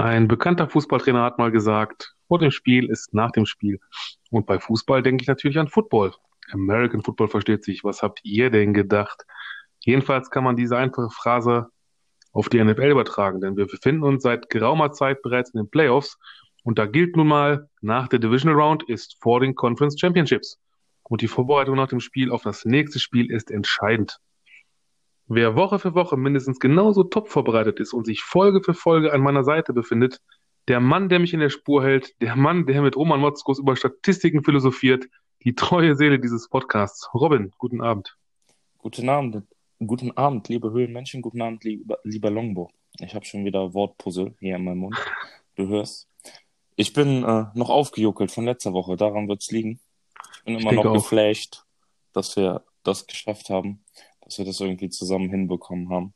[0.00, 3.78] Ein bekannter Fußballtrainer hat mal gesagt, vor dem Spiel ist nach dem Spiel.
[4.30, 6.14] Und bei Fußball denke ich natürlich an Football.
[6.52, 7.84] American Football versteht sich.
[7.84, 9.26] Was habt ihr denn gedacht?
[9.80, 11.68] Jedenfalls kann man diese einfache Phrase
[12.32, 16.16] auf die NFL übertragen, denn wir befinden uns seit geraumer Zeit bereits in den Playoffs
[16.64, 20.58] und da gilt nun mal, nach der Divisional Round ist vor den Conference Championships.
[21.02, 24.18] Und die Vorbereitung nach dem Spiel auf das nächste Spiel ist entscheidend.
[25.32, 29.20] Wer Woche für Woche mindestens genauso top vorbereitet ist und sich Folge für Folge an
[29.20, 30.20] meiner Seite befindet,
[30.66, 33.76] der Mann, der mich in der Spur hält, der Mann, der mit Roman Motzkos über
[33.76, 35.04] Statistiken philosophiert,
[35.44, 37.08] die treue Seele dieses Podcasts.
[37.14, 38.18] Robin, guten Abend.
[38.78, 39.44] Guten Abend,
[39.78, 42.72] guten Abend, liebe Höhlenmenschen, guten Abend, lieber, lieber Longbo.
[42.98, 44.96] Ich habe schon wieder Wortpuzzle hier in meinem Mund.
[45.54, 46.08] Du hörst.
[46.74, 49.78] Ich bin äh, noch aufgejuckelt von letzter Woche, daran wird's liegen.
[50.38, 50.94] Ich bin immer ich noch auch.
[50.94, 51.62] geflasht,
[52.12, 53.84] dass wir das geschafft haben
[54.30, 56.14] dass wir das irgendwie zusammen hinbekommen haben,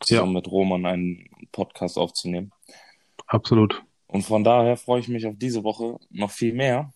[0.00, 0.40] zusammen ja.
[0.40, 2.52] mit Roman einen Podcast aufzunehmen.
[3.26, 3.82] Absolut.
[4.06, 6.92] Und von daher freue ich mich auf diese Woche noch viel mehr.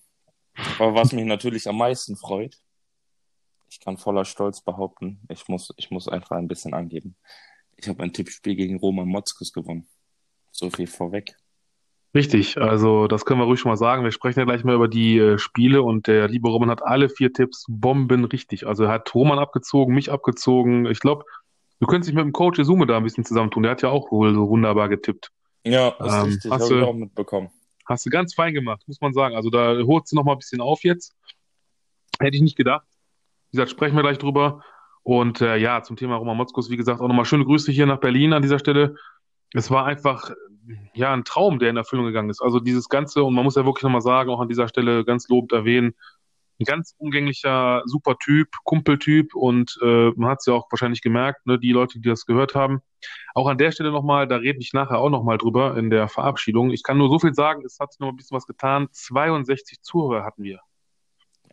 [0.78, 2.60] Aber was mich natürlich am meisten freut,
[3.70, 7.16] ich kann voller Stolz behaupten, ich muss, ich muss einfach ein bisschen angeben.
[7.76, 9.88] Ich habe ein Tippspiel gegen Roman Motzkus gewonnen.
[10.52, 11.34] So viel vorweg.
[12.14, 14.02] Richtig, also das können wir ruhig schon mal sagen.
[14.02, 17.10] Wir sprechen ja gleich mal über die äh, Spiele und der liebe Roman hat alle
[17.10, 18.66] vier Tipps Bomben richtig.
[18.66, 20.86] Also er hat Roman abgezogen, mich abgezogen.
[20.86, 21.24] Ich glaube,
[21.80, 23.62] du könntest dich mit dem Coach Isume da ein bisschen zusammentun.
[23.62, 25.30] Der hat ja auch wohl so wunderbar getippt.
[25.64, 27.50] Ja, das ist ähm, richtig, habe ich auch mitbekommen.
[27.84, 29.36] Hast du ganz fein gemacht, muss man sagen.
[29.36, 31.14] Also da holst du noch mal ein bisschen auf jetzt.
[32.20, 32.86] Hätte ich nicht gedacht.
[33.50, 34.62] Wie gesagt, sprechen wir gleich drüber.
[35.02, 38.00] Und äh, ja, zum Thema Roman Motzkus, wie gesagt, auch nochmal schöne Grüße hier nach
[38.00, 38.96] Berlin an dieser Stelle.
[39.54, 40.32] Es war einfach
[40.94, 42.42] ja, ein Traum, der in Erfüllung gegangen ist.
[42.42, 45.28] Also dieses Ganze, und man muss ja wirklich nochmal sagen, auch an dieser Stelle ganz
[45.28, 45.94] lobend erwähnen,
[46.60, 51.46] ein ganz umgänglicher, super Typ, Kumpeltyp und äh, man hat es ja auch wahrscheinlich gemerkt,
[51.46, 52.80] ne, die Leute, die das gehört haben.
[53.34, 56.70] Auch an der Stelle nochmal, da rede ich nachher auch nochmal drüber in der Verabschiedung.
[56.70, 58.88] Ich kann nur so viel sagen, es hat sich noch ein bisschen was getan.
[58.90, 60.60] 62 Zuhörer hatten wir.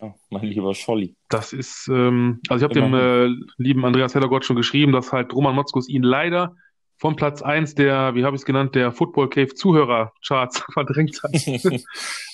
[0.02, 1.16] Ja, mein lieber Scholli.
[1.30, 5.34] Das ist, ähm, also ich habe dem äh, lieben Andreas Hellergott schon geschrieben, dass halt
[5.34, 6.56] Roman Motzkus ihn leider
[6.98, 11.32] von Platz 1 der, wie habe ich es genannt, der Football Cave Zuhörercharts verdrängt hat.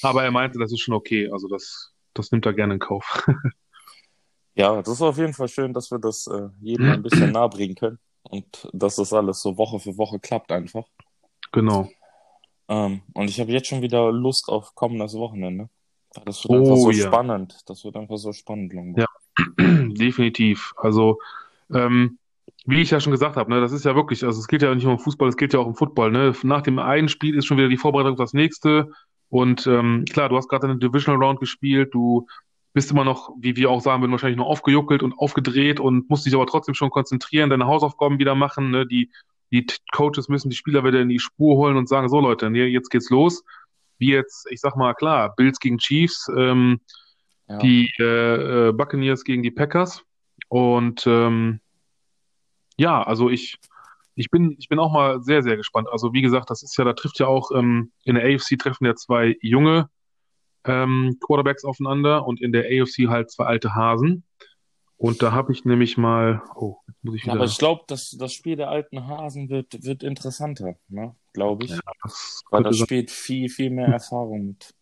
[0.01, 1.29] Aber er meinte, das ist schon okay.
[1.31, 3.27] Also das, das nimmt er gerne in Kauf.
[4.55, 7.50] ja, das ist auf jeden Fall schön, dass wir das äh, jedem ein bisschen nahe
[7.50, 8.00] bringen können.
[8.23, 10.85] Und dass das alles so Woche für Woche klappt einfach.
[11.51, 11.89] Genau.
[12.67, 15.69] Ähm, und ich habe jetzt schon wieder Lust auf kommendes Wochenende.
[16.25, 17.07] Das wird oh, einfach so ja.
[17.07, 17.57] spannend.
[17.66, 19.01] Das wird einfach so spannend, Longo.
[19.01, 19.07] Ja,
[19.57, 20.73] definitiv.
[20.77, 21.17] Also,
[21.73, 22.19] ähm,
[22.66, 24.73] wie ich ja schon gesagt habe, ne, das ist ja wirklich, also es geht ja
[24.73, 26.11] nicht nur um Fußball, es geht ja auch um Football.
[26.11, 26.33] Ne?
[26.44, 28.91] Nach dem einen Spiel ist schon wieder die Vorbereitung auf das nächste.
[29.29, 32.27] Und ähm, klar, du hast gerade eine Divisional Round gespielt, du
[32.73, 36.25] bist immer noch, wie wir auch sagen würden, wahrscheinlich noch aufgejuckelt und aufgedreht und musst
[36.25, 38.71] dich aber trotzdem schon konzentrieren, deine Hausaufgaben wieder machen.
[38.71, 38.85] Ne?
[38.85, 39.09] Die,
[39.51, 42.66] die Coaches müssen die Spieler wieder in die Spur holen und sagen, so Leute, nee,
[42.66, 43.44] jetzt geht's los.
[43.97, 46.79] Wie jetzt, ich sag mal, klar, Bills gegen Chiefs, ähm,
[47.47, 47.57] ja.
[47.57, 50.03] die äh, äh Buccaneers gegen die Packers.
[50.47, 51.59] Und ähm,
[52.81, 53.59] ja, also ich,
[54.16, 55.88] ich bin, ich bin auch mal sehr, sehr gespannt.
[55.92, 58.86] Also wie gesagt, das ist ja, da trifft ja auch ähm, in der AFC treffen
[58.86, 59.88] ja zwei junge
[60.66, 64.24] ähm, Quarterbacks aufeinander und in der AFC halt zwei alte Hasen.
[64.97, 67.34] Und da habe ich nämlich mal, oh, jetzt muss ich wieder.
[67.34, 71.16] Aber ich glaube, das, das Spiel der alten Hasen wird, wird interessanter, ne?
[71.34, 71.72] glaube ich.
[71.72, 74.74] Ja, das Weil das spielt viel, viel mehr Erfahrung mit.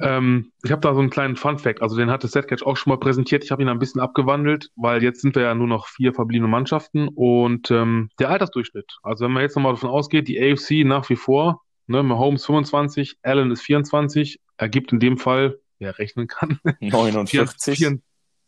[0.00, 1.82] Ähm, ich habe da so einen kleinen Fun-Fact.
[1.82, 3.44] Also den hatte Setcatch auch schon mal präsentiert.
[3.44, 6.48] Ich habe ihn ein bisschen abgewandelt, weil jetzt sind wir ja nur noch vier verbliebene
[6.48, 8.98] Mannschaften und ähm, der Altersdurchschnitt.
[9.02, 13.18] Also wenn man jetzt nochmal davon ausgeht, die AFC nach wie vor, ne, Mahomes 25,
[13.22, 18.00] Allen ist 24, ergibt in dem Fall, wer rechnen kann, 49.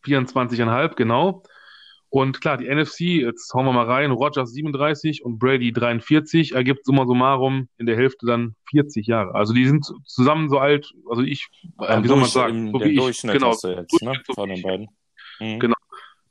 [0.04, 1.42] 24,5, genau.
[2.10, 6.84] Und klar, die NFC, jetzt hauen wir mal rein, Rogers 37 und Brady 43, ergibt
[6.84, 9.36] summa summarum in der Hälfte dann 40 Jahre.
[9.36, 11.46] Also die sind zusammen so alt, also ich,
[11.78, 14.88] äh, wie soll man sagen, so wie ich, genau, jetzt, ne, von den beiden.
[15.38, 15.60] Mhm.
[15.60, 15.76] Genau.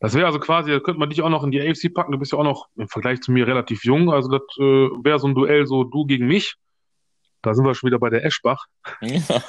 [0.01, 2.19] Das wäre also quasi, da könnte man dich auch noch in die AFC packen, du
[2.19, 5.27] bist ja auch noch im Vergleich zu mir relativ jung, also das äh, wäre so
[5.27, 6.55] ein Duell so du gegen mich.
[7.41, 8.65] Da sind wir schon wieder bei der Eschbach.
[9.01, 9.41] Ja.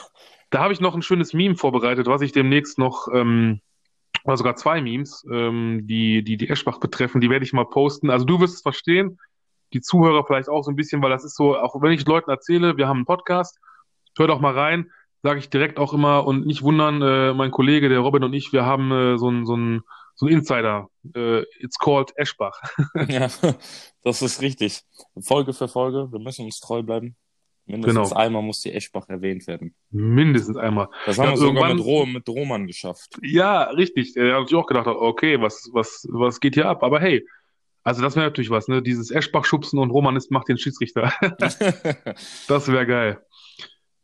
[0.52, 3.60] Da habe ich noch ein schönes Meme vorbereitet, was ich demnächst noch ähm,
[4.24, 8.10] oder sogar zwei Memes, ähm, die, die die Eschbach betreffen, die werde ich mal posten.
[8.10, 9.18] Also du wirst es verstehen,
[9.72, 12.30] die Zuhörer vielleicht auch so ein bisschen, weil das ist so, auch wenn ich Leuten
[12.30, 13.58] erzähle, wir haben einen Podcast,
[14.18, 14.90] hört auch mal rein,
[15.22, 18.52] sage ich direkt auch immer und nicht wundern, äh, mein Kollege, der Robin und ich,
[18.52, 19.82] wir haben äh, so ein so ein
[20.14, 20.88] so ein Insider.
[21.14, 22.60] Äh, it's called Eschbach.
[23.08, 23.28] ja,
[24.02, 24.82] das ist richtig.
[25.22, 27.16] Folge für Folge, wir müssen uns treu bleiben.
[27.70, 28.20] Mindestens genau.
[28.20, 29.74] einmal muss die Eschbach erwähnt werden.
[29.90, 30.88] Mindestens einmal.
[31.06, 33.18] Das haben ja, wir sogar mit, Ro mit Roman geschafft.
[33.22, 34.16] Ja, richtig.
[34.16, 36.82] Er hat sich auch gedacht, okay, was, was, was geht hier ab?
[36.82, 37.26] Aber hey,
[37.82, 38.82] Also das wäre natürlich was, ne?
[38.82, 41.12] Dieses Eschbach-Schubsen und Romanist macht den Schiedsrichter.
[42.48, 43.20] Das wäre geil.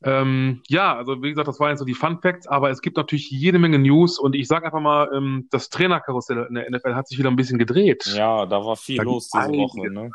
[0.03, 2.97] Ähm, ja, also wie gesagt, das waren jetzt so die Fun Facts, aber es gibt
[2.97, 6.95] natürlich jede Menge News und ich sage einfach mal, ähm, das Trainerkarussell in der NFL
[6.95, 8.05] hat sich wieder ein bisschen gedreht.
[8.15, 10.11] Ja, da war viel Da los diese Woche, ne?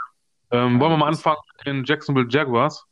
[0.52, 2.86] Ähm, wollen wir mal anfangen mit den Jacksonville Jaguars?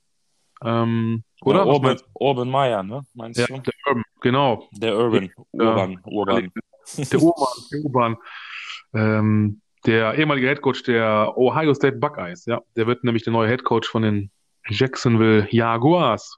[0.63, 1.59] Ähm, Ja, oder?
[1.59, 3.01] Was Urban, meinst Urban Meyer, ne?
[3.13, 3.45] Meinst du?
[3.45, 3.53] du?
[3.53, 4.67] Ja, der Urban, genau.
[4.73, 6.51] Der Urban, Urban, Urban.
[6.97, 8.17] Der Urban, der Urban.
[8.93, 12.61] Ähm, der ehemalige Headcoach der Ohio State Buckeyes, ja.
[12.75, 14.31] Der wird nämlich der neue Headcoach von den
[14.67, 16.37] Jacksonville Jaguars.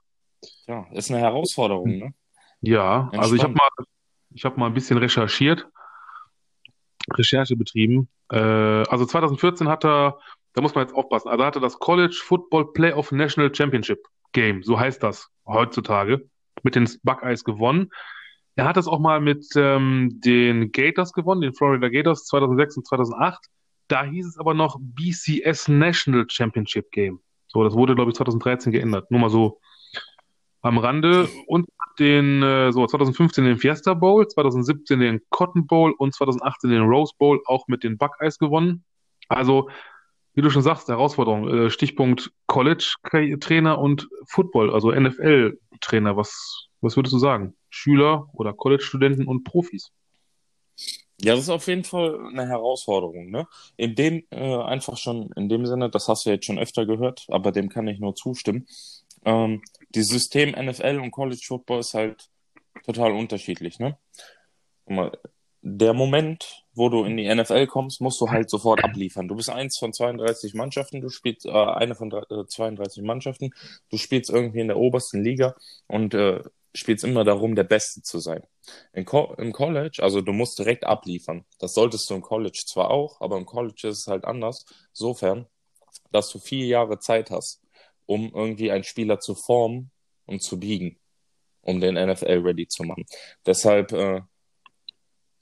[0.66, 2.14] Ja, ist eine Herausforderung, ne?
[2.60, 3.72] Ja, also ich habe Entspannt.
[3.78, 3.84] mal,
[4.34, 5.66] ich habe mal ein bisschen recherchiert,
[7.14, 8.08] Recherche betrieben.
[8.30, 10.18] Äh, also 2014 hat er,
[10.54, 14.62] da muss man jetzt aufpassen, also hat er das College Football Playoff National Championship Game,
[14.62, 16.28] so heißt das heutzutage,
[16.62, 17.90] mit den Buckeyes gewonnen.
[18.54, 22.86] Er hat es auch mal mit ähm, den Gators gewonnen, den Florida Gators 2006 und
[22.86, 23.38] 2008.
[23.88, 27.20] Da hieß es aber noch BCS National Championship Game.
[27.48, 29.10] So, das wurde, glaube ich, 2013 geändert.
[29.10, 29.58] Nur mal so
[30.60, 31.28] am Rande.
[31.46, 31.66] Und
[31.98, 37.12] den, äh, so, 2015 den Fiesta Bowl, 2017 den Cotton Bowl und 2018 den Rose
[37.18, 38.84] Bowl auch mit den Buckeyes gewonnen.
[39.28, 39.68] Also,
[40.34, 46.16] wie du schon sagst, Herausforderung, äh, Stichpunkt College-Trainer und Football, also NFL-Trainer.
[46.16, 47.54] Was, was würdest du sagen?
[47.70, 49.92] Schüler oder College-Studenten und Profis?
[51.20, 53.46] Ja, das ist auf jeden Fall eine Herausforderung, ne?
[53.76, 57.26] In dem, äh, einfach schon, in dem Sinne, das hast du jetzt schon öfter gehört,
[57.28, 58.66] aber dem kann ich nur zustimmen.
[59.24, 59.62] Ähm,
[59.94, 62.28] die System NFL und College Football ist halt
[62.84, 63.96] total unterschiedlich, ne?
[65.60, 69.28] Der Moment, wo du in die NFL kommst, musst du halt sofort abliefern.
[69.28, 73.50] Du bist eins von 32 Mannschaften, du spielst äh, eine von äh, 32 Mannschaften,
[73.90, 75.54] du spielst irgendwie in der obersten Liga
[75.86, 76.40] und äh,
[76.74, 78.42] spielst immer darum, der Beste zu sein.
[78.92, 81.44] In Co Im College, also du musst direkt abliefern.
[81.58, 84.64] Das solltest du im College zwar auch, aber im College ist es halt anders.
[84.90, 85.46] Insofern,
[86.10, 87.60] dass du vier Jahre Zeit hast,
[88.06, 89.90] um irgendwie einen Spieler zu formen
[90.26, 90.98] und zu biegen,
[91.60, 93.04] um den NFL ready zu machen.
[93.44, 94.22] Deshalb äh,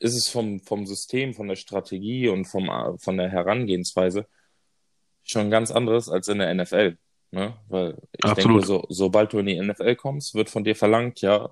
[0.01, 4.27] ist es vom, vom System, von der Strategie und vom, äh, von der Herangehensweise
[5.23, 6.97] schon ganz anderes als in der NFL.
[7.31, 7.55] Ne?
[7.69, 8.63] Weil ich Absolut.
[8.63, 11.49] denke, so, sobald du in die NFL kommst, wird von dir verlangt, ja,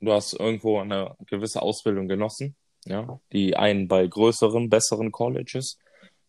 [0.00, 2.56] du hast irgendwo eine gewisse Ausbildung genossen.
[2.86, 3.20] Ja?
[3.32, 5.78] Die einen bei größeren, besseren Colleges,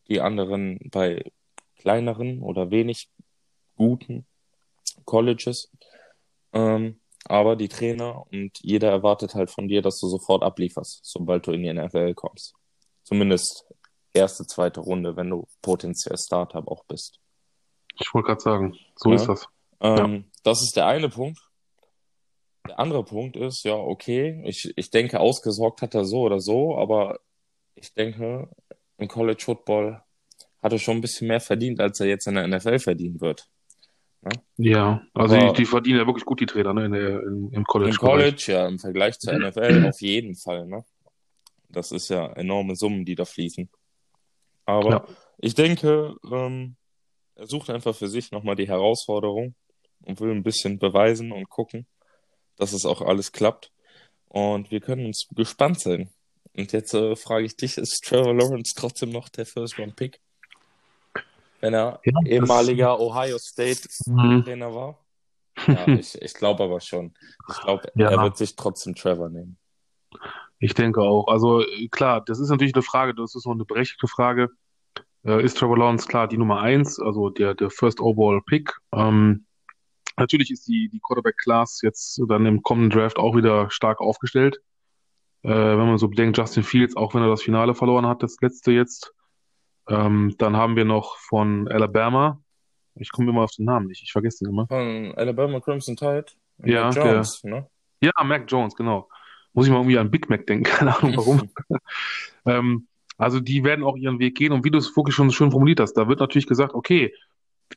[0.07, 1.31] die anderen bei
[1.77, 3.09] kleineren oder wenig
[3.75, 4.25] guten
[5.05, 5.71] Colleges.
[6.51, 11.47] Ähm, aber die Trainer und jeder erwartet halt von dir, dass du sofort ablieferst, sobald
[11.47, 12.53] du in die NFL kommst.
[13.03, 13.65] Zumindest
[14.13, 17.19] erste, zweite Runde, wenn du potenziell Startup auch bist.
[17.99, 19.15] Ich wollte gerade sagen, so Ja.
[19.15, 19.47] ist das.
[19.81, 21.39] Ähm, Das ist der eine Punkt.
[22.67, 26.77] Der andere Punkt ist, ja, okay, ich, ich denke, ausgesorgt hat er so oder so,
[26.77, 27.19] aber
[27.75, 28.49] ich denke,
[28.97, 30.01] im College Football
[30.61, 33.49] hat er schon ein bisschen mehr verdient, als er jetzt in der NFL verdienen wird.
[34.57, 37.63] Ja, also die, die verdienen ja wirklich gut, die Trainer, ne, in der, in, im
[37.65, 37.91] College.
[37.91, 40.83] Im College, ja, im Vergleich zur NFL auf jeden Fall, ne?
[41.69, 43.69] Das ist ja enorme Summen, die da fließen.
[44.65, 45.05] Aber Ja.
[45.39, 46.75] ich denke, ähm,
[47.35, 49.55] er sucht einfach für sich nochmal die Herausforderung
[50.01, 51.87] und will ein bisschen beweisen und gucken,
[52.57, 53.71] dass es auch alles klappt.
[54.27, 56.09] Und wir können uns gespannt sein.
[56.55, 60.19] Und jetzt äh, frage ich dich, ist Trevor Lawrence trotzdem noch der First-Round-Pick?
[61.63, 64.43] Wenn er Ja, ehemaliger Ohio State Mhm.
[64.43, 64.99] Trainer war?
[65.65, 67.13] Ja, ich, ich glaube aber schon.
[67.49, 68.09] Ich glaube, Ja.
[68.09, 69.57] er wird sich trotzdem Trevor nehmen.
[70.59, 71.27] Ich denke auch.
[71.29, 74.49] Also klar, das ist natürlich eine Frage, das ist noch eine berechtigte Frage.
[75.23, 78.73] Äh, ist Trevor Lawrence klar die Nummer eins, also der, der First Overall Pick?
[78.93, 79.45] Ähm,
[80.17, 84.57] natürlich ist die, die Quarterback Class jetzt dann im kommenden Draft auch wieder stark aufgestellt.
[85.43, 88.35] Äh, wenn man so bedenkt, Justin Fields, auch wenn er das Finale verloren hat, das
[88.41, 89.13] letzte jetzt.
[89.87, 92.41] Ähm, dann haben wir noch von Alabama.
[92.95, 94.67] Ich komme immer auf den Namen nicht, ich vergesse den immer.
[94.67, 96.25] Von Alabama Crimson Tide?
[96.63, 97.67] Ja, Mac Jones, ne?
[98.01, 99.09] Ja, Mac Jones, genau.
[99.53, 101.49] Muss ich mal irgendwie an Big Mac denken, keine Ahnung warum.
[102.45, 105.49] Ähm, also die werden auch ihren Weg gehen und wie du es wirklich schon schön
[105.49, 107.13] formuliert hast, da wird natürlich gesagt, okay,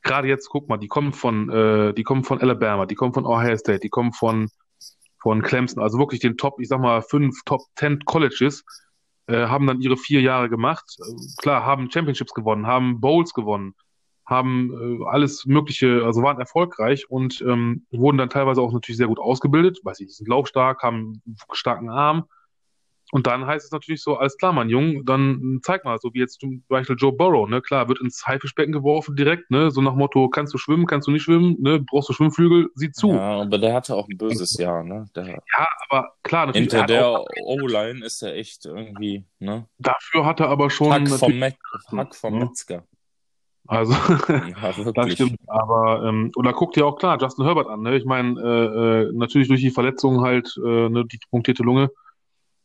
[0.03, 3.25] gerade jetzt guck mal, die kommen von, äh, die kommen von Alabama, die kommen von
[3.25, 4.49] Ohio State, die kommen von
[5.19, 8.63] von Clemson, also wirklich den Top, ich sag mal fünf, Top Ten Colleges,
[9.27, 10.97] äh, haben dann ihre vier Jahre gemacht.
[10.99, 13.75] Äh, klar, haben Championships gewonnen, haben Bowls gewonnen,
[14.25, 19.07] haben äh, alles Mögliche, also waren erfolgreich und ähm, wurden dann teilweise auch natürlich sehr
[19.07, 19.79] gut ausgebildet.
[19.83, 22.25] Weiß ich, sind laufstark, haben einen starken Arm.
[23.11, 26.19] Und dann heißt es natürlich so, alles klar, mein Junge, dann zeig mal, so wie
[26.19, 29.95] jetzt zum Beispiel Joe Burrow, ne, klar, wird ins Haifischbecken geworfen direkt, ne, so nach
[29.95, 33.13] Motto, kannst du schwimmen, kannst du nicht schwimmen, ne, brauchst du Schwimmflügel, sieh zu.
[33.13, 35.05] Ja, aber der hatte auch ein böses Jahr, ne?
[35.15, 39.65] Der, Ja, aber klar, natürlich, hinter er der O-Line ist er echt irgendwie, ne?
[39.77, 41.53] dafür hat er aber schon Hack vom, Me
[41.95, 42.83] Hack vom ne, Metzger.
[43.67, 43.97] also, Ja,
[44.67, 45.13] das wirklich.
[45.13, 49.03] stimmt, aber, ähm, oder guck dir auch klar Justin Herbert an, ne, ich meine, äh,
[49.07, 51.89] äh, natürlich durch die Verletzung halt, äh, ne, die punktierte Lunge,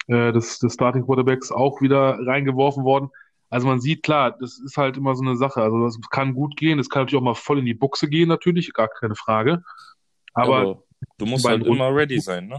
[0.08, 3.10] äh, des, des Starting Quarterbacks auch wieder reingeworfen worden.
[3.50, 5.62] Also man sieht, klar, das ist halt immer so eine Sache.
[5.62, 8.28] Also das kann gut gehen, das kann natürlich auch mal voll in die Buchse gehen,
[8.28, 9.62] natürlich, gar keine Frage.
[10.32, 10.82] Aber aber
[11.18, 12.58] du musst halt immer ready sein, ne?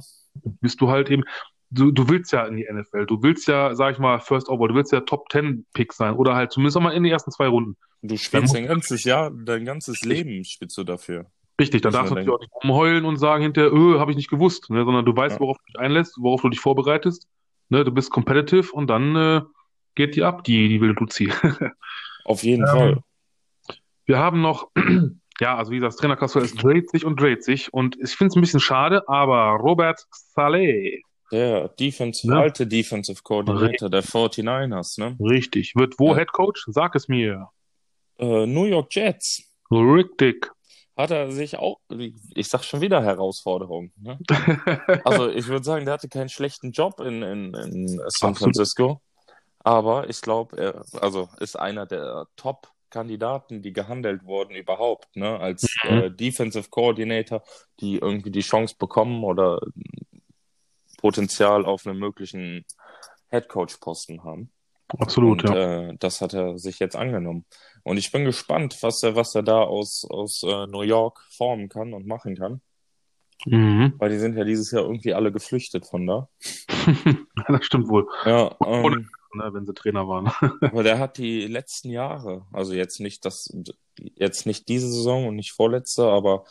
[0.62, 1.24] bist du halt eben,
[1.70, 4.70] du, du willst ja in die NFL, du willst ja, sag ich mal, First Overall,
[4.70, 7.32] du willst ja Top 10 Pick sein oder halt zumindest auch mal in den ersten
[7.32, 7.78] zwei Runden.
[8.02, 11.26] Du spielst dein ganzes Jahr, dein ganzes Leben spielst du dafür.
[11.62, 14.30] Richtig, da darfst du natürlich auch nicht rumheulen und sagen hinterher, öh, habe ich nicht
[14.30, 15.40] gewusst, ne, sondern du weißt, Ja.
[15.40, 17.28] worauf du dich einlässt, worauf du dich vorbereitest,
[17.70, 19.42] ne, du bist competitive und dann äh,
[19.96, 21.32] geht die ab, die, die wilde Luzi.
[22.26, 23.04] Auf jeden Ähm, Fall.
[24.06, 24.70] wir haben noch,
[25.40, 28.30] ja, also wie gesagt, das Trainerkarussell, es dreht sich und dreht sich und ich finde
[28.30, 35.00] es ein bisschen schade, aber Robert Saleh, Der Defense, ne, alte Defensive Coordinator der 49ers,
[35.00, 35.16] ne?
[35.20, 36.18] richtig, wird wo Ja.
[36.18, 36.64] Head Coach?
[36.68, 37.50] Sag es mir.
[38.18, 40.50] Äh, New York Jets Richtig.
[40.96, 44.20] Hat er sich auch, ich sag schon wieder Herausforderung, ne?
[45.06, 48.36] Also ich würde sagen, der hatte keinen schlechten Job in, in, in San.
[48.36, 49.02] Francisco,
[49.60, 55.40] aber ich glaube, er also ist einer der Top-Kandidaten, die gehandelt wurden überhaupt, ne?
[55.40, 55.90] Als Mhm.
[55.90, 57.42] äh, Defensive Coordinator,
[57.80, 59.60] die irgendwie die Chance bekommen oder
[60.98, 62.66] Potenzial auf einen möglichen
[63.30, 64.52] Head-Coach-Posten haben.
[65.00, 65.90] Absolut, Und ja.
[65.90, 67.46] äh, das hat er sich jetzt angenommen.
[67.84, 71.70] Und ich bin gespannt, was er, was er da aus, aus äh, New York formen
[71.70, 72.62] kann und machen kann.
[73.46, 73.94] Mhm.
[73.98, 76.30] Weil die sind ja dieses Jahr irgendwie alle geflüchtet von da.
[77.48, 78.08] Das stimmt wohl.
[78.26, 80.28] Ja, Oder, ähm, ne, wenn sie Trainer waren.
[80.62, 83.52] aber der hat die letzten Jahre, also jetzt nicht das,
[84.16, 86.46] jetzt nicht diese Saison und nicht vorletzte, aber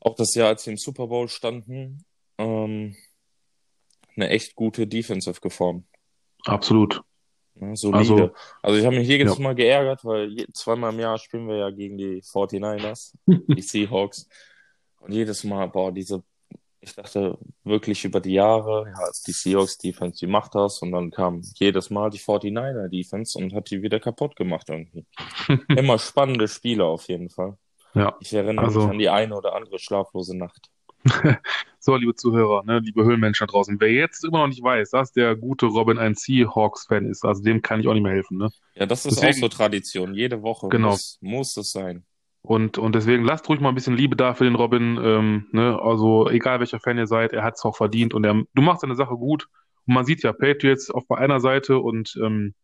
[0.00, 2.04] auch das Jahr, als sie im Super Bowl standen,
[2.38, 2.96] ähm,
[4.16, 5.84] eine echt gute Defensive geformt.
[6.44, 7.02] Absolut.
[7.60, 7.98] Ne, solide.
[7.98, 8.30] Also,
[8.62, 9.16] Also ich habe mich ja.
[9.16, 14.28] jedes Mal geärgert, weil zweimal im Jahr spielen wir ja gegen die 49ers, die Seahawks.
[15.00, 16.22] Und jedes Mal, boah, diese,
[16.80, 20.80] ich dachte wirklich über die Jahre, ja, die Seahawks Defense, die macht das.
[20.82, 25.06] Und dann kam jedes Mal die 49er Defense und hat die wieder kaputt gemacht irgendwie.
[25.76, 27.56] Immer spannende Spiele auf jeden Fall.
[27.94, 30.70] Ja, Ich erinnere mich also, an die eine oder andere schlaflose Nacht.
[31.88, 35.10] so, liebe Zuhörer, ne, liebe Höhlenmenschen da draußen, wer jetzt immer noch nicht weiß, dass
[35.10, 38.50] der gute Robin ein Seahawks-Fan ist, also dem kann ich auch nicht mehr helfen, ne?
[38.74, 40.12] Ja, das ist auch Deswegen, so Tradition.
[40.12, 40.90] Jede Woche genau.
[40.90, 42.04] muss, muss es sein.
[42.42, 45.80] Und, und deswegen lasst ruhig mal ein bisschen Liebe da für den Robin, ähm, ne?
[45.80, 48.82] Also, egal welcher Fan ihr seid, er hat es auch verdient und er, du machst
[48.82, 49.48] deine Sache gut.
[49.86, 52.54] Und man sieht ja Patriots auf einer Seite und ähm,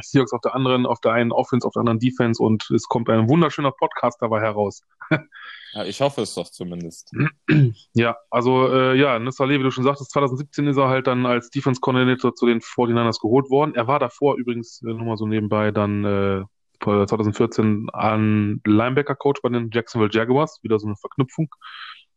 [0.00, 3.08] Seahawks auf der anderen, auf der einen Offense, auf der anderen Defense und es kommt
[3.08, 4.82] ein wunderschöner Podcast dabei heraus.
[5.72, 7.12] Ja, ich hoffe es doch zumindest.
[7.94, 11.50] Ja, also äh, ja, Nissa wie du schon sagtest, 2017 ist er halt dann als
[11.50, 13.76] Defense Coordinator zu den 49ers geholt worden.
[13.76, 16.44] Er war davor übrigens, äh, nur mal so nebenbei, dann äh,
[16.80, 21.48] 2014 an Linebacker Coach bei den Jacksonville Jaguars, wieder so eine Verknüpfung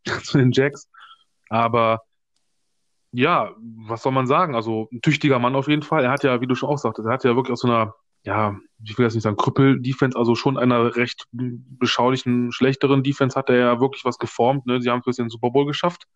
[0.23, 0.89] zu den Jags.
[1.49, 2.01] Aber
[3.13, 3.55] ja,
[3.87, 4.55] was soll man sagen?
[4.55, 6.03] Also ein tüchtiger Mann auf jeden Fall.
[6.03, 7.95] Er hat ja, wie du schon auch sagtest, er hat ja wirklich aus so einer,
[8.25, 13.49] ja, ich will jetzt nicht sagen Krüppel-Defense, also schon einer recht beschaulichen, schlechteren Defense hat
[13.49, 14.65] er ja wirklich was geformt.
[14.65, 14.81] Ne?
[14.81, 16.07] Sie haben es bis in den Super Bowl geschafft.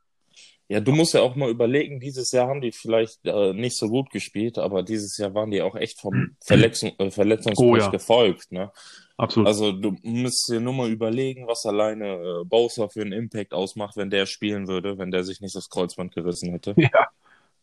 [0.69, 3.87] Ja, du musst ja auch mal überlegen, dieses Jahr haben die vielleicht äh, nicht so
[3.87, 7.89] gut gespielt, aber dieses Jahr waren die auch echt vom Verletzung, äh, Oh Verletzungspech ja,
[7.89, 8.71] gefolgt, ne?
[9.17, 9.47] Absolut.
[9.47, 13.97] Also du musst dir nur mal überlegen, was alleine äh, Bowser für einen Impact ausmacht,
[13.97, 16.73] wenn der spielen würde, wenn der sich nicht das Kreuzband gerissen hätte.
[16.77, 17.07] Ja,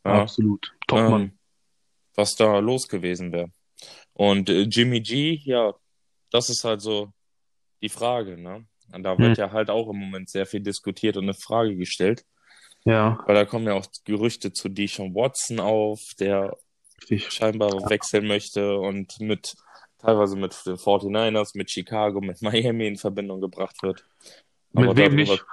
[0.04, 0.74] Ja, absolut.
[0.86, 1.22] Topmann.
[1.22, 1.38] ähm,
[2.14, 3.50] was da los gewesen wäre.
[4.12, 5.74] Und äh, Jimmy G, ja,
[6.30, 7.12] das ist halt so
[7.82, 8.66] die Frage, ne?
[8.92, 9.20] Und da Hm.
[9.20, 12.24] wird ja halt auch im Moment sehr viel diskutiert und eine Frage gestellt.
[12.84, 16.54] Ja, Weil da kommen ja auch Gerüchte zu Deshaun Watson auf, der
[17.00, 17.32] richtig.
[17.32, 19.54] scheinbar wechseln möchte und mit
[20.04, 24.04] teilweise mit den 49ers, mit Chicago, mit Miami in Verbindung gebracht wird.
[24.72, 25.44] Mit Aber wem darüber, nicht?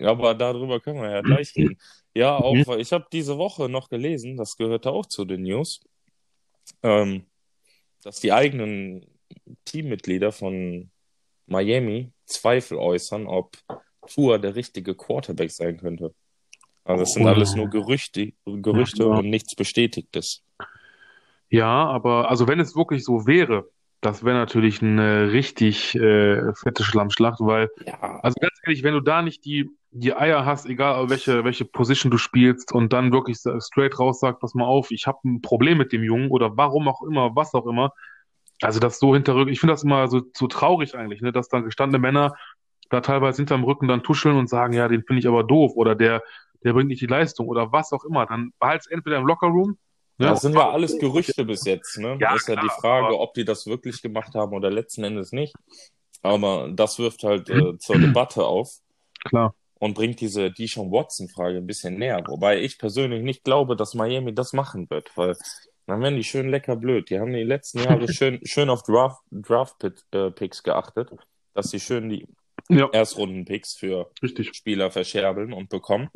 [0.00, 1.78] aber darüber können wir ja gleich reden.
[2.14, 2.66] Ja, auch, Mhm.
[2.66, 5.80] weil ich habe diese Woche noch gelesen, das gehörte auch zu den News,
[6.82, 7.26] ähm,
[8.02, 9.06] dass die eigenen
[9.64, 10.90] Teammitglieder von
[11.46, 13.56] Miami Zweifel äußern, ob
[14.06, 16.14] Tua der richtige Quarterback sein könnte.
[16.84, 17.70] Also das sind alles nur Oh.
[17.70, 19.08] Gerüchte, Gerüchte Ja.
[19.18, 20.42] und nichts Bestätigtes.
[21.50, 23.68] Ja, aber also wenn es wirklich so wäre,
[24.00, 29.00] das wäre natürlich eine richtig äh, fette Schlammschlacht, weil, Ja, also ganz ehrlich, wenn du
[29.00, 33.38] da nicht die, die Eier hast, egal welche, welche Position du spielst und dann wirklich
[33.60, 36.88] straight raus sagt, pass mal auf, ich habe ein Problem mit dem Jungen oder warum
[36.88, 37.92] auch immer, was auch immer.
[38.62, 41.64] Also das so hinterrück, ich finde das immer so, so traurig eigentlich, ne, dass dann
[41.64, 42.34] gestandene Männer
[42.90, 45.94] da teilweise hinterm Rücken dann tuscheln und sagen, ja, den finde ich aber doof oder
[45.94, 46.22] der,
[46.62, 48.26] der bringt nicht die Leistung oder was auch immer.
[48.26, 49.78] Dann behalt's entweder im Lockerroom.
[50.18, 50.26] Ne?
[50.28, 52.16] Das sind ja alles Gerüchte bis jetzt, ne?
[52.20, 54.70] Ja, das ist ja klar, die Frage, aber- ob die das wirklich gemacht haben oder
[54.70, 55.54] letzten Endes nicht.
[56.22, 58.70] Aber das wirft halt äh, zur Debatte auf
[59.24, 59.54] Klar.
[59.78, 62.22] und bringt diese Deshaun Watson-Frage ein bisschen näher.
[62.28, 65.36] Wobei ich persönlich nicht glaube, dass Miami das machen wird, weil
[65.86, 67.10] dann werden die schön lecker blöd.
[67.10, 71.10] Die haben die letzten Jahre schön, schön auf Draft, Draft äh, Picks geachtet,
[71.52, 72.26] dass sie schön die
[72.70, 74.54] Ja, Erstrunden-Picks für richtig.
[74.54, 76.08] Spieler verscherbeln und bekommen.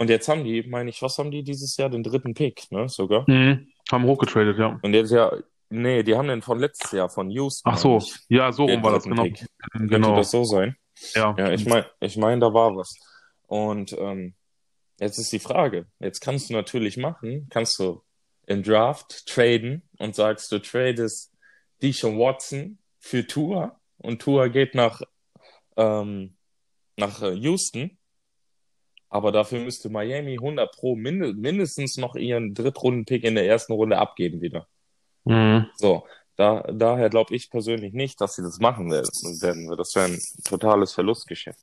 [0.00, 1.90] Und jetzt haben die, meine ich, was haben die dieses Jahr?
[1.90, 3.28] Den dritten Pick, ne, sogar.
[3.28, 3.68] Mhm.
[3.92, 4.78] Haben hochgetradet, ja.
[4.80, 5.30] Und jetzt ja,
[5.68, 7.70] nee, die haben den von letztes Jahr, von Houston.
[7.70, 7.98] Ach so,
[8.30, 9.24] ja, so rum war das, genau.
[9.24, 9.44] Pick.
[9.72, 10.16] Könnte Genau.
[10.16, 10.74] das so sein?
[11.14, 11.34] Ja.
[11.36, 12.94] Ja, ich meine, ich mein, da war was.
[13.46, 14.32] Und ähm,
[14.98, 18.02] jetzt ist die Frage, jetzt kannst du natürlich machen, kannst du
[18.46, 21.30] im Draft traden und sagst, du tradest
[21.82, 25.02] Deshaun Watson für Tua und Tua geht nach,
[25.76, 26.36] ähm,
[26.96, 27.98] nach äh, Houston.
[29.10, 33.98] Aber dafür müsste Miami 100 pro minde mindestens noch ihren Drittrunden-Pick in der ersten Runde
[33.98, 34.68] abgeben wieder.
[35.24, 35.66] Mhm.
[35.74, 39.10] So, da, daher glaube ich persönlich nicht, dass sie das machen werden.
[39.76, 41.60] Das wäre ein totales Verlustgeschäft.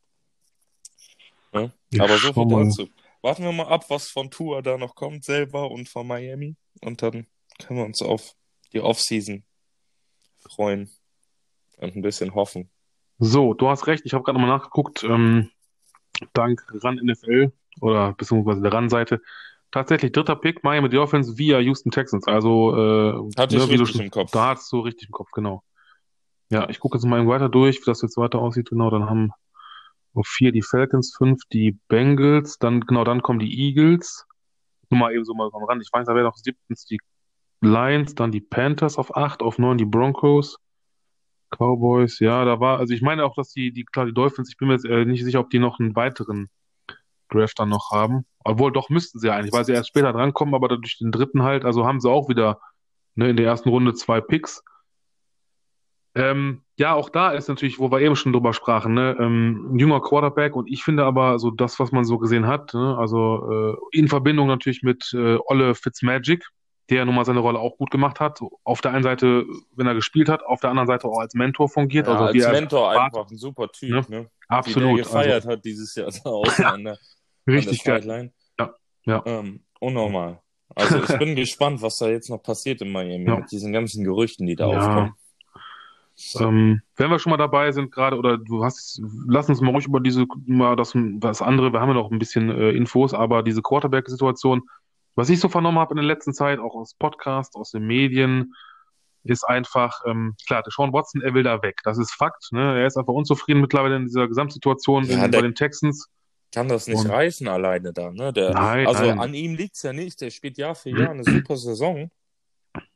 [1.53, 1.71] Ne?
[1.91, 2.65] Ja, Aber so viel mal.
[2.65, 2.89] dazu.
[3.21, 6.55] Warten wir mal ab, was von Tour da noch kommt selber und von Miami.
[6.81, 7.25] Und dann
[7.59, 8.35] können wir uns auf
[8.73, 9.43] die Offseason
[10.49, 10.89] freuen
[11.77, 12.69] und ein bisschen hoffen.
[13.19, 15.49] So, du hast recht, ich habe gerade nochmal nachgeguckt, ähm,
[16.33, 19.21] dank RAN NFL oder beziehungsweise der RAN-Seite.
[19.71, 22.25] Tatsächlich dritter Pick, Miami Dolphins via Houston Texans.
[22.27, 24.31] Also, äh, Hatte ich ne, du richtig schon, im Kopf.
[24.31, 25.63] da hast du richtig im Kopf, genau.
[26.49, 28.69] Ja, ich gucke jetzt mal weiter durch, wie das jetzt weiter aussieht.
[28.69, 29.31] Genau, dann haben
[30.13, 34.25] auf vier die Falcons, fünf die Bengals, dann, genau, dann kommen die Eagles.
[34.89, 35.81] Nur mal eben so mal am Rand.
[35.81, 36.99] Ich weiß, da wäre noch siebtens die
[37.61, 40.57] Lions, dann die Panthers auf acht, auf neun die Broncos.
[41.49, 44.57] Cowboys, ja, da war, also ich meine auch, dass die, die, klar, die Dolphins, ich
[44.57, 46.49] bin mir jetzt äh, nicht sicher, ob die noch einen weiteren
[47.29, 48.25] Draft dann noch haben.
[48.43, 51.65] Obwohl, doch müssten sie eigentlich, weil sie erst später drankommen, aber durch den dritten halt,
[51.65, 52.59] also haben sie auch wieder
[53.15, 54.63] ne, in der ersten Runde zwei Picks.
[56.15, 59.79] Ähm, ja, auch da ist natürlich, wo wir eben schon drüber sprachen, ne, ähm, ein
[59.79, 63.77] junger Quarterback und ich finde aber so das, was man so gesehen hat, ne, also
[63.91, 66.47] äh, in Verbindung natürlich mit äh, Olle Fitzmagic,
[66.89, 68.39] der nun mal seine Rolle auch gut gemacht hat.
[68.63, 69.45] Auf der einen Seite,
[69.75, 72.07] wenn er gespielt hat, auf der anderen Seite auch als Mentor fungiert.
[72.07, 73.03] Ja, also als Mentor war.
[73.05, 74.01] einfach ein super Typ, Ne?
[74.07, 74.07] ne?
[74.09, 74.97] Wie der Absolut.
[74.97, 77.01] gefeiert hat dieses Jahr außen an der, Also,
[77.47, 78.31] an richtig der geil.
[78.59, 78.73] Ja,
[79.05, 79.23] ja.
[79.25, 80.41] Ähm, unnormal.
[80.75, 83.37] Also ich bin gespannt, was da jetzt noch passiert in Miami Ja.
[83.37, 84.77] mit diesen ganzen Gerüchten, die da Ja.
[84.77, 85.13] aufkommen.
[86.39, 89.85] Ähm, wenn wir schon mal dabei sind gerade, oder du hast, lass uns mal ruhig
[89.85, 93.43] über diese, mal das, das andere, wir haben ja noch ein bisschen äh, Infos, aber
[93.43, 94.63] diese Quarterback-Situation,
[95.17, 98.53] was ich so vernommen habe in der letzten Zeit, auch aus Podcasts, aus den Medien,
[99.23, 101.79] ist einfach, ähm, klar, der Sean Watson, er will da weg.
[101.83, 102.79] Das ist Fakt, ne?
[102.79, 106.07] Er ist einfach unzufrieden mittlerweile in dieser Gesamtsituation Ja, in, bei den Texans.
[106.53, 108.31] Kann das nicht Und- reißen alleine da, ne?
[108.31, 109.19] Der, Nein, also nein.
[109.19, 110.21] an ihm liegt's ja nicht.
[110.21, 112.09] Der spielt Jahr für Jahr eine super Saison.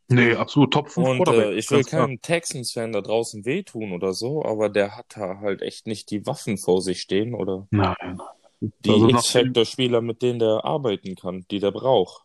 [0.08, 4.44] Nee, absolut Top 5 Und äh, ich will keinem Texans-Fan da draußen wehtun oder so,
[4.46, 8.22] aber der hat da halt echt nicht die Waffen vor sich stehen oder Nein.
[8.62, 12.24] Die Also X-Factor-Spieler, mit denen der arbeiten kann, die der braucht.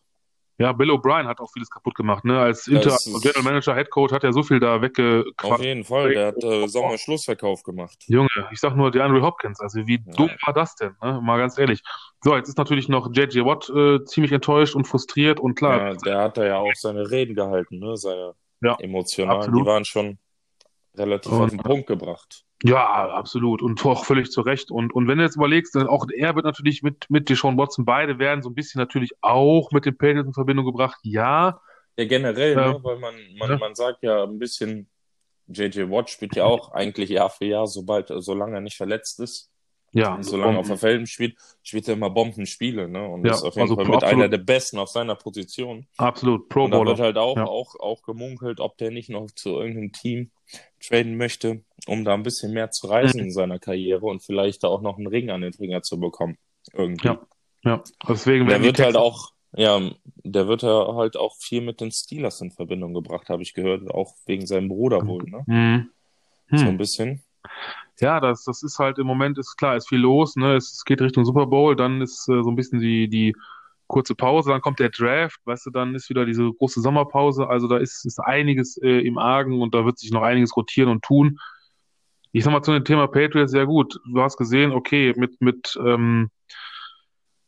[0.59, 2.39] Ja, Bill O'Brien hat auch vieles kaputt gemacht, ne?
[2.39, 5.63] Als Inter General Manager, Head Coach hat er so viel da Auf weggequatscht.
[5.63, 8.03] jeden Fall, der hat äh, Sommer-Schlussverkauf gemacht.
[8.07, 10.13] Junge, ich sag nur, der Andrew Hopkins, also wie Ja.
[10.15, 11.19] dumm war das denn, ne?
[11.21, 11.83] Mal ganz ehrlich.
[12.23, 15.93] So, jetzt ist natürlich noch JJ Watt äh, ziemlich enttäuscht und frustriert und klar, Ja,
[15.93, 17.95] der hat da ja auch seine Reden gehalten, ne?
[17.95, 19.61] Seine Ja, emotionalen, absolut.
[19.61, 20.17] die waren schon
[20.97, 22.43] relativ Und- auf den Punkt gebracht.
[22.63, 24.71] ja, absolut und auch völlig zu Recht.
[24.71, 27.85] Und, und wenn du jetzt überlegst, dann auch er wird natürlich mit, mit Deshaun Watson,
[27.85, 30.99] beide werden so ein bisschen natürlich auch mit den Patriots in Verbindung gebracht.
[31.03, 31.61] Ja,
[31.99, 32.73] Ja, generell, Ja.
[32.73, 32.79] ne?
[32.83, 33.57] Weil man, man, Ja.
[33.57, 34.87] man sagt ja ein bisschen,
[35.47, 39.49] JJ Watt spielt ja auch eigentlich Jahr für Jahr, sobald, solange er nicht verletzt ist.
[39.91, 43.07] Ja, Und solange er auf der Felden spielt, spielt er immer Bombenspiele, ne?
[43.07, 44.13] Und Ja, ist auf jeden also Fall mit absolut.
[44.13, 45.87] einer der Besten auf seiner Position.
[45.97, 47.03] absolut, Pro Und da wird Bowler.
[47.05, 47.45] halt auch, Ja.
[47.45, 50.31] auch, auch gemunkelt, ob der nicht noch zu irgendeinem Team
[50.79, 54.67] traden möchte, um da ein bisschen mehr zu reisen in seiner Karriere und vielleicht da
[54.67, 56.37] auch noch einen Ring an den Finger zu bekommen.
[56.73, 57.07] Irgendwie.
[57.07, 57.19] Ja,
[57.63, 59.81] Ja, deswegen Der wird halt auch, ja,
[60.23, 63.89] der wird ja halt auch viel mit den Steelers in Verbindung gebracht, habe ich gehört,
[63.89, 65.43] auch wegen seinem Bruder wohl, ne?
[65.47, 65.89] Hm.
[66.51, 66.67] So Hm.
[66.67, 67.23] ein bisschen.
[67.99, 70.55] Ja, das, das ist halt im Moment ist klar, ist viel los, ne?
[70.55, 73.35] Es, geht Richtung Super Bowl, dann ist äh, so ein bisschen die, die
[73.87, 77.67] kurze Pause, dann kommt der Draft, weißt du, dann ist wieder diese große Sommerpause, also
[77.67, 81.03] da ist, ist einiges äh, im Argen und da wird sich noch einiges rotieren und
[81.03, 81.39] tun.
[82.31, 83.99] ich sag mal zu dem Thema Patriots sehr gut.
[84.13, 86.29] Du hast gesehen, okay, mit, mit ähm,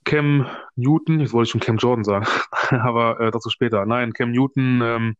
[0.05, 2.25] Cam Newton, jetzt wollte ich schon Cam Jordan sagen,
[2.71, 3.85] aber äh, dazu später.
[3.85, 5.15] Nein, Cam Newton ähm,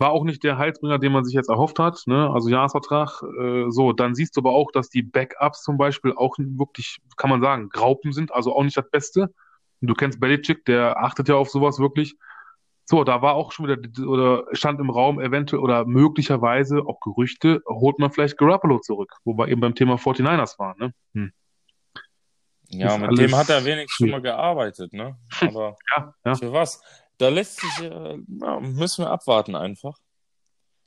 [0.00, 2.02] war auch nicht der Heilsbringer, den man sich jetzt erhofft hat.
[2.06, 2.30] Ne?
[2.30, 3.22] Also Jahresvertrag.
[3.38, 7.30] Äh, so, dann siehst du aber auch, dass die Backups zum Beispiel auch wirklich, kann
[7.30, 9.32] man sagen, Graupen sind, also auch nicht das Beste.
[9.82, 12.16] Du kennst Belichick, der achtet ja auf sowas wirklich.
[12.84, 17.62] So, da war auch schon wieder, oder stand im Raum eventuell oder möglicherweise auch Gerüchte,
[17.68, 20.78] holt man vielleicht Garoppolo zurück, wo wir eben beim Thema 49ers waren.
[20.78, 20.94] Ne?
[21.14, 21.32] Hm.
[22.70, 25.16] Ja, Ist mit dem hat er wenigstens schon mal gearbeitet, ne?
[25.40, 26.34] Aber Ja, ja.
[26.34, 26.82] für was?
[27.20, 29.94] Da lässt sich, äh, ja, müssen wir abwarten einfach.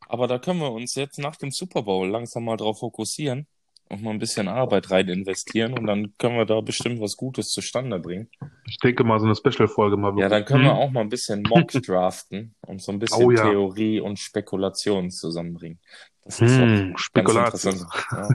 [0.07, 3.47] Aber da können wir uns jetzt nach dem Super Bowl langsam mal drauf fokussieren
[3.89, 7.49] und mal ein bisschen Arbeit rein investieren und dann können wir da bestimmt was Gutes
[7.49, 8.29] zustande bringen.
[8.67, 10.77] Ich denke mal, so eine Special-Folge mal Ja, dann können wir Hm?
[10.77, 13.43] auch mal ein bisschen Mock draften und so ein bisschen Oh ja.
[13.49, 15.79] Theorie und Spekulation zusammenbringen.
[16.25, 17.85] Das ist Hm, interessant.
[18.11, 18.29] Ja.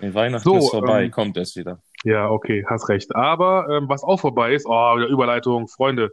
[0.00, 1.82] Die Weihnachten So, ist vorbei, ähm, kommt es wieder.
[2.04, 3.14] Ja, okay, hast recht.
[3.14, 6.12] Aber ähm, was auch vorbei ist, oh, wieder Überleitung, Freunde,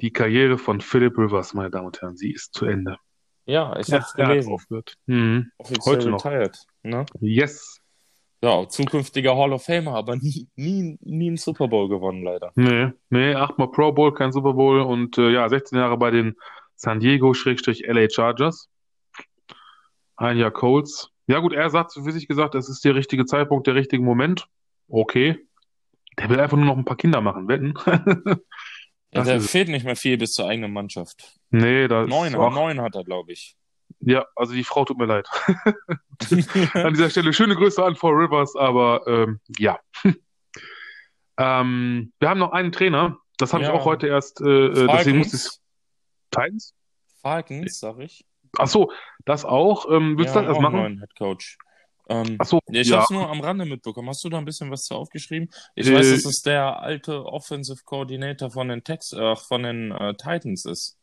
[0.00, 2.96] die Karriere von Philip Rivers, meine Damen und Herren, sie ist zu Ende.
[3.46, 4.52] Ja, ich Ja, hab's hat gelesen.
[4.52, 4.94] aufgehört.
[5.06, 5.50] Mhm.
[5.58, 6.24] Offiziell Heute noch.
[6.24, 6.58] retired.
[6.82, 7.06] Ne?
[7.20, 7.80] Yes.
[8.42, 12.52] Ja, zukünftiger Hall of Famer, aber nie, nie, nie einen Super Bowl gewonnen, leider.
[12.54, 16.36] Nee, nee, achtmal Pro Bowl, kein Super Bowl und äh, ja, 16 Jahre bei den
[16.74, 18.68] San Diego-LA Chargers.
[20.16, 21.10] Ein Jahr Colts.
[21.26, 24.46] Ja gut, er sagt für sich gesagt, es ist der richtige Zeitpunkt, der richtige Moment.
[24.88, 25.38] Okay.
[26.18, 27.74] Der will einfach nur noch ein paar Kinder machen, wetten.
[29.12, 31.38] Ja, ist- fehlt nicht mehr viel bis zur eigenen Mannschaft.
[31.50, 33.56] Nee, das Neun, ach, neun hat er, glaube ich.
[34.00, 35.26] Ja, also die Frau tut mir leid.
[36.74, 39.78] An dieser Stelle schöne Grüße an Paul Rivers, aber ähm, ja.
[41.38, 43.70] ähm, wir haben noch einen Trainer, das habe Ja.
[43.70, 45.60] ich auch heute erst, äh, äh, deswegen musste ich Falcons,
[46.30, 46.74] Titans?
[47.22, 48.24] Falcons, sag ich.
[48.58, 48.90] Ach so,
[49.24, 49.90] das auch.
[49.90, 50.76] Ähm, willst Ja, du das erst auch machen?
[50.80, 51.58] neuen Head Coach.
[52.08, 52.96] Ähm, Ach so, ich ja.
[52.96, 54.08] habe es nur am Rande mitbekommen.
[54.08, 55.48] Hast du da ein bisschen was zu aufgeschrieben?
[55.74, 59.90] Ich Äh, weiß, dass es der alte Offensive Coordinator von den Tex, äh, von den
[59.90, 60.96] äh, Titans ist.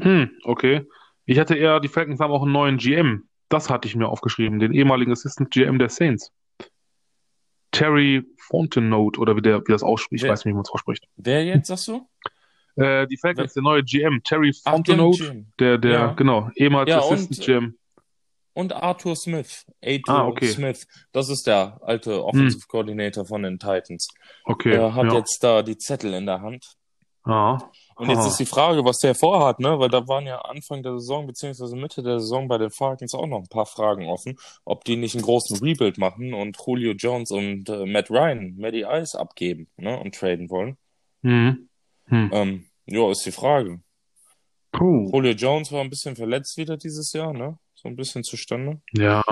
[0.00, 0.86] Hm, okay.
[1.24, 3.28] Ich hatte eher, die Falcons haben auch einen neuen GM.
[3.48, 6.30] Das hatte ich mir aufgeschrieben, den ehemaligen Assistant GM der Saints.
[7.70, 10.70] Terry Fontenot oder wie der, wie das ausspricht, ich Wer- weiß nicht, wie man es
[10.70, 11.06] ausspricht.
[11.16, 12.08] Wer jetzt, sagst du?
[12.76, 15.46] Äh, die Falcons, der neue GM, Terry Ach, Jim Fontenot, Jim.
[15.58, 16.12] der, der, Ja.
[16.12, 17.78] genau, ehemals Ja, Assistant und- GM.
[18.54, 19.66] Und Arthur Smith.
[19.84, 20.46] Arthur Ah, okay.
[20.46, 20.52] Hm.
[20.54, 20.86] Smith.
[21.12, 24.08] Das ist der alte Offensive Coordinator von den Titans.
[24.44, 25.14] Okay, Der hat ja.
[25.14, 26.64] jetzt da die Zettel in der Hand.
[27.24, 27.58] Ah,
[27.96, 28.26] Und jetzt Ah.
[28.28, 29.78] ist die Frage, was der vorhat, ne?
[29.78, 33.26] Weil da waren ja Anfang der Saison beziehungsweise Mitte der Saison bei den Falcons auch
[33.26, 37.30] noch ein paar Fragen offen, ob die nicht einen großen Rebuild machen und Julio Jones
[37.30, 39.98] und äh, Matt Ryan, Matty Ice abgeben, ne?
[39.98, 40.76] Und traden wollen.
[41.22, 41.68] hm.
[42.08, 42.30] Hm.
[42.32, 43.80] Ähm, ja, ist die Frage.
[44.72, 45.10] Puh.
[45.12, 47.58] Julio Jones war ein bisschen verletzt wieder dieses Jahr, ne?
[47.84, 48.80] So ein bisschen zustande.
[48.92, 49.22] Ja,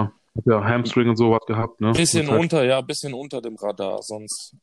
[0.44, 1.92] ja Hamstring und sowas gehabt, ne?
[1.92, 4.54] Bisschen halt- unter, ja, bisschen unter dem Radar, sonst,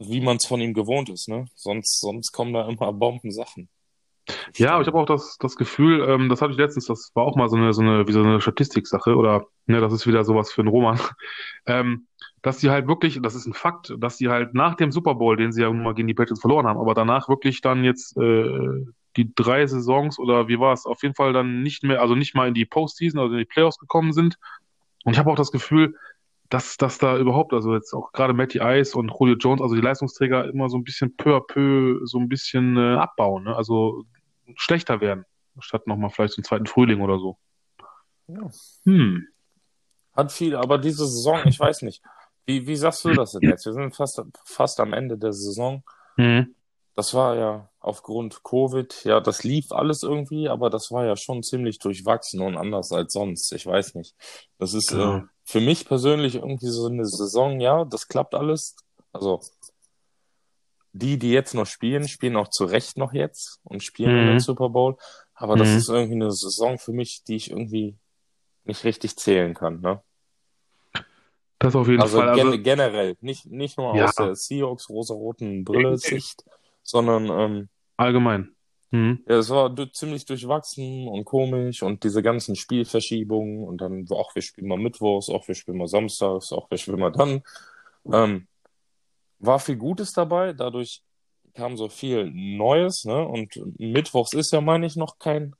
[0.00, 1.46] wie man es von ihm gewohnt ist, ne?
[1.54, 3.68] Sonst, sonst kommen da immer Bombensachen.
[4.56, 7.22] Ja, aber ich habe auch das, das Gefühl, ähm, das hatte ich letztens, das war
[7.22, 10.24] auch mal so eine, so eine, wie so eine Statistiksache oder, ne, das ist wieder
[10.24, 10.98] sowas für einen Roman,
[11.66, 12.08] ähm,
[12.42, 15.36] dass die halt wirklich, das ist ein Fakt, dass die halt nach dem Super Bowl,
[15.36, 18.16] den sie ja nun mal gegen die Patriots verloren haben, aber danach wirklich dann jetzt
[18.16, 18.84] äh,
[19.16, 22.34] die drei Saisons oder wie war es, auf jeden Fall dann nicht mehr, also nicht
[22.34, 24.38] mal in die Postseason, also in die Playoffs gekommen sind.
[25.04, 25.96] Und ich habe auch das Gefühl,
[26.48, 29.80] dass, dass da überhaupt, also jetzt auch gerade Matty Ice und Julio Jones, also die
[29.80, 33.56] Leistungsträger immer so ein bisschen peu à peu so ein bisschen äh, abbauen, ne?
[33.56, 34.04] Also
[34.54, 35.24] schlechter werden,
[35.58, 37.36] statt nochmal vielleicht zum zweiten Frühling oder so.
[38.28, 38.48] Ja.
[38.84, 39.26] Hm.
[40.14, 42.02] Hat viel, aber diese Saison, ich weiß nicht.
[42.44, 43.66] Wie, wie sagst du das denn jetzt?
[43.66, 45.82] Wir sind fast, fast am Ende der Saison.
[46.16, 46.54] Hm.
[46.96, 51.42] Das war ja aufgrund Covid, ja, das lief alles irgendwie, aber das war ja schon
[51.42, 53.52] ziemlich durchwachsen und anders als sonst.
[53.52, 54.16] Ich weiß nicht.
[54.58, 55.18] Das ist Genau.
[55.18, 58.76] äh, für mich persönlich irgendwie so eine Saison, ja, das klappt alles.
[59.12, 59.40] Also
[60.92, 64.28] die, die jetzt noch spielen, spielen auch zu Recht noch jetzt und spielen in Mhm.
[64.28, 64.96] den Super Bowl.
[65.34, 65.76] Aber das Mhm.
[65.76, 67.98] ist irgendwie eine Saison für mich, die ich irgendwie
[68.64, 70.02] nicht richtig zählen kann, ne?
[71.58, 72.30] Das auf jeden Also, Fall.
[72.30, 74.04] Also, gen generell, nicht, nicht nur Ja.
[74.04, 76.42] aus der Seahawks rosaroten Brille-Sicht,
[76.86, 78.52] sondern ähm, allgemein.
[78.92, 79.24] Hm.
[79.28, 84.42] ja, es war ziemlich durchwachsen und komisch und diese ganzen Spielverschiebungen und dann, auch wir
[84.42, 87.42] spielen mal Mittwochs, auch wir spielen mal Samstags, auch wir spielen mal dann.
[88.12, 88.46] Ähm,
[89.40, 91.02] war viel Gutes dabei, dadurch
[91.54, 93.26] kam so viel Neues, ne?
[93.26, 95.54] Und Mittwochs ist ja, meine ich, noch kein,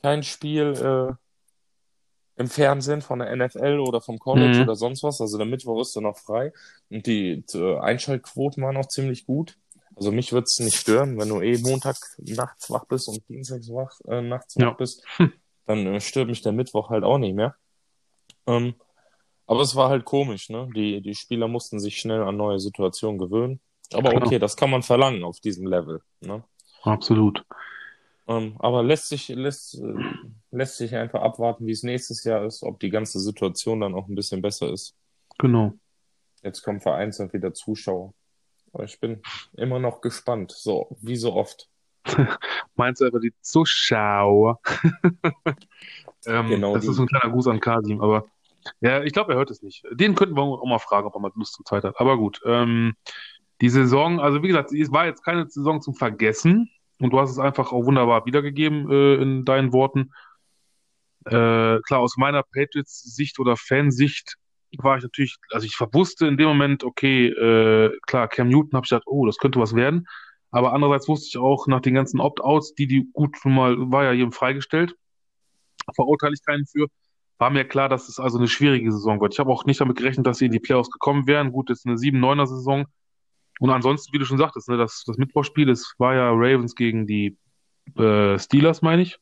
[0.00, 4.62] kein Spiel äh, im Fernsehen von der NFL oder vom College Mhm.
[4.62, 5.20] oder sonst was.
[5.20, 6.52] Also der Mittwoch ist dann noch frei
[6.90, 9.56] und die äh, Einschaltquoten waren auch ziemlich gut.
[9.96, 13.68] Also mich würde es nicht stören, wenn du eh Montag nachts wach bist und Dienstags
[13.68, 14.68] wach, äh, nachts Ja.
[14.68, 15.04] wach bist,
[15.66, 17.54] dann äh, stört mich der Mittwoch halt auch nicht mehr.
[18.46, 18.74] Ähm,
[19.46, 20.68] Aber es war halt komisch, ne?
[20.74, 23.60] Die, die Spieler mussten sich schnell an neue Situationen gewöhnen.
[23.92, 24.22] Aber Klar.
[24.24, 26.42] okay, das kann man verlangen auf diesem Level, ne?
[26.82, 27.44] Absolut.
[28.28, 29.94] Ähm, aber lässt sich, lässt, äh,
[30.52, 34.08] lässt sich einfach abwarten, wie es nächstes Jahr ist, ob die ganze Situation dann auch
[34.08, 34.94] ein bisschen besser ist.
[35.38, 35.74] Genau.
[36.42, 38.14] Jetzt kommen vereinzelt wieder Zuschauer.
[38.72, 39.22] Aber ich bin
[39.56, 41.68] immer noch gespannt, so wie so oft.
[42.74, 44.60] Meinst du einfach die Zuschauer?
[46.26, 46.90] ähm, Genau das die.
[46.90, 48.26] ist ein kleiner Gruß an Kasim, aber
[48.80, 49.84] ja, ich glaube, er hört es nicht.
[49.90, 51.98] Den könnten wir auch mal fragen, ob er mal Lust und Zeit hat.
[51.98, 52.94] Aber gut, ähm,
[53.60, 57.30] die Saison, also wie gesagt, es war jetzt keine Saison zum Vergessen und du hast
[57.30, 60.12] es einfach auch wunderbar wiedergegeben äh, in deinen Worten.
[61.24, 64.36] Äh, klar, aus meiner Patriots-Sicht oder Fansicht
[64.78, 68.84] war ich natürlich, also ich wusste in dem Moment, okay, äh, klar, Cam Newton habe
[68.84, 70.06] ich gedacht, oh, das könnte was werden.
[70.50, 74.04] Aber andererseits wusste ich auch nach den ganzen Opt-outs, die die gut schon mal, war
[74.04, 74.94] ja jedem freigestellt,
[75.94, 76.88] verurteile ich keinen für,
[77.38, 79.34] war mir klar, dass es also eine schwierige Saison wird.
[79.34, 81.52] Ich habe auch nicht damit gerechnet, dass sie in die Playoffs gekommen wären.
[81.52, 82.86] Gut, jetzt eine 7-9er Saison.
[83.58, 87.06] Und ansonsten, wie du schon sagtest, ne, das, das Mittwochspiel, das war ja Ravens gegen
[87.06, 87.36] die
[87.96, 89.18] äh, Steelers, meine ich.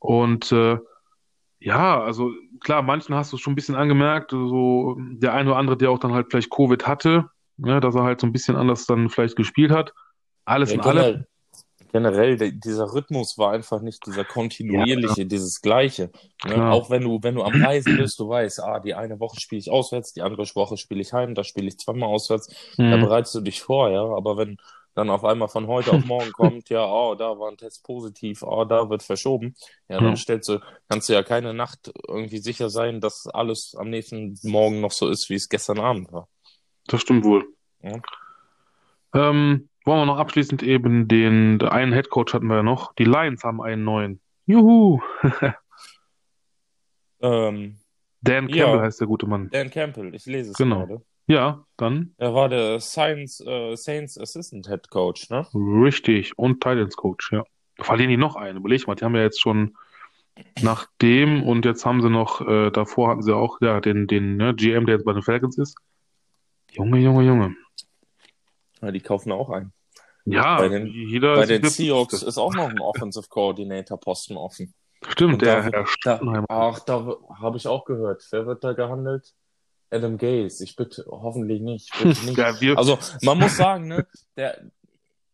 [0.00, 0.78] Und äh,
[1.60, 5.76] ja, also klar, manchen hast du schon ein bisschen angemerkt, so der eine oder andere,
[5.76, 8.86] der auch dann halt vielleicht Covid hatte, ne, dass er halt so ein bisschen anders
[8.86, 9.92] dann vielleicht gespielt hat.
[10.44, 10.96] Alles Ja, in allem.
[10.96, 11.26] generell,
[11.92, 16.10] generell, der, dieser Rhythmus war einfach nicht dieser kontinuierliche, dieses Gleiche.
[16.44, 16.66] Ne?
[16.70, 19.60] Auch wenn du, wenn du am Reisen bist, du weißt, ah, die eine Woche spiele
[19.60, 22.48] ich auswärts, die andere Woche spiele ich heim, da spiele ich zweimal auswärts.
[22.88, 23.04] Da Mhm.
[23.04, 24.02] bereitest du dich vor, ja.
[24.04, 24.56] Aber wenn
[24.94, 28.42] dann auf einmal von heute auf morgen kommt, ja, oh, da war ein Test positiv,
[28.42, 29.54] oh, da wird verschoben,
[29.88, 30.16] ja, dann Ja.
[30.16, 34.80] stellst du, kannst du ja keine Nacht irgendwie sicher sein, dass alles am nächsten Morgen
[34.80, 36.28] noch so ist, wie es gestern Abend war.
[36.86, 37.46] Das stimmt wohl.
[37.82, 38.00] Ja.
[39.14, 42.92] Ähm, wollen wir noch abschließend eben den, einen Headcoach hatten wir ja noch.
[42.94, 44.20] Die Lions haben einen neuen.
[44.46, 45.00] Juhu!
[47.22, 47.78] Ähm,
[48.22, 48.64] Dan Ja.
[48.64, 49.50] Campbell heißt der gute Mann.
[49.50, 50.86] Dan Campbell, ich lese es Genau.
[50.86, 51.02] gerade.
[51.30, 55.46] Ja, dann Er war der Science, äh, Saints Assistant Head Coach, ne?
[55.54, 56.36] richtig.
[56.36, 57.44] Und Titans Coach, ja.
[57.78, 58.58] Verlieren die noch einen?
[58.58, 59.76] Überleg mal, die haben ja jetzt schon
[60.60, 64.36] nach dem und jetzt haben sie noch, äh, davor hatten sie auch, ja, den, den
[64.38, 65.76] ne, GM, der jetzt bei den Falcons ist.
[66.72, 67.54] Junge, Junge, Junge.
[68.82, 69.72] Ja, die kaufen auch ein.
[70.24, 74.36] Ja, Bei den- jeder Bei ist den Seahawks ist auch noch ein Offensive Coordinator Posten
[74.36, 74.74] offen.
[75.08, 76.44] Stimmt, Und der da- Herr Da, Stuttenheim.
[76.48, 77.06] ach, da
[77.40, 78.26] habe ich auch gehört.
[78.30, 79.32] Wer wird da gehandelt?
[79.90, 80.62] Adam Gaze.
[80.64, 81.90] Ich bitte, hoffentlich nicht.
[82.02, 82.38] Bitte nicht.
[82.38, 84.60] Ja, wir, Also, man muss sagen, ne, der,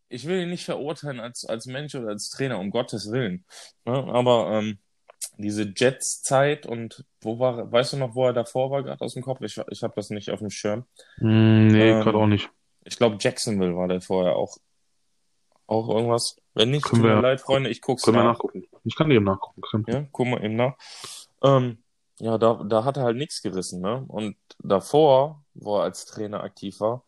[0.09, 3.45] ich will ihn nicht verurteilen als, als Mensch oder als Trainer, um Gottes Willen.
[3.85, 4.77] Ne, aber ähm,
[5.37, 9.23] diese Jets-Zeit und wo war, weißt du noch, wo er davor war, gerade aus dem
[9.23, 9.41] Kopf?
[9.41, 10.85] Ich, ich habe das nicht auf dem Schirm.
[11.17, 12.49] Hm, nee, Ähm, gerade auch nicht.
[12.85, 14.57] Ich glaube, Jacksonville war der vorher auch.
[15.69, 16.37] Auch irgendwas?
[16.53, 18.33] Wenn nicht, Können tut mir wir- leid, Freunde, ich guck's Können wir nach.
[18.35, 18.63] nachgucken.
[18.85, 19.61] Ich kann eben nachgucken.
[19.61, 19.85] Können.
[19.89, 20.75] Ja, guck mal eben nach.
[21.43, 21.79] Ähm,
[22.19, 24.03] ja, da, da hat er halt nichts gerissen, ne?
[24.07, 27.03] Und davor, wo er als Trainer aktiv war,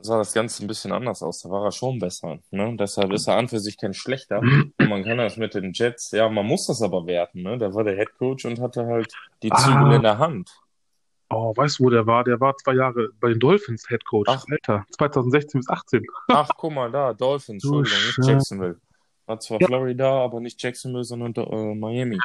[0.00, 1.40] sah das Ganze ein bisschen anders aus.
[1.42, 2.76] Da war er schon besser, ne?
[2.78, 4.38] Deshalb ist er an für sich kein schlechter.
[4.38, 7.58] Und man kann das mit den Jets, ja, man muss das aber werten, ne?
[7.58, 9.56] Der war der Head Coach und hatte halt die Ah.
[9.56, 10.50] Zügel in der Hand.
[11.30, 12.24] Oh, weißt du, wo der war?
[12.24, 14.30] Der war zwei Jahre bei den Dolphins Head Coach.
[14.30, 14.44] Ach.
[14.50, 16.02] Alter, 2016 bis 18.
[16.28, 18.18] Ach, guck mal da, Dolphins, Entschuldigung, nicht.
[18.28, 18.80] Jacksonville.
[19.26, 19.66] War zwar Ja.
[19.66, 22.18] Florida, aber nicht Jacksonville, sondern äh, Miami.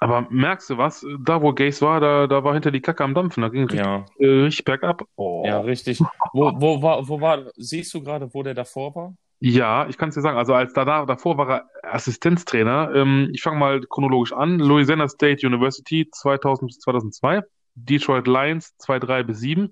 [0.00, 1.04] Aber merkst du was?
[1.20, 3.42] Da, wo Gaze war, da, da war hinter die Kacke am Dampfen.
[3.42, 5.02] Da ging richtig, Ja, äh, richtig bergab.
[5.16, 5.42] Oh.
[5.44, 6.00] ja, richtig.
[6.32, 9.14] Wo, wo war, wo war, siehst du gerade, wo der davor war?
[9.40, 10.38] Ja, ich kann es dir sagen.
[10.38, 12.92] Also als danach, davor war er Assistenztrainer.
[12.94, 14.58] Ähm, ich fange mal chronologisch an.
[14.58, 17.42] Louisiana State University 2000 bis 2002.
[17.74, 19.70] Detroit Lions 2003 bis 7.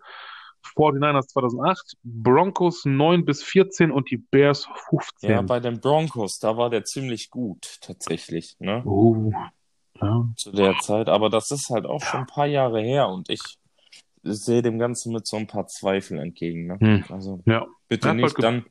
[0.77, 1.97] 49ers 2008.
[2.03, 5.31] Broncos 9 bis 14 und die Bears 15.
[5.31, 8.83] Ja, bei den Broncos, da war der ziemlich gut, tatsächlich, ne?
[8.85, 9.33] Oh.
[10.01, 10.29] Ja.
[10.37, 11.09] Zu der Zeit.
[11.09, 13.41] Aber das ist halt auch schon ein paar Jahre her und ich
[14.23, 16.79] sehe dem Ganzen mit so ein paar Zweifeln entgegen, ne?
[16.81, 17.05] Hm.
[17.11, 17.67] Also Ja.
[17.89, 18.67] bitte Ja, nicht, dann,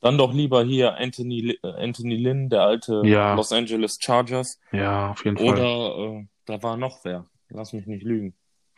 [0.00, 3.34] dann doch lieber hier Anthony, äh, Anthony Lynn, der alte Ja.
[3.34, 4.58] Los Angeles Chargers.
[4.72, 5.46] Ja, auf jeden Fall.
[5.48, 7.26] Oder äh, da war noch wer.
[7.50, 8.34] Lass mich nicht lügen.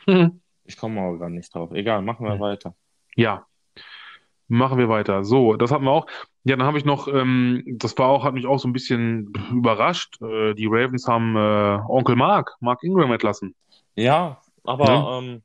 [0.06, 0.40] Hm.
[0.64, 1.70] Ich komme aber gar nicht drauf.
[1.72, 2.40] Egal, machen wir Hm.
[2.40, 2.74] weiter.
[3.16, 3.46] Ja,
[4.48, 5.24] machen wir weiter.
[5.24, 6.06] So, das hatten wir auch.
[6.44, 9.32] Ja, dann habe ich noch, ähm, das war auch, hat mich auch so ein bisschen
[9.52, 10.20] überrascht.
[10.20, 13.54] Äh, die Ravens haben äh, Onkel Mark, Mark Ingram entlassen.
[13.96, 15.42] Ja, aber ähm,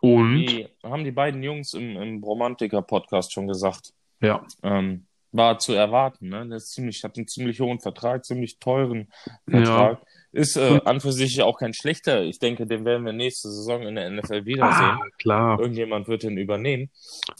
[0.00, 3.92] Und die haben die beiden Jungs im, im Romantiker-Podcast schon gesagt.
[4.20, 6.46] ja, Ähm, war zu erwarten, ne?
[6.46, 9.08] Der ist ziemlich, hat einen ziemlich hohen Vertrag, ziemlich teuren
[9.48, 10.00] Vertrag.
[10.36, 12.22] Ist äh, an für sich auch kein schlechter.
[12.22, 14.98] Ich denke, den werden wir nächste Saison in der NFL wiedersehen.
[15.00, 15.58] ah, klar.
[15.58, 16.90] Irgendjemand wird den übernehmen.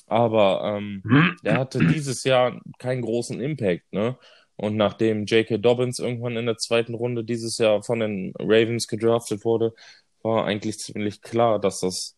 [0.07, 1.03] Aber ähm,
[1.45, 4.17] der hatte dieses Jahr keinen großen Impact, ne?
[4.59, 5.59] Und nachdem J.K.
[5.59, 9.75] Dobbins irgendwann in der zweiten Runde dieses Jahr von den Ravens gedraftet wurde,
[10.23, 12.17] war eigentlich ziemlich klar, dass das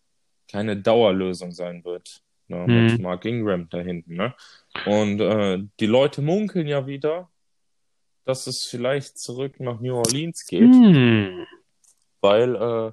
[0.51, 2.21] keine Dauerlösung sein wird.
[2.47, 2.85] Ne, Mhm.
[2.87, 4.15] mit Mark Ingram da hinten.
[4.15, 4.35] Ne?
[4.87, 7.29] Und äh, die Leute munkeln ja wieder,
[8.29, 11.47] dass es vielleicht zurück nach New Orleans geht, Hm.
[12.21, 12.93] weil äh,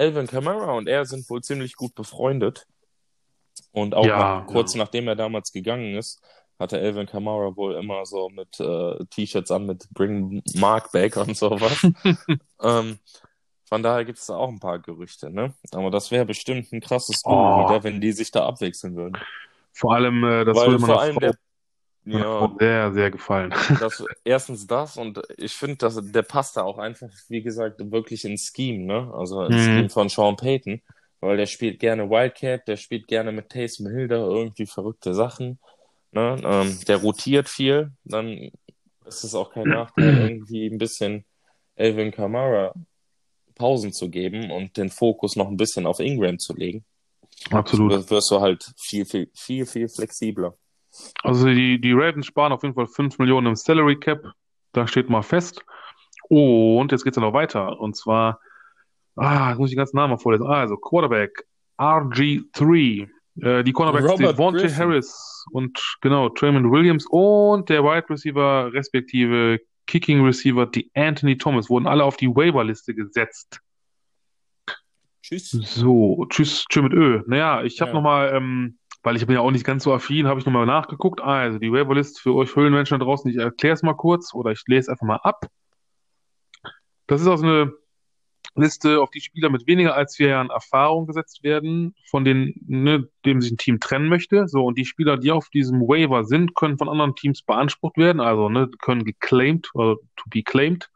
[0.00, 2.66] Alvin Kamara und er sind wohl ziemlich gut befreundet.
[3.72, 4.78] Und auch Ja, nach, kurz ja.
[4.78, 6.22] nachdem er damals gegangen ist,
[6.58, 11.36] hatte Alvin Kamara wohl immer so mit äh, T-Shirts an mit Bring Mark back und
[11.36, 11.82] sowas.
[12.62, 12.98] ähm,
[13.68, 15.52] von daher gibt es da auch ein paar Gerüchte, ne?
[15.72, 17.82] Aber das wäre bestimmt ein krasses Duo Oh.
[17.82, 19.18] wenn die sich da abwechseln würden.
[19.72, 21.34] Vor allem, äh, das Weil würde vor meiner allem der,
[22.06, 23.50] ja, sehr, sehr gefallen.
[23.80, 28.24] das, erstens das und ich finde, dass der passt da auch einfach, wie gesagt, wirklich
[28.24, 29.12] ins Scheme, ne?
[29.14, 29.74] Also ins Mhm.
[29.74, 30.80] Scheme von Sean Payton,
[31.20, 35.58] weil der spielt gerne Wildcat, der spielt gerne mit Taysom Hill da irgendwie verrückte Sachen,
[36.12, 36.40] ne?
[36.44, 38.50] Ähm, der rotiert viel, dann
[39.04, 41.24] ist es auch kein Nachteil, irgendwie ein bisschen
[41.74, 42.74] Elvin Kamara
[43.56, 46.84] Pausen zu geben und den Fokus noch ein bisschen auf Ingram zu legen.
[47.50, 47.92] Absolut.
[47.92, 50.56] So wirst du halt viel, viel, viel, viel flexibler.
[51.22, 54.24] Also die, die Ravens sparen auf jeden Fall 5 Millionen im Salary Cap.
[54.72, 55.64] Da steht mal fest.
[56.28, 57.78] Und jetzt geht's ja noch weiter.
[57.80, 58.40] Und zwar,
[59.16, 60.46] ah, jetzt muss ich den ganzen Namen mal vorlesen.
[60.46, 61.46] Ah, also Quarterback
[61.78, 63.08] RG3.
[63.42, 64.76] Äh, die Cornerbacks Devontae Griffin.
[64.78, 71.68] Harris und genau, Trayman Williams und der Wide Receiver respektive Kicking Receiver, die Anthony Thomas,
[71.68, 73.60] wurden alle auf die Waiver-Liste gesetzt.
[75.22, 75.50] Tschüss.
[75.50, 77.22] So, tschüss, tschüss mit Ö.
[77.26, 77.94] Naja, ich habe Ja.
[77.94, 81.20] nochmal, ähm, weil ich bin ja auch nicht ganz so affin, habe ich nochmal nachgeguckt.
[81.20, 84.64] Also die Waiverlist für euch Höhlenmenschen da draußen, ich erkläre es mal kurz oder ich
[84.66, 85.46] lese einfach mal ab.
[87.06, 87.72] Das ist also eine
[88.56, 93.08] Liste, auf die Spieler mit weniger als vier Jahren Erfahrung gesetzt werden, von denen, ne,
[93.24, 94.48] dem sich ein Team trennen möchte.
[94.48, 98.20] So, und die Spieler, die auf diesem Waiver sind, können von anderen Teams beansprucht werden,
[98.20, 100.90] also ne, können geclaimed oder to be claimed.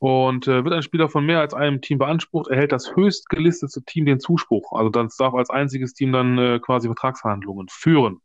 [0.00, 3.84] Und äh, wird ein Spieler von mehr als einem Team beansprucht, erhält das höchst gelistete
[3.84, 4.72] Team den Zuspruch.
[4.72, 8.22] Also das darf als einziges Team dann äh, quasi Vertragsverhandlungen führen.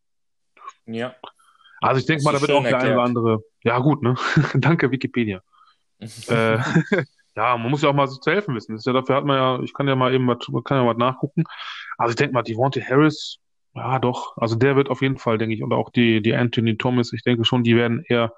[0.85, 1.13] Ja.
[1.81, 3.43] Also ich denke mal, da wird auch der eine oder andere.
[3.61, 4.15] Ja, gut, ne?
[4.55, 5.41] Danke, Wikipedia.
[6.27, 6.57] Äh,
[7.37, 8.75] ja, man muss ja auch mal so zu helfen wissen.
[8.75, 10.83] Ist ja, dafür hat man ja, ich kann ja mal eben was, man kann ja
[10.83, 11.43] mal nachgucken.
[11.97, 13.39] Also ich denke mal, Devontae Harris,
[13.73, 16.77] ja doch, also der wird auf jeden Fall, denke ich, und auch die, die Anthony
[16.77, 18.33] Thomas, ich denke schon, die werden eher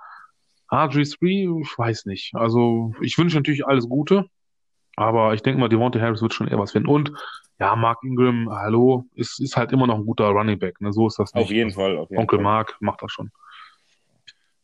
[0.69, 2.33] RG3, ich weiß nicht.
[2.35, 4.25] Also ich wünsche natürlich alles Gute,
[4.95, 6.89] aber ich denke mal, Devontae Harris wird schon eher was finden.
[6.89, 7.11] Und
[7.59, 10.91] ja, Mark Ingram, hallo, ist, ist halt immer noch ein guter Running Back, ne?
[10.93, 11.51] So ist das Auf nicht.
[11.51, 12.43] jeden Fall, auf jeden Onkel Fall.
[12.43, 13.31] Mark macht das schon.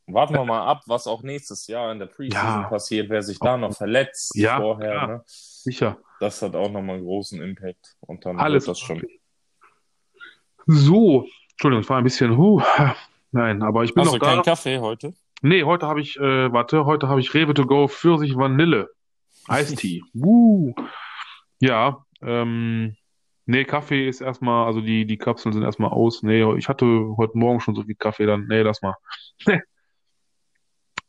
[0.05, 2.67] Warten wir mal ab, was auch nächstes Jahr in der Preseason Ja.
[2.67, 4.91] passiert, wer sich da noch verletzt Ja, vorher.
[4.91, 5.07] klar.
[5.07, 5.21] Ne?
[5.25, 5.97] Sicher.
[6.19, 7.95] Das hat auch nochmal einen großen Impact.
[8.01, 9.01] Und dann Alles das schon.
[10.65, 12.61] So, Entschuldigung, ich war ein bisschen, huh,
[13.31, 14.43] nein, aber ich bin Hast noch du keinen da.
[14.43, 15.13] Kaffee heute?
[15.45, 18.87] Nee, heute habe ich, äh, warte, heute habe ich Rewe to go Pfirsich Vanille.
[19.47, 20.01] Eistee.
[20.13, 20.73] Woo.
[21.59, 22.95] Ja, ähm,
[23.45, 26.23] nee, Kaffee ist erstmal, also die, die Kapseln sind erstmal aus.
[26.23, 26.85] Nee, ich hatte
[27.17, 28.95] heute Morgen schon so viel Kaffee, dann, nee, lass mal.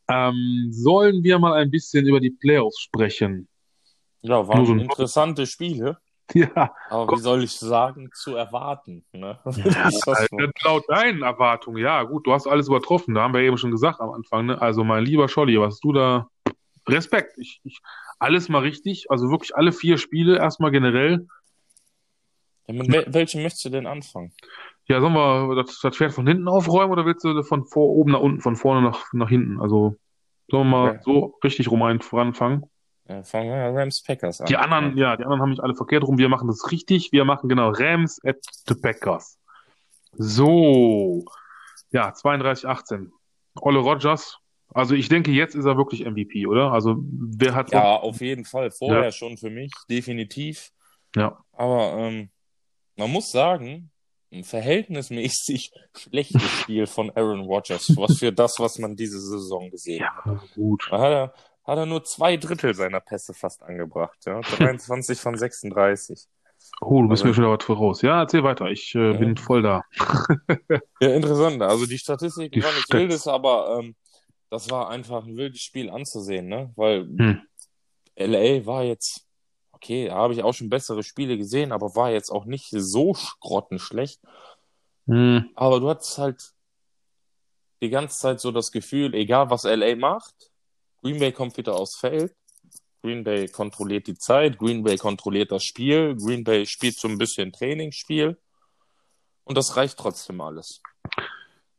[0.06, 3.48] Ähm, sollen wir mal ein bisschen über die Playoffs sprechen?
[4.20, 5.96] Ja, so waren ein- interessante Spiele.
[6.34, 9.04] Ja, Aber wie soll ich sagen, zu erwarten.
[9.12, 9.38] Ne?
[9.44, 13.34] Das ist das Alter, laut deinen Erwartungen, ja, gut, du hast alles übertroffen, da haben
[13.34, 14.60] wir eben schon gesagt am Anfang, ne?
[14.60, 16.28] Also mein lieber Scholli, was du da,
[16.88, 17.80] Respekt, ich, ich,
[18.18, 21.26] alles mal richtig, also wirklich alle vier Spiele erstmal generell.
[22.66, 24.32] Ja, mit wel welchem möchtest du denn anfangen?
[24.86, 28.12] Ja, sollen wir das, das Pferd von hinten aufräumen oder willst du von vor oben
[28.12, 29.60] nach unten, von vorne nach, nach hinten?
[29.60, 29.96] Also
[30.48, 31.02] sollen wir mal Ja.
[31.02, 32.64] so richtig rum ein, voranfangen?
[33.08, 34.46] Ja, fangen wir Rams Packers an.
[34.46, 37.24] Die anderen, ja, die anderen haben nicht alle verkehrt rum, wir machen das richtig, wir
[37.24, 39.38] machen genau Rams at the Packers.
[40.12, 41.24] So,
[41.90, 43.10] ja, 32-18.
[43.60, 44.38] Olle Rogers,
[44.72, 46.72] also ich denke, jetzt ist er wirklich MVP, oder?
[46.72, 48.70] Also wer hat Ja, auf jeden Fall.
[48.70, 49.12] Vorher Ja.
[49.12, 50.70] schon für mich, definitiv.
[51.14, 51.38] Ja.
[51.52, 52.30] Aber ähm,
[52.96, 53.90] man muss sagen,
[54.32, 60.04] ein verhältnismäßig schlechtes Spiel von Aaron Rodgers, was für das, was man diese Saison gesehen
[60.04, 60.26] hat.
[60.26, 60.88] Ja, gut.
[60.90, 61.34] Da hat er,
[61.64, 64.18] hat er nur zwei Drittel seiner Pässe fast angebracht.
[64.26, 64.40] Ja?
[64.58, 66.26] 23 von 36.
[66.80, 68.02] Oh, du bist Also- mir schon was voraus.
[68.02, 69.18] Ja, erzähl weiter, ich äh, Ja.
[69.18, 69.82] bin voll da.
[71.00, 71.60] Ja, interessant.
[71.62, 73.00] Also die Statistiken Die waren nicht Stats.
[73.00, 73.94] wildes, aber ähm,
[74.50, 76.72] das war einfach ein wildes Spiel anzusehen, ne?
[76.76, 77.42] Weil Hm.
[78.16, 79.26] LA war jetzt,
[79.72, 83.16] okay, da habe ich auch schon bessere Spiele gesehen, aber war jetzt auch nicht so
[83.40, 84.20] grottenschlecht.
[85.06, 85.50] Hm.
[85.56, 86.52] Aber du hattest halt
[87.82, 90.34] die ganze Zeit so das Gefühl, egal was LA macht,
[91.04, 92.34] Green Bay kommt wieder aufs Feld.
[93.02, 97.18] Green Bay kontrolliert die Zeit, Green Bay kontrolliert das Spiel, Green Bay spielt so ein
[97.18, 98.40] bisschen Trainingsspiel
[99.44, 100.80] und das reicht trotzdem alles.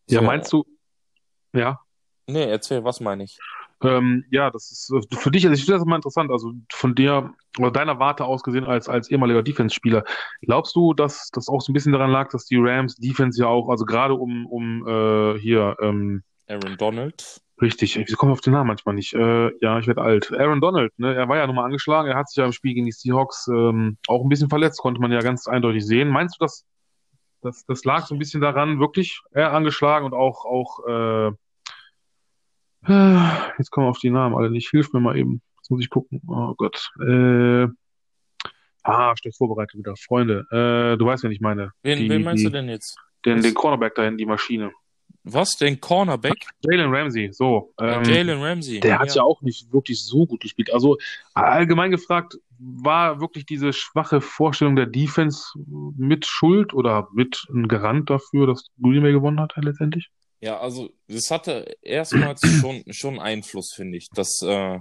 [0.07, 0.25] Ja, So.
[0.25, 0.65] meinst du,
[1.51, 1.79] ja,
[2.27, 3.37] Nee, erzähl, was meine ich?
[3.83, 7.33] Ähm, ja, das ist für dich, also ich finde das immer interessant, also von dir
[7.59, 10.03] oder deiner Warte aus gesehen als, als ehemaliger Defense-Spieler.
[10.41, 13.47] Glaubst du, dass das auch so ein bisschen daran lag, dass die Rams Defense ja
[13.47, 17.41] auch, also gerade um, um äh, hier, ähm, Aaron Donald.
[17.61, 19.13] Richtig, ich komme auf den Namen manchmal nicht.
[19.13, 20.31] Äh, ja, ich werde alt.
[20.31, 22.85] Aaron Donald, ne, er war ja nochmal angeschlagen, er hat sich ja im Spiel gegen
[22.85, 26.09] die Seahawks ähm, auch ein bisschen verletzt, konnte man ja ganz eindeutig sehen.
[26.09, 26.65] Meinst du, dass
[27.41, 31.31] das, das lag so ein bisschen daran, wirklich er angeschlagen und auch, auch äh,
[32.87, 34.69] Jetzt kommen wir auf die Namen alle nicht.
[34.69, 35.41] Hilf mir mal eben.
[35.57, 36.21] Jetzt muss ich gucken.
[36.27, 36.91] Oh Gott.
[37.01, 37.67] Äh,
[38.83, 39.95] ah, schlecht vorbereitet wieder.
[39.95, 41.71] Freunde, äh, du weißt, wen ich meine.
[41.81, 42.97] Wen, Die, wen meinst du die, denn jetzt?
[43.25, 44.71] den, den Cornerback dahin, die Maschine.
[45.27, 45.57] Was?
[45.57, 46.45] Den Cornerback?
[46.61, 47.73] Jalen Ramsey, so.
[47.79, 48.79] Äh, Ähm, Jalen Ramsey.
[48.79, 49.15] der hat Ja.
[49.15, 50.71] ja auch nicht wirklich so gut gespielt.
[50.71, 50.97] Also
[51.33, 55.47] allgemein gefragt, war wirklich diese schwache Vorstellung der Defense
[55.97, 60.09] mit Schuld oder mit ein Garant dafür, dass Green Bay gewonnen hat letztendlich?
[60.41, 64.79] Ja, also das hatte erstmals schon, schon Einfluss, finde ich, dass äh,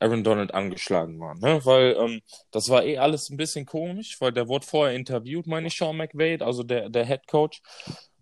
[0.00, 1.34] Aaron Donald angeschlagen war.
[1.36, 1.64] Ne?
[1.64, 2.20] Weil ähm,
[2.50, 5.96] das war eh alles ein bisschen komisch, weil der wurde vorher interviewt, meine ich, Sean
[5.96, 7.60] McVay, also der, der Head Coach.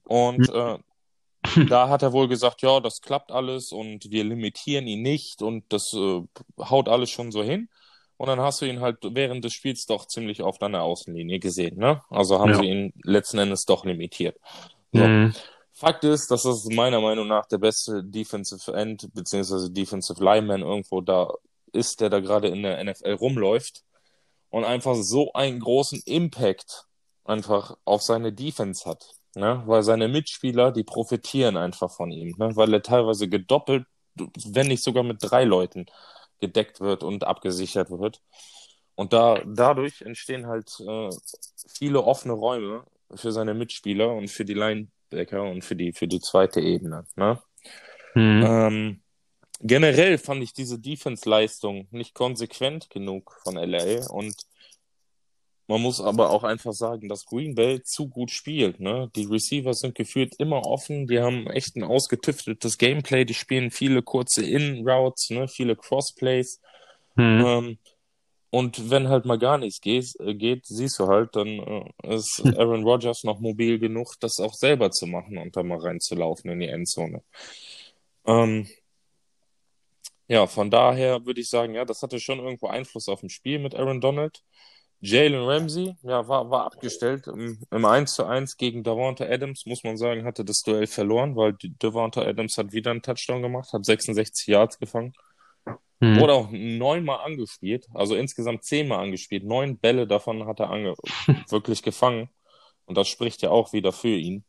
[0.04, 0.78] Und äh,
[1.68, 5.64] da hat er wohl gesagt, ja, das klappt alles und wir limitieren ihn nicht und
[5.72, 6.22] das äh,
[6.58, 7.68] haut alles schon so hin.
[8.16, 11.38] Und dann hast du ihn halt während des Spiels doch ziemlich oft an der Außenlinie
[11.38, 12.02] gesehen, ne?
[12.10, 12.58] Also haben Ja.
[12.58, 14.36] sie ihn letzten Endes doch limitiert.
[14.92, 15.00] So.
[15.06, 15.34] Mhm.
[15.72, 21.00] Fakt ist, dass das meiner Meinung nach der beste Defensive End beziehungsweise Defensive Lineman irgendwo
[21.00, 21.32] da
[21.72, 23.84] ist, der da gerade in der NFL rumläuft
[24.50, 26.84] und einfach so einen großen Impact
[27.24, 29.06] einfach auf seine Defense hat.
[29.34, 29.62] Ne?
[29.66, 32.54] Weil seine Mitspieler, die profitieren einfach von ihm, ne?
[32.56, 35.86] weil er teilweise gedoppelt, wenn nicht sogar mit drei Leuten
[36.40, 38.20] gedeckt wird und abgesichert wird.
[38.96, 41.10] Und da, dadurch entstehen halt äh,
[41.72, 46.20] viele offene Räume für seine Mitspieler und für die Linebacker und für die, für die
[46.20, 47.06] zweite Ebene.
[47.16, 47.40] Ne?
[48.14, 48.44] Mhm.
[48.44, 49.02] Ähm,
[49.60, 54.34] generell fand ich diese Defense-Leistung nicht konsequent genug von LA und
[55.70, 58.80] man muss aber auch einfach sagen, dass Green Bay zu gut spielt.
[58.80, 59.08] Ne?
[59.14, 64.02] Die Receiver sind gefühlt immer offen, die haben echt ein ausgetüftetes Gameplay, die spielen viele
[64.02, 65.46] kurze In-Routes, ne?
[65.46, 66.60] viele Crossplays.
[67.14, 67.44] Mhm.
[67.46, 67.78] Ähm,
[68.50, 72.42] und wenn halt mal gar nichts geht, äh, geht siehst du halt, dann äh, ist
[72.58, 76.58] Aaron Rodgers noch mobil genug, das auch selber zu machen und da mal reinzulaufen in
[76.58, 77.22] die Endzone.
[78.26, 78.66] Ähm,
[80.26, 83.60] ja, von daher würde ich sagen, ja, das hatte schon irgendwo Einfluss auf dem Spiel
[83.60, 84.42] mit Aaron Donald.
[85.02, 89.82] Jalen Ramsey, ja, war, war abgestellt im, im 1 zu 1 gegen Davante Adams, muss
[89.82, 93.84] man sagen, hatte das Duell verloren, weil Davante Adams hat wieder einen Touchdown gemacht, hat
[93.84, 95.14] 66 Yards gefangen.
[96.00, 96.18] Mhm.
[96.18, 99.44] Wurde auch neunmal angespielt, also insgesamt zehnmal angespielt.
[99.44, 100.94] Neun Bälle davon hat er ange
[101.48, 102.28] wirklich gefangen.
[102.84, 104.44] Und das spricht ja auch wieder für ihn,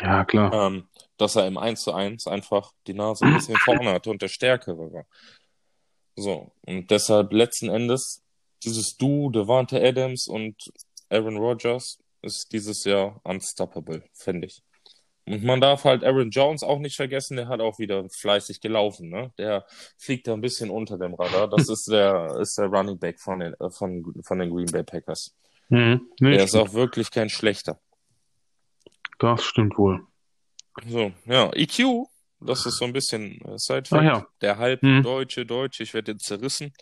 [0.00, 0.52] Ja, klar.
[0.52, 4.22] ähm, dass er im 1 zu 1 einfach die Nase ein bisschen vorne hatte und
[4.22, 5.06] der Stärkere war.
[6.16, 8.22] So, und deshalb letzten Endes
[8.64, 10.56] dieses Duo Devante Adams und
[11.10, 14.62] Aaron Rodgers ist dieses Jahr unstoppable, finde ich.
[15.28, 19.08] Und man darf halt Aaron Jones auch nicht vergessen, der hat auch wieder fleißig gelaufen,
[19.08, 19.32] ne?
[19.38, 19.66] Der
[19.98, 21.48] fliegt da ein bisschen unter dem Radar.
[21.48, 25.34] Das ist der, ist der Running Back von den, von, von den Green Bay Packers.
[25.68, 26.08] Mhm.
[26.20, 27.80] Der ist auch wirklich kein schlechter.
[29.18, 30.00] Das stimmt wohl.
[30.86, 32.06] So, ja, EQ,
[32.40, 34.04] das ist so ein bisschen äh, Side-Fact.
[34.04, 34.26] ja.
[34.42, 35.02] Der halb Mhm.
[35.02, 36.72] Deutsche, Deutsche, ich werde jetzt zerrissen.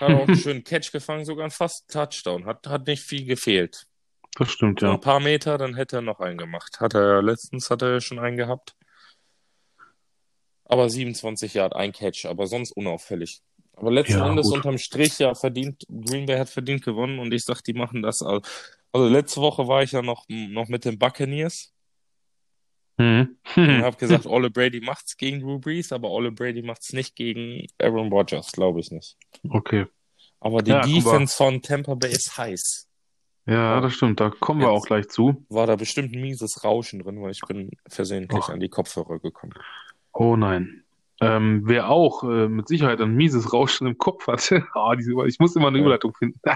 [0.00, 2.46] Hat auch einen schönen Catch gefangen, sogar einen fast Touchdown.
[2.46, 3.86] Hat, hat nicht viel gefehlt.
[4.36, 4.92] Das stimmt, ja.
[4.92, 6.80] ein paar Meter, dann hätte er noch einen gemacht.
[6.80, 8.76] Hat er letztens hat er ja schon einen gehabt.
[10.64, 13.40] Aber 27 Yard, ein Catch, aber sonst unauffällig.
[13.74, 14.56] Aber letzten Ja, Endes gut.
[14.56, 18.22] unterm Strich ja verdient, Green Bay hat verdient gewonnen und ich sag, die machen das.
[18.22, 18.42] Also,
[18.92, 21.72] also letzte Woche war ich ja noch, noch mit den Buccaneers
[22.98, 23.36] Mhm.
[23.56, 27.66] und habe gesagt, Ole Brady macht's gegen Drew Brees, aber Ole Brady macht's nicht gegen
[27.80, 29.16] Aaron Rodgers, glaube ich nicht.
[29.48, 29.86] Okay.
[30.40, 30.80] Aber die Ja.
[30.82, 32.86] Defense von Tampa Bay ist heiß.
[33.46, 34.20] Ja, das stimmt.
[34.20, 34.82] Da kommen wir Jetzt.
[34.82, 35.44] auch gleich zu.
[35.48, 38.50] War da bestimmt ein mieses Rauschen drin, weil ich bin versehentlich Och.
[38.50, 39.54] an die Kopfhörer gekommen.
[40.12, 40.82] Oh nein.
[41.20, 45.38] Ähm, wer auch äh, mit Sicherheit ein mieses Rauschen im Kopf hatte, ah, diese, ich
[45.38, 45.82] muss immer eine Ja.
[45.84, 46.40] Überleitung finden.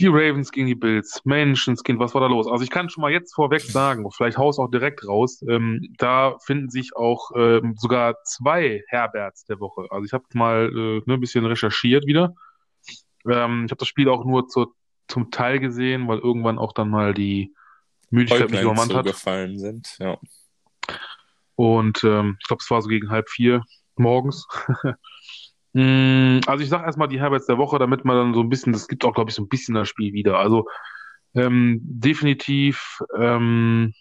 [0.00, 1.20] Die Ravens gegen die Bills.
[1.24, 2.46] Menschenskind, was war da los?
[2.46, 6.38] Also ich kann schon mal jetzt vorweg sagen, vielleicht haus auch direkt raus, ähm, da
[6.38, 9.86] finden sich auch ähm, sogar zwei Herberts der Woche.
[9.90, 12.34] Also ich habe mal äh, ne, ein bisschen recherchiert wieder.
[13.26, 14.74] Ähm, ich habe das Spiel auch nur zur,
[15.08, 17.54] zum Teil gesehen, weil irgendwann auch dann mal die
[18.10, 19.06] Müdigkeit mich übermannt hat.
[19.06, 20.18] zugefallen sind, ja.
[21.54, 23.62] Und ähm, ich glaube, es war so gegen halb vier
[23.96, 24.46] morgens.
[25.72, 28.72] Mm, Also ich sage erstmal die Herberts der Woche, damit man dann so ein bisschen,
[28.72, 30.38] das gibt auch, glaube ich, so ein bisschen das Spiel wieder.
[30.38, 30.68] Also
[31.34, 33.94] ähm, definitiv ähm,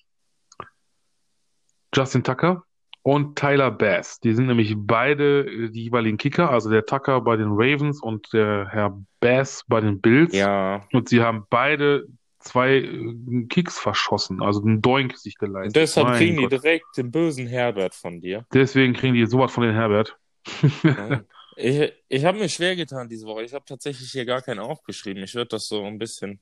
[1.93, 2.63] Justin Tucker,
[3.03, 4.19] und Tyler Bass.
[4.19, 8.31] Die sind nämlich beide äh, die jeweiligen Kicker, also der Tucker bei den Ravens und
[8.33, 10.35] der Herr Bass bei den Bills.
[10.35, 10.85] Ja.
[10.93, 12.05] Und sie haben beide
[12.39, 15.75] zwei äh, Kicks verschossen, also einen Doink sich geleistet.
[15.75, 16.51] Deshalb Mein kriegen die Gott.
[16.51, 18.45] direkt den bösen Herbert von dir.
[18.53, 20.17] Deswegen kriegen die sowas von den Herbert.
[21.61, 23.43] Ich, ich habe mir schwer getan diese Woche.
[23.43, 25.23] Ich habe tatsächlich hier gar keinen aufgeschrieben.
[25.23, 26.39] Ich würde das so ein bisschen.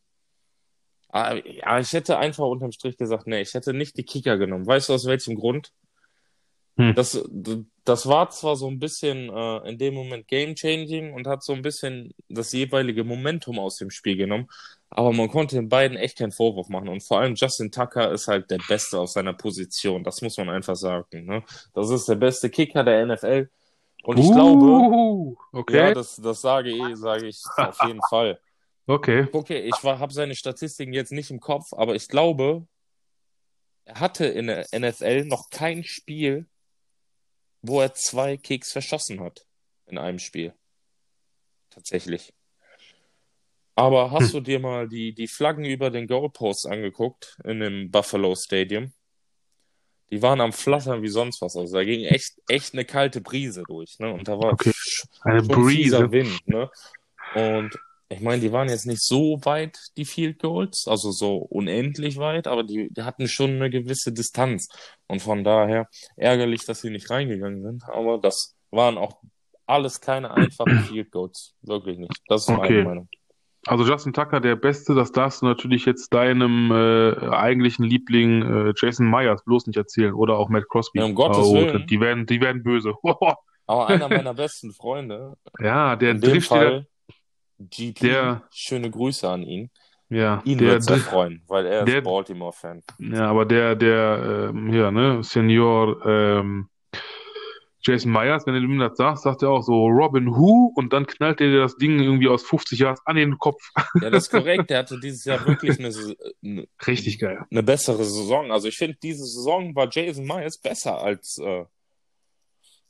[1.09, 4.67] Ah, Ja, ich hätte einfach unterm Strich gesagt, nee, ich hätte nicht die Kicker genommen.
[4.67, 5.71] Weißt du aus welchem Grund?
[6.79, 6.95] Hm.
[6.95, 7.21] Das,
[7.83, 11.61] das war zwar so ein bisschen äh, in dem Moment game-changing und hat so ein
[11.61, 14.47] bisschen das jeweilige Momentum aus dem Spiel genommen,
[14.89, 16.87] aber man konnte den beiden echt keinen Vorwurf machen.
[16.87, 20.05] Und vor allem Justin Tucker ist halt der Beste auf seiner Position.
[20.05, 21.25] Das muss man einfach sagen.
[21.25, 21.43] Ne?
[21.73, 23.49] Das ist der beste Kicker der NFL.
[24.09, 25.77] Und ich glaube, Uh, okay.
[25.77, 28.41] ja, das, das sage ich, sage ich auf jeden Fall.
[28.87, 29.27] okay.
[29.31, 32.67] Okay, ich habe seine Statistiken jetzt nicht im Kopf, aber ich glaube,
[33.85, 36.47] er hatte in der NFL noch kein Spiel,
[37.61, 39.45] wo er zwei Kicks verschossen hat
[39.85, 40.55] in einem Spiel.
[41.69, 42.33] Tatsächlich.
[43.75, 48.33] Aber hast du dir mal die, die Flaggen über den Goalposts angeguckt in dem Buffalo
[48.35, 48.91] Stadium?
[50.11, 51.55] Die waren am Flattern wie sonst was.
[51.55, 54.11] Also da ging echt, echt eine kalte Brise durch, ne?
[54.13, 54.71] Und da war Okay.
[55.23, 56.11] Eine Breeze.
[56.11, 56.69] Wind, ne?
[57.35, 57.77] Und
[58.11, 62.47] ich meine, die waren jetzt nicht so weit, die Field Goals, also so unendlich weit,
[62.47, 64.67] aber die, die hatten schon eine gewisse Distanz.
[65.07, 67.83] Und von daher ärgerlich, dass sie nicht reingegangen sind.
[67.83, 69.21] Aber das waren auch
[69.67, 71.53] alles keine einfachen Field Goals.
[71.61, 72.19] Wirklich nicht.
[72.27, 72.83] Das ist meine Okay.
[72.83, 73.09] Meinung.
[73.69, 78.73] Also Justin Tucker, der Beste, das darfst du natürlich jetzt deinem äh, eigentlichen Liebling äh,
[78.75, 80.97] Jason Myers bloß nicht erzählen oder auch Matt Crosby.
[80.99, 81.85] Ja, um Gottes oh, Willen.
[81.85, 82.95] Die werden, die werden böse.
[83.67, 86.87] Aber einer meiner besten Freunde, ja, der in dem Fall
[87.59, 89.69] GP, der- schöne Grüße an ihn.
[90.09, 92.81] ja, Ihn der, wird's der, erfreuen, weil er der- ist Baltimore-Fan.
[92.97, 96.69] ja, aber der, der, ähm, hier, ne, Senior, ähm,
[97.81, 101.07] Jason Myers, wenn du ihm das sagst, sagt er auch so Robin Who und dann
[101.07, 103.61] knallt er dir das Ding irgendwie aus 50 Jahren an den Kopf.
[104.01, 104.69] Ja, das ist korrekt.
[104.69, 105.89] Der hatte dieses Jahr wirklich eine,
[106.43, 107.45] eine, Richtig geil.
[107.49, 108.51] eine bessere Saison.
[108.51, 111.63] Also ich finde, diese Saison war Jason Myers besser als, äh,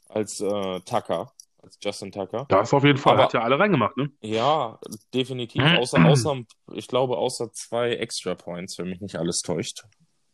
[0.08, 1.32] als äh, Tucker,
[1.62, 2.46] als Justin Tucker.
[2.50, 3.14] Das auf jeden Fall.
[3.14, 4.12] Aber- Hat ja alle reingemacht, ne?
[4.22, 4.80] Ja,
[5.14, 5.62] definitiv.
[5.64, 6.42] Außer, außer,
[6.74, 9.84] ich glaube, außer zwei Extra Points, wenn mich nicht alles täuscht.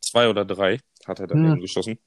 [0.01, 1.61] Zwei oder drei hat er daneben Mhm.
[1.61, 1.99] geschossen.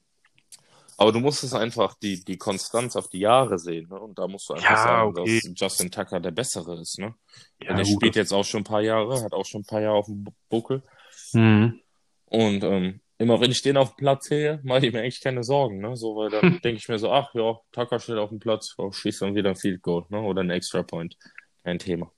[0.99, 3.97] Aber du musst es einfach die, die Konstanz auf die Jahre sehen, ne?
[3.97, 5.39] Und da musst du einfach Ja, sagen, okay.
[5.41, 7.15] dass Justin Tucker der Bessere ist, ne?
[7.61, 7.93] Ja, der gut.
[7.93, 10.25] spielt jetzt auch schon ein paar Jahre, hat auch schon ein paar Jahre auf dem
[10.49, 10.83] Buckel.
[11.31, 11.79] Mhm.
[12.25, 15.41] Und ähm, immer wenn ich den auf dem Platz sehe, mache ich mir eigentlich keine
[15.45, 15.95] Sorgen, ne?
[15.95, 18.91] So, weil dann denke ich mir so, ach ja, Tucker steht auf dem Platz, oh,
[18.91, 20.19] schießt dann wieder ein Field Goal, ne?
[20.19, 21.15] Oder ein Extra Point.
[21.63, 22.11] Kein Thema.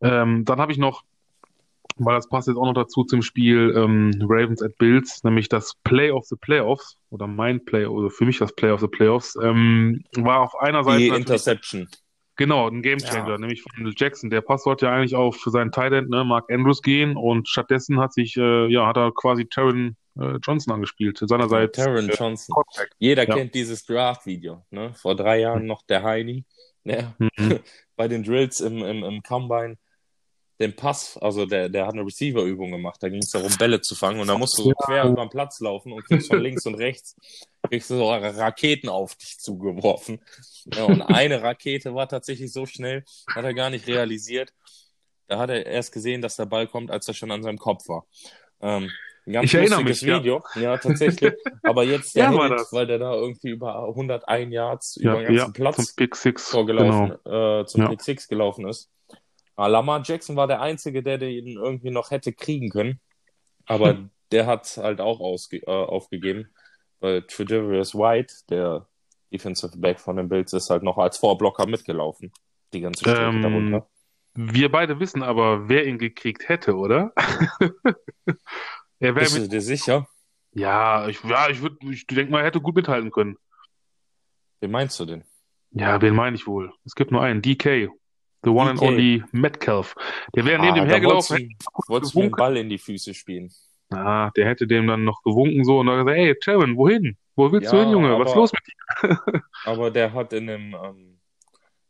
[0.00, 1.04] Ähm, dann habe ich noch,
[1.96, 5.74] weil das passt jetzt auch noch dazu zum Spiel ähm, Ravens at Bills, nämlich das
[5.84, 9.36] Play of the Playoffs oder mein Play oder für mich das Play of the Playoffs
[9.42, 11.88] ähm, war auf einer Seite Die Interception.
[12.36, 13.38] genau ein Gamechanger, Ja.
[13.38, 14.30] nämlich von Jackson.
[14.30, 17.48] Der Pass sollte ja eigentlich auf für seinen Tight End, ne, Mark Andrews gehen und
[17.48, 21.18] stattdessen hat sich äh, ja hat er quasi Taron äh, Johnson angespielt.
[21.18, 22.54] Seinerseits Taron äh, Johnson.
[22.54, 22.94] Contact.
[22.98, 23.34] Jeder Ja.
[23.34, 24.92] kennt dieses Draft-Video, ne?
[24.94, 26.44] Vor drei Jahren noch der Heini,
[26.84, 27.28] der Mhm.
[27.96, 29.76] bei den Drills im, im, im Combine
[30.60, 33.02] den Pass, also der, der hat eine Receiver-Übung gemacht.
[33.02, 35.30] Da ging es darum, Bälle zu fangen und da musst du so quer über den
[35.30, 37.16] Platz laufen und kriegst von links und rechts
[37.68, 40.20] kriegst du so Raketen auf dich zugeworfen.
[40.74, 43.04] Ja, und eine Rakete war tatsächlich so schnell,
[43.34, 44.52] hat er gar nicht realisiert.
[45.28, 47.88] Da hat er erst gesehen, dass der Ball kommt, als er schon an seinem Kopf
[47.88, 48.06] war.
[48.60, 48.90] Ähm,
[49.26, 50.18] ein ganz Ich erinnere lustiges mich, ja.
[50.18, 50.42] Video.
[50.56, 51.34] Ja, tatsächlich.
[51.62, 55.26] Aber jetzt der Ja, Hit, weil der da irgendwie über 101 Yards Ja, über den
[55.36, 56.50] ganzen ja, Platz zum Pick Six.
[56.50, 57.88] vorgelaufen, äh, zum Ja.
[57.88, 58.90] Pick Six gelaufen ist.
[59.60, 62.98] Ah, Lamar Jackson war der Einzige, der den irgendwie noch hätte kriegen können.
[63.66, 63.98] Aber
[64.32, 66.48] der hat halt auch ausge äh, aufgegeben,
[67.00, 68.86] weil Tredavious White, der
[69.30, 72.32] Defensive Back von den Bills, ist halt noch als Vorblocker mitgelaufen.
[72.72, 73.86] Die ganze Strecke Ähm, darunter.
[74.34, 77.12] Wir beide wissen aber, wer ihn gekriegt hätte, oder?
[78.98, 80.08] er Bist mit du dir sicher?
[80.52, 83.36] Ja, ich, ja, ich ich denke mal, er hätte gut mithalten können.
[84.60, 85.24] Wen meinst du denn?
[85.72, 86.72] Ja, wen meine ich wohl?
[86.86, 87.90] Es gibt nur einen, DK.
[88.42, 88.86] The one and DK.
[88.88, 89.94] only Metcalf.
[90.34, 91.56] Der wäre neben Ah, dem hergelaufen,
[91.88, 92.30] wolltest du- du den.
[92.32, 93.50] Ball in die Füße spielen.
[93.90, 97.16] Ah, der hätte dem dann noch gewunken so und dann gesagt, hey, Taron, wohin?
[97.36, 98.18] Wo willst du Ja, hin, Junge?
[98.18, 98.72] Was ist aber- los mit dir?
[99.64, 101.18] Aber der hat in dem, ähm,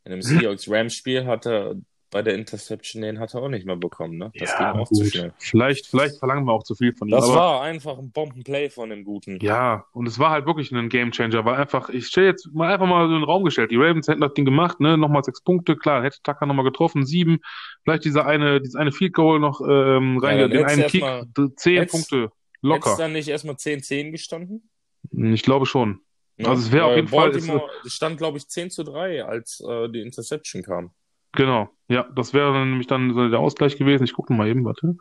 [0.05, 1.75] in dem Seahawks-Rams-Spiel hat er
[2.11, 4.31] bei der Interception, den hat er auch nicht mehr bekommen, ne?
[4.37, 5.11] Das ging auch zu gut.
[5.13, 5.33] schnell.
[5.39, 7.11] Vielleicht, vielleicht verlangen wir auch zu viel von ihm.
[7.11, 9.39] Das war einfach ein Bombenplay von dem Guten.
[9.41, 12.85] ja, und es war halt wirklich ein Gamechanger, weil einfach, ich stelle jetzt mal einfach
[12.85, 15.41] mal so in den Raum gestellt, die Ravens hätten das Ding gemacht, ne, nochmal sechs
[15.41, 17.39] Punkte, klar, hätte Tucker nochmal getroffen, sieben,
[17.83, 21.23] vielleicht dieser eine, dieses eine Field Goal noch ähm, Ja, rein, dann den hättest einen
[21.25, 22.31] Kick, d- zehn hättest- Punkte,
[22.61, 22.91] locker.
[22.91, 24.69] es dann nicht erstmal 10-10 gestanden?
[25.11, 26.01] Ich glaube schon.
[26.39, 27.31] Also es wäre auf jeden Fall.
[27.31, 30.91] Baltimore es stand, glaube ich, 10 zu 3, als äh, die Interception kam.
[31.33, 34.03] Genau, ja, das wäre dann nämlich dann so der Ausgleich gewesen.
[34.03, 34.95] Ich gucke mal eben, warte,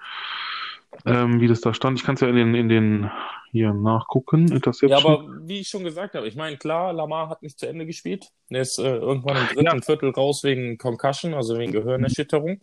[1.06, 1.98] ähm, wie das da stand.
[1.98, 3.10] Ich kann es ja in den, in den
[3.52, 4.60] hier nachgucken.
[4.82, 7.86] Ja, aber wie ich schon gesagt habe, ich meine, klar, Lamar hat nicht zu Ende
[7.86, 8.30] gespielt.
[8.48, 9.82] Er ist äh, irgendwann im dritten Ja.
[9.82, 12.60] Viertel raus wegen Concussion, also wegen Gehirnerschütterung.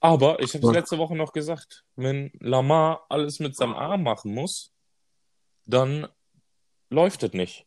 [0.00, 4.32] Aber ich habe es letzte Woche noch gesagt, wenn Lamar alles mit seinem Arm machen
[4.32, 4.72] muss,
[5.66, 6.06] dann
[6.90, 7.66] läuft es nicht.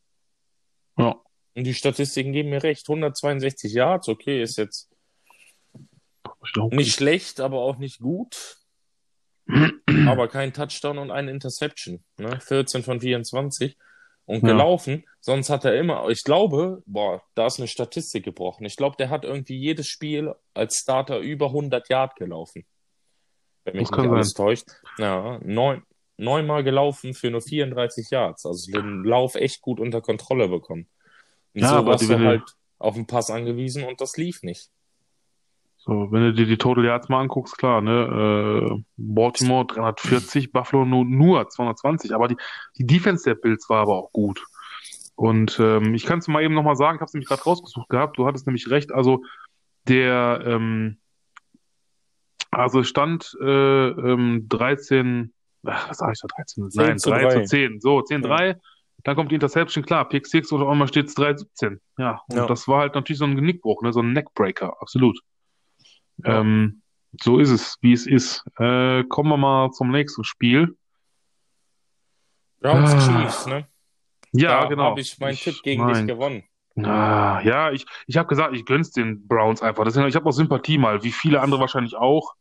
[0.98, 1.16] Ja.
[1.56, 2.88] Und die Statistiken geben mir recht.
[2.88, 4.90] 162 Yards, okay, ist jetzt
[6.46, 8.58] Ich glaub, nicht schlecht, aber auch nicht gut.
[10.08, 12.04] aber kein Touchdown und eine Interception.
[12.18, 12.40] Ne?
[12.40, 13.78] 14 von 24
[14.26, 14.50] und Ja.
[14.54, 15.04] gelaufen.
[15.20, 18.66] Sonst hat er immer, ich glaube, boah, da ist eine Statistik gebrochen.
[18.66, 22.66] Ich glaube, der hat irgendwie jedes Spiel als Starter über 100 Yard gelaufen.
[23.66, 24.66] Wenn mich Das nicht alles täuscht.
[24.98, 25.84] Ja, neun,
[26.18, 28.46] neunmal gelaufen für nur 34 Yards.
[28.46, 30.88] Also den Lauf echt gut unter Kontrolle bekommen.
[31.54, 32.44] Und Ja, so aber warst die- du halt
[32.80, 34.70] auf den Pass angewiesen und das lief nicht.
[35.78, 40.86] So, wenn du dir die Total Yards mal anguckst, klar, ne, äh, Baltimore 340, Buffalo
[40.86, 42.38] nur, nur 220, aber die,
[42.78, 44.44] die Defense der Bills war aber auch gut.
[45.16, 47.90] Und ähm, ich kann es mal eben nochmal sagen, ich habe es nämlich gerade rausgesucht
[47.90, 49.24] gehabt, du hattest nämlich recht, also
[49.88, 50.98] der, ähm,
[52.52, 55.34] also stand äh, ähm, 13,
[55.66, 56.70] ach, was sag ich da, 13?
[56.72, 57.30] 10 Nein, zu 3 3.
[57.42, 58.56] zu 10, so, 10-3,
[59.04, 61.80] dann kommt die Interception, klar, Pick 6 und auf einmal steht es 3-17.
[61.98, 62.46] Ja, und Ja.
[62.48, 65.20] das war halt natürlich so ein Genickbruch, ne, so ein Neckbreaker, absolut.
[66.24, 66.40] Ja.
[66.42, 66.82] Ähm,
[67.22, 68.44] so ist es, wie es ist.
[68.58, 70.78] Äh, kommen wir mal zum nächsten Spiel.
[72.60, 73.00] Browns Ah.
[73.24, 73.68] Chiefs, ne?
[74.34, 74.84] Ja, da genau.
[74.92, 76.44] habe ich meinen Ich Tipp gegen mein- dich gewonnen.
[76.78, 79.84] Ah, ja, ich, ich habe gesagt, ich gönn's den Browns einfach.
[79.84, 82.34] Deswegen, ich habe auch Sympathie mal, wie viele andere wahrscheinlich auch.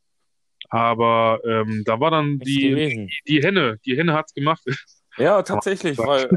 [0.68, 3.08] Aber ähm, da war dann die, gewesen.
[3.26, 4.62] die Henne, die Henne hat's gemacht.
[5.16, 6.30] Ja, tatsächlich, weil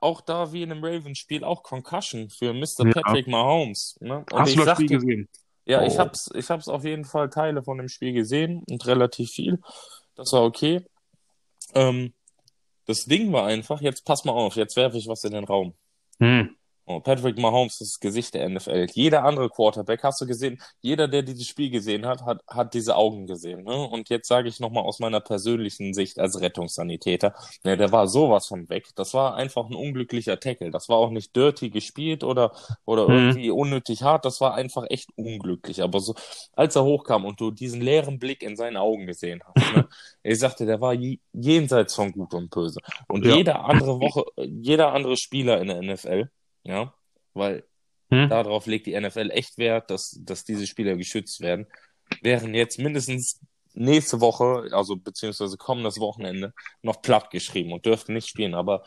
[0.00, 2.86] auch da wie in einem Ravens-Spiel auch Concussion für Mr.
[2.86, 2.92] Ja.
[2.92, 3.96] Patrick Mahomes.
[4.00, 4.18] Ne?
[4.30, 5.28] Und Hast ich du das sag Spiel gesehen?
[5.64, 5.86] Ja, Oh.
[5.86, 9.60] ich hab's, ich hab's auf jeden Fall Teile von dem Spiel gesehen und relativ viel.
[10.14, 10.84] Das war okay.
[11.74, 12.14] Ähm,
[12.86, 15.74] das Ding war einfach, jetzt pass mal auf, jetzt werfe ich was in den Raum.
[16.20, 16.56] Hm.
[16.88, 18.86] Oh, Patrick Mahomes ist das Gesicht der NFL.
[18.92, 22.94] Jeder andere Quarterback, hast du gesehen, jeder, der dieses Spiel gesehen hat, hat, hat diese
[22.94, 23.64] Augen gesehen.
[23.64, 23.74] Ne?
[23.88, 27.34] Und jetzt sage ich nochmal aus meiner persönlichen Sicht als Rettungssanitäter,
[27.64, 28.86] ne, der war sowas von weg.
[28.94, 30.70] Das war einfach ein unglücklicher Tackle.
[30.70, 32.52] Das war auch nicht dirty gespielt oder,
[32.84, 33.14] oder Mhm.
[33.30, 34.24] irgendwie unnötig hart.
[34.24, 35.82] Das war einfach echt unglücklich.
[35.82, 36.14] Aber so,
[36.52, 39.88] als er hochkam und du diesen leeren Blick in seinen Augen gesehen hast, ne?
[40.22, 42.78] ich sagte, der war je, jenseits von Gut und Böse.
[43.08, 43.34] Und Ja.
[43.34, 46.30] jede andere Woche, jeder andere Spieler in der NFL,
[46.66, 46.92] ja,
[47.34, 47.64] weil
[48.10, 48.28] Hm?
[48.28, 51.66] darauf legt die NFL echt Wert, dass, dass diese Spieler geschützt werden,
[52.22, 53.40] wären jetzt mindestens
[53.74, 58.54] nächste Woche, also beziehungsweise kommendes Wochenende, noch platt geschrieben und dürften nicht spielen.
[58.54, 58.84] Aber,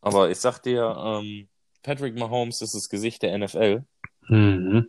[0.00, 1.48] aber ich sag dir, ähm,
[1.82, 3.84] Patrick Mahomes ist das Gesicht der NFL.
[4.28, 4.88] Mhm.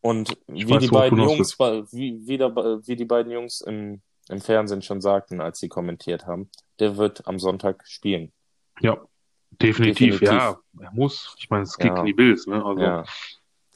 [0.00, 4.00] Und wie weiß, die beiden Jungs, bei- wie, wie, der, wie die beiden Jungs im,
[4.28, 8.32] im Fernsehen schon sagten, als sie kommentiert haben, der wird am Sonntag spielen.
[8.80, 9.04] Ja,
[9.50, 10.22] definitiv, Definitiv.
[10.22, 10.58] ja.
[10.80, 11.34] Er muss.
[11.38, 12.02] Ich meine, es geht Ja.
[12.02, 12.64] die Bills, ne?
[12.64, 13.04] Also, Ja,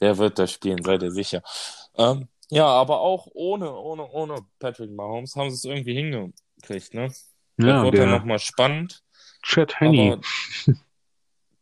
[0.01, 1.41] der wird da spielen, seid ihr sicher.
[1.97, 7.07] Ähm, ja, aber auch ohne, ohne, ohne Patrick Mahomes haben sie es irgendwie hingekriegt, ne?
[7.07, 9.01] Das ja, wurde dann nochmal spannend,
[9.41, 10.13] Chad Henne.
[10.13, 10.75] aber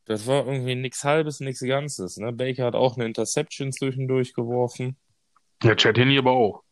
[0.05, 2.33] das war irgendwie nichts Halbes, nichts Ganzes, ne?
[2.33, 4.97] Baker hat auch eine Interception zwischendurch geworfen.
[5.61, 6.63] Ja, Chad Henne aber auch.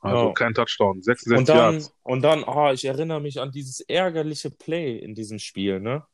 [0.00, 0.32] Also Ja.
[0.32, 1.02] kein Touchdown.
[1.02, 1.94] 66 Und dann, Yards.
[2.02, 6.04] und dann, ah, ich erinnere mich an dieses ärgerliche Play in diesem Spiel, ne?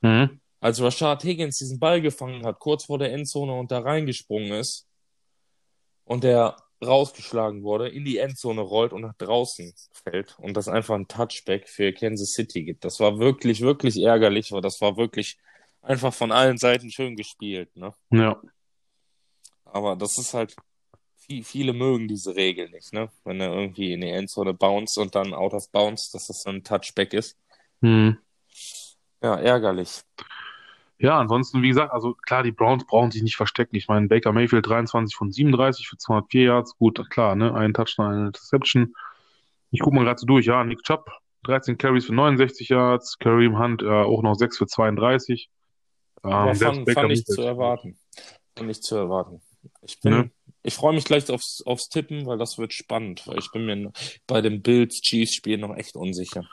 [0.00, 0.40] Mhm.
[0.60, 4.86] Als Rashad Higgins diesen Ball gefangen hat, kurz vor der Endzone und da reingesprungen ist
[6.04, 10.94] und der rausgeschlagen wurde, in die Endzone rollt und nach draußen fällt und das einfach
[10.94, 12.84] ein Touchback für Kansas City gibt.
[12.84, 15.38] Das war wirklich, wirklich ärgerlich, weil das war wirklich
[15.82, 17.94] einfach von allen Seiten schön gespielt, ne?
[18.10, 18.40] Ja.
[19.64, 20.54] Aber das ist halt,
[21.16, 23.10] viel, viele mögen diese Regel nicht, ne?
[23.24, 26.50] Wenn er irgendwie in die Endzone bounce und dann out of bounds, dass das so
[26.50, 27.36] ein Touchback ist.
[27.80, 28.18] Mhm.
[29.22, 30.02] Ja, ärgerlich.
[30.98, 33.76] Ja, ansonsten, wie gesagt, also klar, die Browns brauchen sich nicht verstecken.
[33.76, 36.76] Ich meine, Baker Mayfield 23 von 37 für 204 Yards.
[36.78, 37.52] Gut, klar, ne?
[37.54, 38.94] Ein Touchdown, eine Interception.
[39.70, 40.46] Ich gucke mal gerade so durch.
[40.46, 41.10] Ja, Nick Chubb,
[41.44, 43.18] 13 Carries für 69 Yards.
[43.18, 45.50] Kareem Hunt äh, auch noch 6 für 32.
[46.24, 47.98] Ähm, Aber fand, fand ich zu erwarten.
[48.56, 49.42] Fand ich zu erwarten.
[49.82, 50.30] Ich bin, Ne?
[50.62, 53.92] ich freue mich gleich aufs, aufs Tippen, weil das wird spannend, weil ich bin mir
[54.26, 56.48] bei dem Bills Chiefs Spiel noch echt unsicher.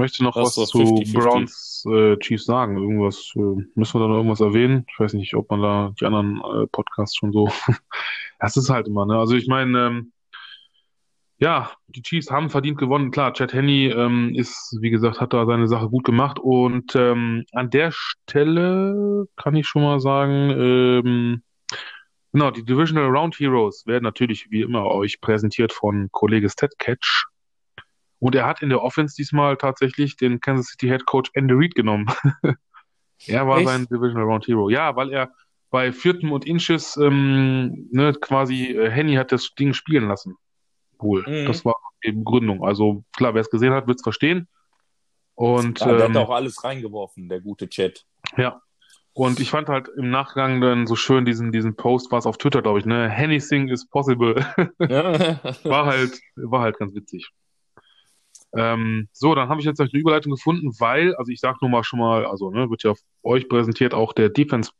[0.00, 1.12] Möchte noch was so zu 50-50.
[1.14, 2.76] Browns äh, Chiefs sagen?
[2.76, 3.40] Irgendwas, äh,
[3.74, 4.84] müssen wir da noch irgendwas erwähnen?
[4.90, 7.48] Ich weiß nicht, ob man da die anderen äh, Podcasts schon so.
[8.38, 9.18] Das ist halt immer, ne?
[9.18, 10.12] Also ich meine, ähm,
[11.38, 13.10] Ja, die Chiefs haben verdient gewonnen.
[13.10, 16.38] Klar, Chad Henne ähm, ist, wie gesagt, hat da seine Sache gut gemacht.
[16.38, 21.42] Und ähm, an der Stelle kann ich schon mal sagen, ähm,
[22.32, 27.29] genau, die Divisional Round Heroes werden natürlich wie immer euch präsentiert von Kollege Statcatch.
[28.20, 31.74] Und er hat in der Offense diesmal tatsächlich den Kansas City Head Coach Andy Reid
[31.74, 32.06] genommen.
[33.26, 33.68] er war Echt?
[33.68, 34.68] sein Divisional Round Hero.
[34.68, 35.32] Ja, weil er
[35.70, 40.36] bei vierten und Inches ähm, ne, quasi äh, Henny hat das Ding spielen lassen.
[40.98, 41.24] Wohl.
[41.26, 41.46] Mhm.
[41.46, 42.62] Das war die Begründung.
[42.64, 44.48] Also klar, wer es gesehen hat, wird es verstehen.
[45.34, 48.04] Und Ja, der ähm, hat auch alles reingeworfen, der gute Chat.
[48.36, 48.60] ja.
[49.12, 52.38] Und ich fand halt im Nachgang dann so schön diesen, diesen Post, war es auf
[52.38, 53.12] Twitter, glaube ich, ne?
[53.16, 54.36] Anything is possible.
[54.78, 55.40] Ja.
[55.64, 57.28] War halt, war halt ganz witzig.
[58.56, 61.84] Ähm, so, dann habe ich jetzt eine Überleitung gefunden, weil, also ich sag nur mal
[61.84, 64.72] schon mal, also ne, wird ja euch präsentiert, auch der Defense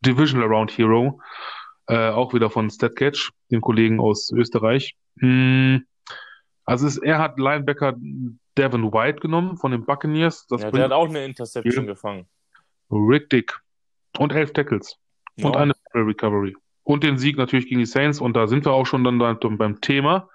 [0.00, 1.20] Divisional Round Hero,
[1.86, 4.96] äh, auch wieder von StatCatch, dem Kollegen aus Österreich.
[5.20, 5.84] Hm,
[6.64, 7.94] also es, er hat Linebacker
[8.56, 10.46] Devin White genommen von den Buccaneers.
[10.46, 12.26] Das Ja, der hat auch eine Interception gefangen.
[12.90, 13.58] Rick Dick
[14.18, 14.96] und elf Tackles
[15.36, 15.60] und Ja.
[15.60, 16.56] eine Fumble Recovery.
[16.84, 18.20] Und den Sieg natürlich gegen die Saints.
[18.20, 20.28] Und da sind wir auch schon dann beim, beim Thema.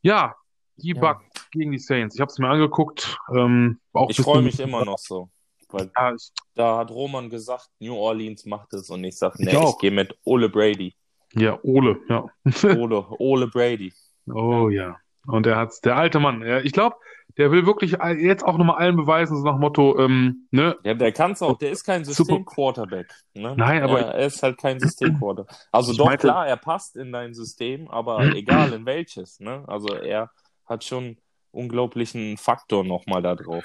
[0.00, 0.36] Ja,
[0.82, 1.00] die Ja.
[1.00, 2.14] Bucks gegen die Saints.
[2.14, 3.18] Ich habe es mir angeguckt.
[3.34, 3.78] Ähm,
[4.08, 5.30] Ich freue mich immer noch so.
[5.70, 9.46] Weil Ja, ich, da hat Roman gesagt, New Orleans macht es und ich sage, Ich
[9.46, 9.78] nee, ich auch.
[9.78, 10.94] gehe mit Ole Brady.
[11.34, 12.24] ja, Ole, ja.
[12.76, 13.92] Ole, Ole Brady.
[14.32, 14.96] Oh ja.
[15.26, 16.42] Und er hat's, der alte Mann.
[16.42, 16.96] Ja, ich glaube,
[17.36, 21.12] der will wirklich jetzt auch nochmal allen beweisen, so nach Motto, ähm, ne, Ja, der
[21.12, 22.04] kann es auch, der ist kein.
[22.04, 23.06] System-Quarterback.
[23.34, 23.54] Ne?
[23.56, 25.54] Nein, aber- er, er ist halt kein System-Quarterback.
[25.70, 29.38] Also Ich doch, meinte- klar, er passt in dein System, aber egal in welches.
[29.40, 29.62] Ne?
[29.68, 30.30] Also er
[30.70, 31.18] hat schon
[31.50, 33.64] unglaublichen Faktor nochmal da drauf.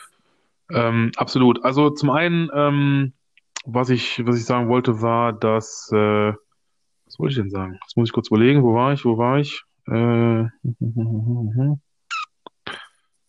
[0.72, 1.64] Ähm, absolut.
[1.64, 3.14] Also zum einen, ähm,
[3.66, 6.34] was ich, was ich sagen wollte, war, dass, äh,
[7.06, 7.80] was wollte ich denn sagen?
[7.86, 8.64] Das muss ich kurz überlegen.
[8.64, 9.06] Wo war ich?
[9.06, 9.62] Wo war ich?
[9.88, 10.45] Äh,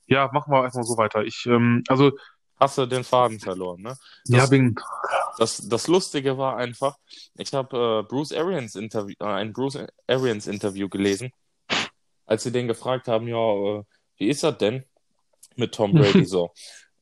[0.07, 1.25] ja, machen wir erstmal so weiter.
[1.25, 2.13] Ich, ähm, also,
[2.59, 3.99] Hast du den Faden verloren, ne?
[4.29, 4.75] ja, Das- wegen,
[5.39, 6.97] Das, das Lustige war einfach,
[7.37, 11.31] ich habe äh, Bruce Arians Interview, äh, ein Bruce Arians Interview gelesen,
[12.27, 13.37] als sie den gefragt haben, ja,
[13.79, 13.83] äh,
[14.19, 14.85] wie ist das denn
[15.57, 16.53] mit Tom Brady so?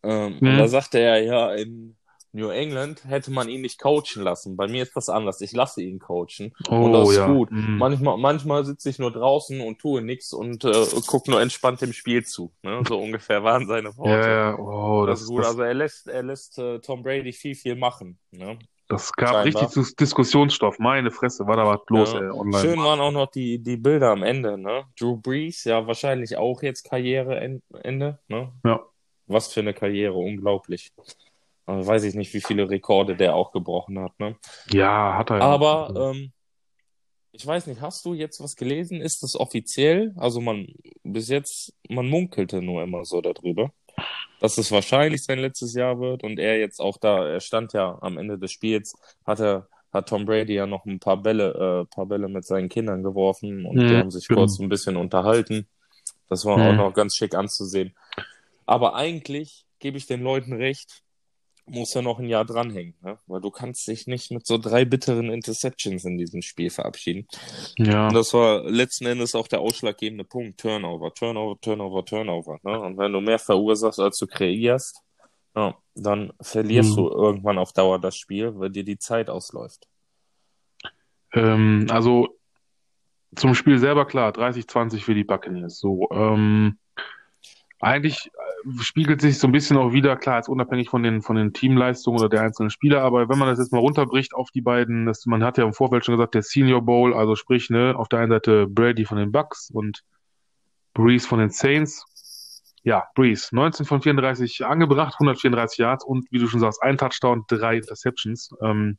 [0.02, 0.48] ähm, Mhm.
[0.48, 1.96] Und da sagte er, ja, in
[2.34, 4.56] New England hätte man ihn nicht coachen lassen.
[4.56, 5.40] Bei mir ist das anders.
[5.40, 6.52] Ich lasse ihn coachen.
[6.68, 7.26] und das oh ist ja.
[7.28, 7.50] gut.
[7.52, 7.78] Mm.
[7.78, 11.92] Manchmal, manchmal sitze ich nur draußen und tue nichts und äh, gucke nur entspannt dem
[11.92, 12.52] Spiel zu.
[12.62, 12.82] Ne?
[12.88, 14.10] So ungefähr waren seine Worte.
[14.10, 15.40] Ja, ja, oh, Das das, ist gut.
[15.42, 18.18] das, Also er lässt, er lässt äh, Tom Brady viel, viel machen.
[18.32, 18.58] Ne?
[18.88, 19.44] Das gab scheinbar.
[19.62, 20.78] richtig Dis Diskussionsstoff.
[20.78, 22.20] Meine Fresse, war da was los, Ja.
[22.20, 22.58] ey, online.
[22.62, 24.84] Schön waren auch noch die, die Bilder am Ende, ne?
[24.98, 28.52] Drew Brees, ja, wahrscheinlich auch jetzt Karriereende, ne?
[28.64, 28.80] Ja.
[29.26, 30.92] Was für eine Karriere, unglaublich.
[31.66, 34.36] Also weiß ich nicht, wie viele Rekorde der auch gebrochen hat, ne?
[34.70, 35.42] Ja, hat er ja.
[35.44, 36.30] Aber, ähm,
[37.32, 39.00] ich weiß nicht, hast du jetzt was gelesen?
[39.00, 40.12] Ist das offiziell?
[40.16, 40.68] Also man,
[41.02, 43.72] bis jetzt, man munkelte nur immer so darüber,
[44.44, 47.98] dass es wahrscheinlich sein letztes Jahr wird und er jetzt auch da, er stand ja
[48.02, 48.94] am Ende des Spiels,
[49.26, 52.68] hat er, hat Tom Brady ja noch ein paar Bälle, äh, paar Bälle mit seinen
[52.70, 54.30] Kindern geworfen und die Mhm, haben sich genau.
[54.30, 55.68] kurz ein bisschen unterhalten.
[56.28, 56.76] Das war auch Mhm.
[56.76, 57.94] noch ganz schick anzusehen.
[58.66, 61.03] Aber eigentlich gebe ich den Leuten recht,
[61.66, 63.18] muss er noch ein Jahr dranhängen, ne?
[63.26, 67.26] weil du kannst dich nicht mit so drei bitteren Interceptions in diesem Spiel verabschieden.
[67.78, 68.08] ja.
[68.08, 70.60] Und das war letzten Endes auch der ausschlaggebende Punkt.
[70.60, 72.58] Turnover, Turnover, Turnover, Turnover.
[72.62, 72.78] Ne?
[72.80, 75.00] Und wenn du mehr verursachst, als du kreierst,
[75.56, 76.96] ja, dann verlierst Mhm.
[76.96, 79.86] du irgendwann auf Dauer das Spiel, weil dir die Zeit ausläuft.
[81.32, 82.28] Ähm, also
[83.36, 85.78] zum Spiel selber klar, 30-20 für die Buccaneers.
[85.78, 86.78] So, ähm,
[87.80, 88.30] eigentlich
[88.80, 92.18] spiegelt sich so ein bisschen auch wieder, klar, jetzt unabhängig von den, von den Teamleistungen
[92.18, 95.26] oder der einzelnen Spieler, aber wenn man das jetzt mal runterbricht auf die beiden, das,
[95.26, 98.20] man hat ja im Vorfeld schon gesagt, der Senior Bowl, also sprich, ne, auf der
[98.20, 100.02] einen Seite Brady von den Bucks und
[100.94, 102.04] Breeze von den Saints.
[102.82, 107.44] Ja, Breeze, 19 von 34 angebracht, 134 Yards und wie du schon sagst, ein Touchdown,
[107.48, 108.50] drei Interceptions.
[108.62, 108.98] Ähm,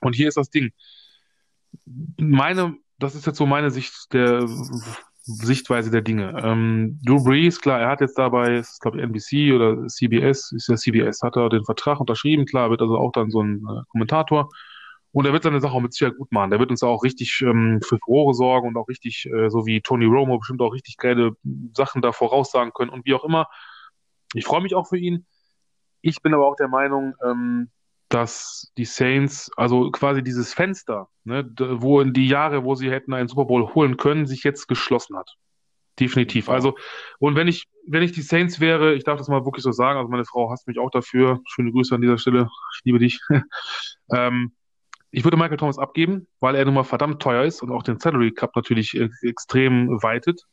[0.00, 0.70] und hier ist das Ding.
[2.18, 4.46] Meine, das ist jetzt so meine Sicht der
[5.34, 6.34] Sichtweise der Dinge.
[6.42, 10.68] Ähm, Drew Brees, klar, er hat jetzt dabei, ist glaube ich NBC oder CBS, ist
[10.68, 13.82] ja CBS, hat er den Vertrag unterschrieben, klar, wird also auch dann so ein äh,
[13.90, 14.48] Kommentator.
[15.12, 16.50] Und er wird seine Sache auch mit Sicherheit gut machen.
[16.50, 19.80] Der wird uns auch richtig ähm, für Furore sorgen und auch richtig, äh, so wie
[19.80, 21.32] Tony Romo, bestimmt auch richtig geile
[21.74, 23.48] Sachen da voraussagen können und wie auch immer.
[24.34, 25.26] Ich freue mich auch für ihn.
[26.00, 27.70] Ich bin aber auch der Meinung, ähm,
[28.10, 33.14] dass die Saints, also quasi dieses Fenster, ne, wo in die Jahre, wo sie hätten
[33.14, 35.36] einen Super Bowl holen können, sich jetzt geschlossen hat.
[35.98, 36.48] Definitiv.
[36.48, 36.76] Also,
[37.18, 39.98] und wenn ich, wenn ich die Saints wäre, ich darf das mal wirklich so sagen,
[39.98, 41.40] also meine Frau hasst mich auch dafür.
[41.46, 42.48] Schöne Grüße an dieser Stelle.
[42.74, 43.20] Ich liebe dich.
[44.12, 44.52] ähm,
[45.12, 47.98] ich würde Michael Thomas abgeben, weil er nun mal verdammt teuer ist und auch den
[47.98, 50.46] Salary Cup natürlich extrem weitet.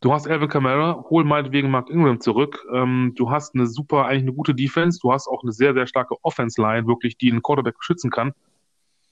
[0.00, 2.64] Du hast Alvin Kamara, hol meinetwegen Mark Ingram zurück.
[2.72, 4.98] Ähm, du hast eine super, eigentlich eine gute Defense.
[5.00, 8.34] Du hast auch eine sehr, sehr starke Offense-Line, wirklich, die einen Quarterback beschützen kann.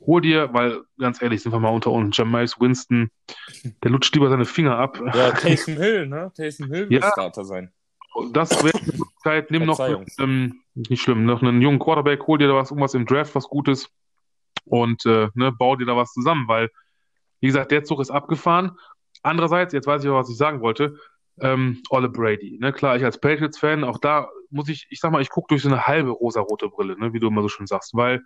[0.05, 3.11] Hol dir, weil, ganz ehrlich, sind wir mal unter uns, Jamais Winston,
[3.83, 5.01] der lutscht lieber seine Finger ab.
[5.15, 6.33] Ja, Taysom Hill, ne?
[6.37, 7.11] Taysom Hill wird Ja.
[7.13, 7.73] Starter sein.
[8.33, 9.51] Das wäre die Möglichkeit.
[9.51, 9.81] Nimm noch,
[10.19, 13.49] ähm, nicht schlimm, noch einen jungen Quarterback, hol dir da was, irgendwas im Draft, was
[13.49, 13.89] Gutes
[14.65, 16.69] und äh, ne, bau dir da was zusammen, weil,
[17.41, 18.73] wie gesagt, der Zug ist abgefahren.
[19.23, 20.97] Andererseits, jetzt weiß ich auch, was ich sagen wollte,
[21.41, 22.59] ähm, Olle Brady.
[22.61, 25.63] Ne, klar, ich als Patriots-Fan, auch da muss ich, ich sag mal, ich gucke durch
[25.63, 28.23] so eine halbe rosarote Brille, ne, wie du immer so schön sagst, weil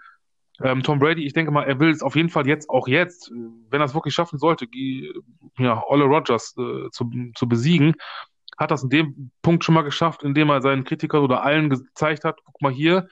[0.62, 3.30] ähm, Tom Brady, ich denke mal, er will es auf jeden Fall jetzt, auch jetzt,
[3.30, 4.66] wenn er es wirklich schaffen sollte,
[5.58, 7.94] ja, Olle Rodgers äh, zu, zu besiegen,
[8.56, 12.24] hat das in dem Punkt schon mal geschafft, indem er seinen Kritikern oder allen gezeigt
[12.24, 13.08] hat, guck mal hier,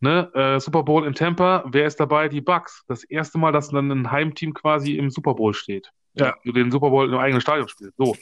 [0.00, 2.28] ne, äh, Super Bowl in Tampa, wer ist dabei?
[2.28, 2.84] Die Bucks.
[2.86, 5.90] Das erste Mal, dass dann ein Heimteam quasi im Super Bowl steht.
[6.14, 7.94] Ja, den Super Bowl im eigenen Stadion spielt.
[7.96, 8.16] So.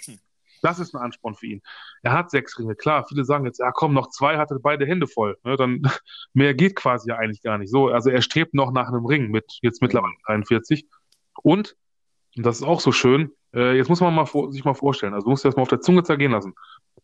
[0.63, 1.63] Das ist ein Ansporn für ihn.
[2.03, 3.05] Er hat sechs Ringe, klar.
[3.09, 5.37] Viele sagen jetzt, ja komm, noch zwei, hatte beide Hände voll.
[5.43, 5.83] Ne, dann
[6.33, 7.71] mehr geht quasi ja eigentlich gar nicht.
[7.71, 10.87] So, also er strebt noch nach einem Ring mit jetzt mittlerweile 43.
[11.43, 11.77] Und,
[12.37, 15.15] und das ist auch so schön, äh, jetzt muss man mal vor, sich mal vorstellen,
[15.15, 16.55] also dir das mal auf der Zunge zergehen lassen.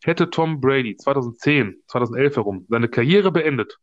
[0.03, 3.77] Hätte Tom Brady 2010, 2011 herum seine Karriere beendet,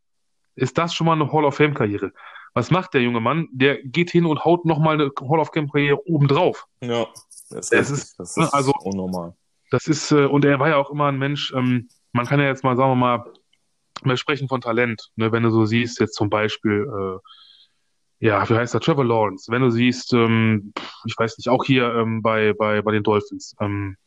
[0.55, 2.13] ist das schon mal eine Hall of Fame Karriere.
[2.57, 3.49] Was macht der junge Mann?
[3.53, 6.65] Der geht hin und haut nochmal eine Hall of Fame Karriere obendrauf.
[6.81, 7.07] Ja,
[7.51, 9.35] das, Es ist, das ne, ist also- unnormal.
[9.71, 12.47] Das ist, äh, und er war ja auch immer ein Mensch, ähm, man kann ja
[12.47, 13.33] jetzt mal, sagen wir mal,
[14.05, 18.55] wir sprechen von Talent, ne, wenn du so siehst, jetzt zum Beispiel, äh, ja, wie
[18.55, 20.73] heißt er, Trevor Lawrence, wenn du siehst, ähm,
[21.05, 23.99] ich weiß nicht, auch hier ähm, bei, bei, bei den Dolphins, ähm,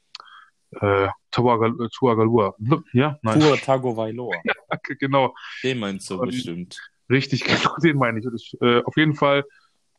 [0.72, 2.56] äh, Tuagalua,
[2.94, 4.38] ja, nein, Tua Tagovailoa.
[5.00, 6.80] genau, Den meinst du bestimmt.
[7.10, 8.26] Richtig, genau, den meine ich.
[8.36, 9.44] Ich äh, auf jeden Fall,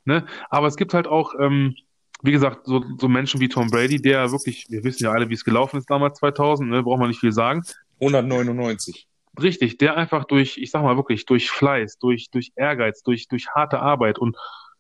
[0.05, 0.27] ne?
[0.49, 1.75] Aber es gibt halt auch, ähm,
[2.23, 5.35] wie gesagt, so, so Menschen wie Tom Brady, der wirklich, wir wissen ja alle, wie
[5.35, 6.83] es gelaufen ist damals 2000, ne?
[6.83, 7.63] Braucht man nicht viel sagen.
[8.01, 9.07] 199.
[9.41, 13.49] Richtig, der einfach durch, ich sag mal wirklich, durch Fleiß, durch, durch Ehrgeiz, durch, durch
[13.55, 14.37] harte Arbeit und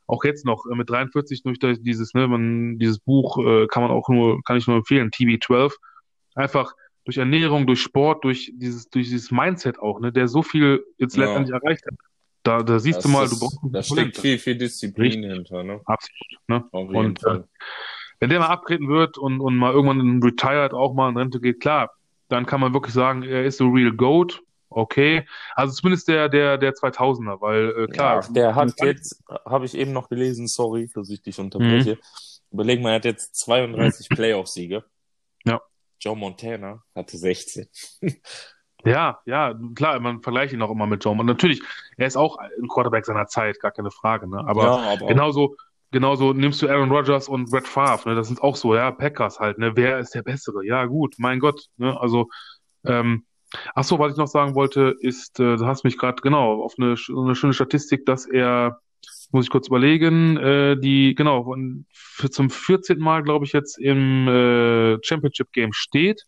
[0.06, 3.92] auch jetzt noch äh, mit 43 durch dieses, ne, man, dieses Buch äh, kann man
[3.92, 5.72] auch nur, kann ich nur empfehlen, TB12,
[6.34, 6.72] einfach
[7.04, 11.16] durch Ernährung, durch Sport, durch dieses, durch dieses Mindset auch, ne, der so viel jetzt
[11.16, 11.24] Ja.
[11.26, 11.94] letztendlich erreicht hat.
[12.42, 15.32] Da, da siehst Das du mal, ist, du brauchst da steckt viel, viel Disziplin Richtig.
[15.32, 15.80] hinter, ne?
[15.84, 16.64] absolut, ne?
[16.72, 17.44] Auf jeden Und, Fall.
[18.18, 21.60] Wenn der mal abtreten wird und, und mal irgendwann Retired auch mal in Rente geht,
[21.60, 21.90] klar,
[22.28, 24.42] dann kann man wirklich sagen, er ist so real GOAT.
[24.68, 25.26] Okay.
[25.54, 28.22] Also zumindest der, der, der 2000er, weil, äh, klar.
[28.22, 31.98] Ja, der hat jetzt, habe ich eben noch gelesen, sorry, dass ich dich unterbreche.
[32.52, 34.84] Überleg mal, er hat jetzt 32 Playoff-Siege.
[35.44, 35.60] Ja.
[36.00, 37.68] Joe Montana hatte 16.
[38.84, 41.18] Ja, ja, klar, man vergleicht ihn auch immer mit Joe.
[41.18, 41.62] Und natürlich,
[41.96, 44.42] er ist auch ein Quarterback seiner Zeit, gar keine Frage, ne?
[44.46, 45.56] Aber ja, aber genauso,
[45.90, 48.14] genauso nimmst du Aaron Rodgers und Brett Favre, ne?
[48.14, 49.72] Das sind auch so, ja, Packers halt, ne?
[49.76, 50.64] Wer ist der Bessere?
[50.64, 51.98] Ja, gut, mein Gott, ne?
[52.00, 52.28] Also,
[52.84, 53.24] ähm,
[53.74, 56.74] ach so, was ich noch sagen wollte, ist, äh, du hast mich gerade, genau, auf
[56.78, 58.80] eine, eine schöne Statistik, dass er,
[59.30, 61.54] muss ich kurz überlegen, äh, die, genau,
[61.92, 62.98] für, zum 14.
[62.98, 66.24] Mal, glaube ich, jetzt im äh, Championship Game steht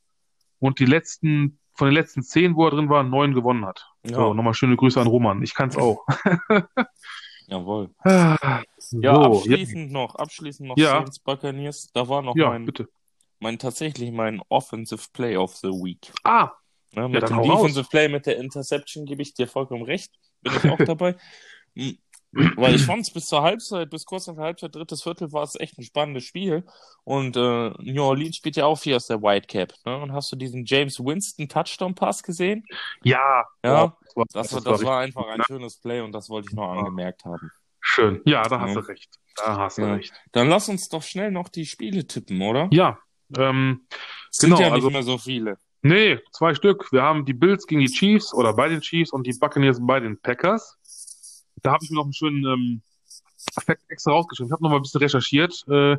[0.59, 3.88] und die letzten, von den letzten zehn, wo er drin war, neun gewonnen hat.
[4.04, 5.42] ja, So, nochmal schöne Grüße an Roman.
[5.42, 6.04] Ich kann's auch.
[7.46, 7.90] jawohl.
[8.04, 10.90] Ah, Ja, so, abschließend noch, abschließend noch Ja.
[10.98, 11.90] Saints Buccaneers.
[11.92, 12.88] Da war noch ja, mein, bitte.
[13.40, 16.12] mein tatsächlich mein Offensive Play of the Week.
[16.24, 16.50] Ah,
[16.94, 17.60] Ne, mit dann dem hau raus.
[17.62, 20.12] Defensive Play, mit der Interception gebe ich dir vollkommen recht.
[20.42, 21.16] Bin ich auch dabei.
[22.33, 25.43] Weil ich fand es bis zur Halbzeit, bis kurz nach der Halbzeit, drittes Viertel, war
[25.43, 26.64] es echt ein spannendes Spiel.
[27.05, 29.74] Und äh, New Orleans spielt ja auch hier aus der Whitecap.
[29.85, 29.99] Ne?
[29.99, 32.64] Und hast du diesen James Winston Touchdown-Pass gesehen?
[33.03, 35.45] ja, Ja, das war, Das, war, das das war einfach ein ne?
[35.47, 37.51] schönes Play und das wollte ich noch angemerkt haben.
[37.80, 38.22] schön.
[38.24, 38.80] Ja, da hast Ja.
[38.80, 39.11] du recht.
[39.37, 39.95] Da hast du Ja.
[39.95, 40.12] recht.
[40.33, 42.68] Dann lass uns doch schnell noch die Spiele tippen, oder?
[42.70, 42.99] Ja,
[43.37, 43.87] ähm,
[44.30, 45.59] Es sind genau, ja nicht also- mehr so viele.
[45.83, 46.91] nee, zwei Stück.
[46.93, 49.99] Wir haben die Bills gegen die Chiefs oder bei den Chiefs und die Buccaneers bei
[50.01, 50.78] den Packers.
[51.62, 52.82] Da habe ich mir noch einen schönen ähm,
[53.64, 54.48] Fact extra rausgeschrieben.
[54.48, 55.64] Ich habe noch mal ein bisschen recherchiert.
[55.68, 55.96] Äh,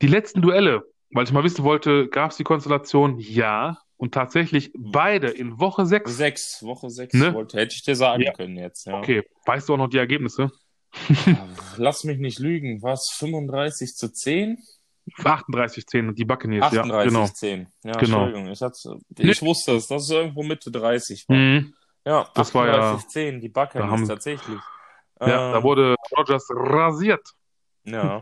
[0.00, 3.18] die letzten Duelle, weil ich mal wissen wollte, gab es die Konstellation?
[3.18, 3.78] Ja.
[3.96, 6.16] Und tatsächlich beide in Woche sechs.
[6.16, 7.32] Sechs, Woche sechs Ne?
[7.34, 8.32] wollte, hätte ich dir sagen Ja.
[8.32, 8.98] können jetzt, ja.
[8.98, 10.50] Okay, weißt du auch noch die Ergebnisse?
[11.76, 13.10] Lass mich nicht lügen, was?
[13.16, 14.58] 35 zu 10?
[15.18, 17.26] 38-10, die Buccaneers, ja, 38 genau.
[17.28, 17.66] 10.
[17.84, 18.24] Ja, Genau.
[18.24, 21.36] Entschuldigung, ich, hatte, ich wusste es, dass es irgendwo Mitte 30 war.
[21.36, 21.74] Mhm.
[22.04, 24.58] Ja, Das war ja- 38 10, die Buccaneers haben- tatsächlich.
[25.26, 27.32] Ja, Ähm, da wurde Rodgers rasiert.
[27.84, 28.20] Ja.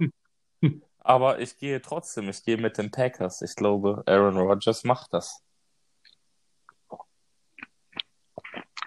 [1.00, 3.40] Aber ich gehe trotzdem, ich gehe mit den Packers.
[3.42, 5.42] Ich glaube, Aaron Rodgers macht das.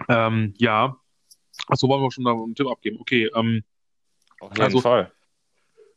[0.10, 0.96] Ähm, ja.
[1.68, 2.98] Achso, wollen wir schon da einen Tipp abgeben?
[3.00, 3.64] Okay, ähm,
[4.40, 5.12] Auf jeden Also- Fall.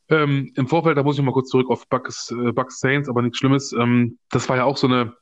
[0.09, 3.21] Ähm, Im Vorfeld, da muss ich mal kurz zurück auf Bucks, äh, Bucks Saints, aber
[3.21, 3.73] nichts Schlimmes.
[3.73, 5.13] Ähm, das war ja auch so eine,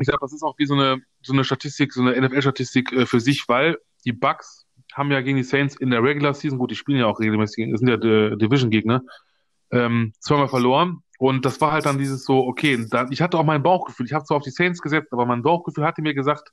[0.00, 3.06] ich sag, das ist auch wie so eine, so eine Statistik, so eine NFL-Statistik äh,
[3.06, 6.70] für sich, weil die Bucks haben ja gegen die Saints in der Regular Season, gut,
[6.70, 9.02] die spielen ja auch regelmäßig, das sind ja Division-Gegner,
[9.72, 11.02] ähm, zweimal verloren.
[11.18, 14.12] Und das war halt dann dieses so, okay, dann, ich hatte auch mein Bauchgefühl, ich
[14.14, 16.50] habe zwar auf die Saints gesetzt, aber mein Bauchgefühl hatte mir gesagt,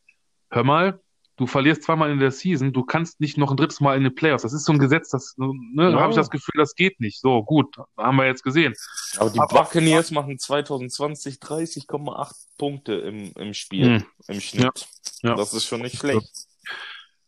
[0.52, 1.00] hör mal,
[1.38, 4.14] du verlierst zweimal in der Season, du kannst nicht noch ein drittes Mal in den
[4.16, 4.42] Playoffs.
[4.44, 6.00] Das ist so ein Gesetz, das, ne, Ja.
[6.00, 7.22] habe ich das Gefühl, das geht nicht.
[7.22, 8.74] So, gut, haben wir jetzt gesehen.
[9.18, 14.04] Aber die Aber- Buccaneers machen 2020 30,8 Punkte im, im Spiel, Hm.
[14.28, 14.88] im Schnitt.
[15.22, 15.36] Ja.
[15.36, 16.28] Das ist schon nicht schlecht.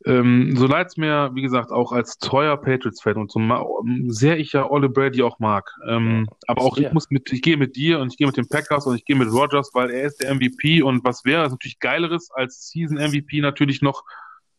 [0.05, 3.65] Ähm, so leid's mir, wie gesagt, auch als treuer Patriots-Fan und so ma-
[4.07, 5.69] sehr ich ja Ole Brady auch mag.
[5.89, 8.37] Ähm, Ja, aber auch ich muss mit, ich gehe mit dir und ich gehe mit
[8.37, 11.43] den Packers und ich gehe mit Rodgers, weil er ist der MVP und was wäre
[11.45, 14.03] es natürlich geileres als Season MVP natürlich noch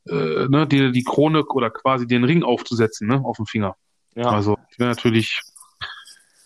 [0.08, 3.76] äh, ne, die, die Krone oder quasi den Ring aufzusetzen, ne, auf dem Finger.
[4.14, 4.30] Ja.
[4.30, 5.40] Also, ich wäre natürlich,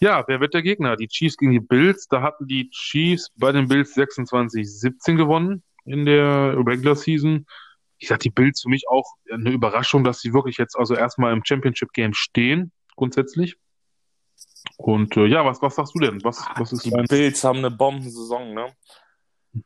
[0.01, 0.97] ja, wer wird der Gegner?
[0.97, 2.07] Die Chiefs gegen die Bills.
[2.09, 7.47] Da hatten die Chiefs bei den Bills 26-17 gewonnen in der Regular Season.
[8.05, 11.33] Ich sag, die Bills für mich auch eine Überraschung, dass sie wirklich jetzt also erstmal
[11.33, 13.57] im Championship Game stehen, grundsätzlich.
[14.77, 16.23] Und äh, ja, was, was sagst du denn?
[16.23, 17.07] Was, was ist Die dein.
[17.07, 18.67] Bills haben eine Bombensaison, ne?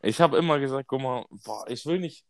[0.03, 2.25] Ich habe immer gesagt, guck mal, boah, ich will nicht.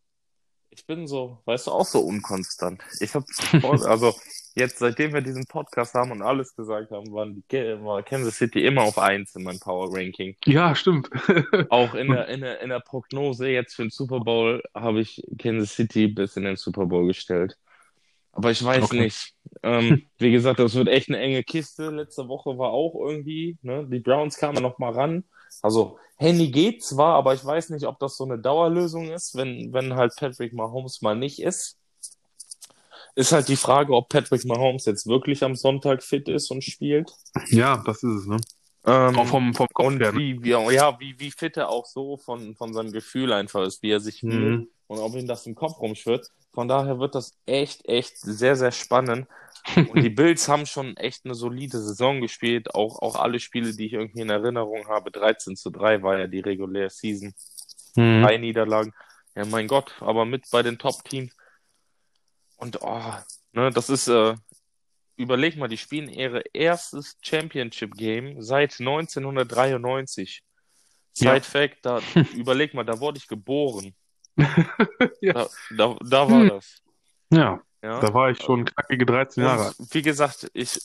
[0.70, 2.82] Ich bin so, weißt du, auch so unkonstant.
[3.00, 3.26] Ich habe,
[3.86, 4.14] also
[4.54, 8.64] jetzt, seitdem wir diesen Podcast haben und alles gesagt haben, waren die, war Kansas City
[8.64, 10.36] immer auf eins in meinem Power Ranking.
[10.46, 11.10] Ja, stimmt.
[11.70, 15.22] Auch in der, in der, in der Prognose jetzt für den Super Bowl habe ich
[15.38, 17.56] Kansas City bis in den Super Bowl gestellt.
[18.32, 19.00] Aber ich weiß Okay.
[19.04, 19.34] nicht.
[19.62, 21.90] Ähm, wie gesagt, das wird echt eine enge Kiste.
[21.90, 23.86] Letzte Woche war auch irgendwie, ne?
[23.90, 25.24] Die Browns kamen noch mal ran.
[25.62, 29.72] Also, Handy geht zwar, aber ich weiß nicht, ob das so eine Dauerlösung ist, wenn,
[29.72, 31.76] wenn halt Patrick Mahomes mal nicht ist.
[33.14, 37.12] Ist halt die Frage, ob Patrick Mahomes jetzt wirklich am Sonntag fit ist und spielt.
[37.49, 38.36] Ja, das ist es, ne?
[38.86, 40.12] Ähm, Auch vom, vom Kopf und her.
[40.12, 40.18] Ne?
[40.18, 43.82] wie, wie, ja, wie, wie fit er auch so von, von seinem Gefühl einfach ist,
[43.82, 44.68] wie er sich fühlt Mhm.
[44.86, 46.28] und ob ihm das im Kopf rumschwirrt.
[46.59, 49.28] Von daher wird das echt, echt sehr, sehr spannend.
[49.76, 52.74] Und die Bills haben schon echt eine solide Saison gespielt.
[52.74, 55.12] Auch, auch alle Spiele, die ich irgendwie in Erinnerung habe.
[55.12, 57.32] 13 zu 3 war ja die reguläre Season.
[57.94, 58.22] Mhm.
[58.24, 58.92] Drei Niederlagen.
[59.36, 61.32] Ja, mein Gott, aber mit bei den Top-Teams.
[62.56, 63.14] Und oh,
[63.52, 64.34] ne, das ist, äh,
[65.14, 70.42] überleg mal, die spielen ihre erstes Championship-Game seit 1993.
[71.18, 71.34] Ja.
[71.34, 72.00] Side Fact, da,
[72.34, 73.94] überleg mal, da wurde ich geboren.
[75.20, 75.32] Ja.
[75.34, 76.49] Da, da, da war Hm.
[76.49, 76.82] das.
[77.30, 78.01] Ja, Ja.
[78.01, 79.78] da war ich schon knackige 13 Jahre alt.
[79.78, 80.78] Und wie gesagt, ich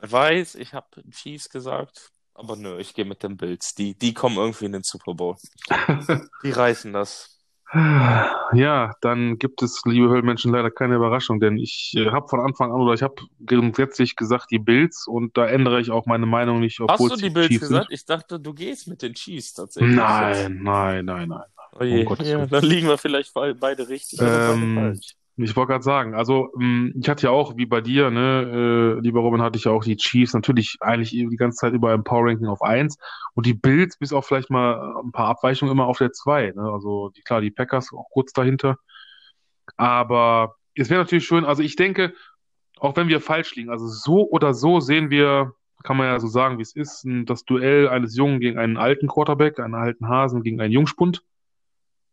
[0.00, 3.74] weiß, ich habe Chiefs gesagt, aber nö, ich gehe mit den Bills.
[3.74, 5.36] Die, die kommen irgendwie in den Super Bowl.
[6.42, 7.32] Die reißen das.
[8.52, 12.70] Ja, dann gibt es, liebe Höhlenmenschen, leider keine Überraschung, denn ich äh, habe von Anfang
[12.72, 16.60] an oder ich habe grundsätzlich gesagt die Bills und da ändere ich auch meine Meinung
[16.60, 17.88] nicht, Hast obwohl du es die Bills Chiefs gesagt?
[17.90, 19.90] Ich dachte, du gehst mit den Chiefs tatsächlich.
[19.90, 19.96] sind.
[19.96, 21.42] Nein, nein, nein, nein.
[21.78, 22.48] Oh je, Gottes ja, Willen.
[22.50, 25.14] dann liegen wir vielleicht be- beide richtig oder beide Ähm, falsch.
[25.38, 29.00] Ich wollte gerade sagen, also ähm, ich hatte ja auch, wie bei dir, ne, äh,
[29.02, 32.04] lieber Robin, hatte ich ja auch die Chiefs natürlich eigentlich die ganze Zeit über im
[32.04, 32.96] Power Ranking auf eins
[33.34, 36.52] und die Bills bis auf vielleicht mal ein paar Abweichungen immer auf der zwei.
[36.56, 36.62] Ne?
[36.62, 38.78] Also die, klar, die Packers auch kurz dahinter.
[39.76, 42.14] Aber es wäre natürlich schön, also ich denke,
[42.78, 45.52] auch wenn wir falsch liegen, also so oder so sehen wir,
[45.82, 49.06] kann man ja so sagen, wie es ist, das Duell eines Jungen gegen einen alten
[49.06, 51.22] Quarterback, einen alten Hasen gegen einen Jungspund.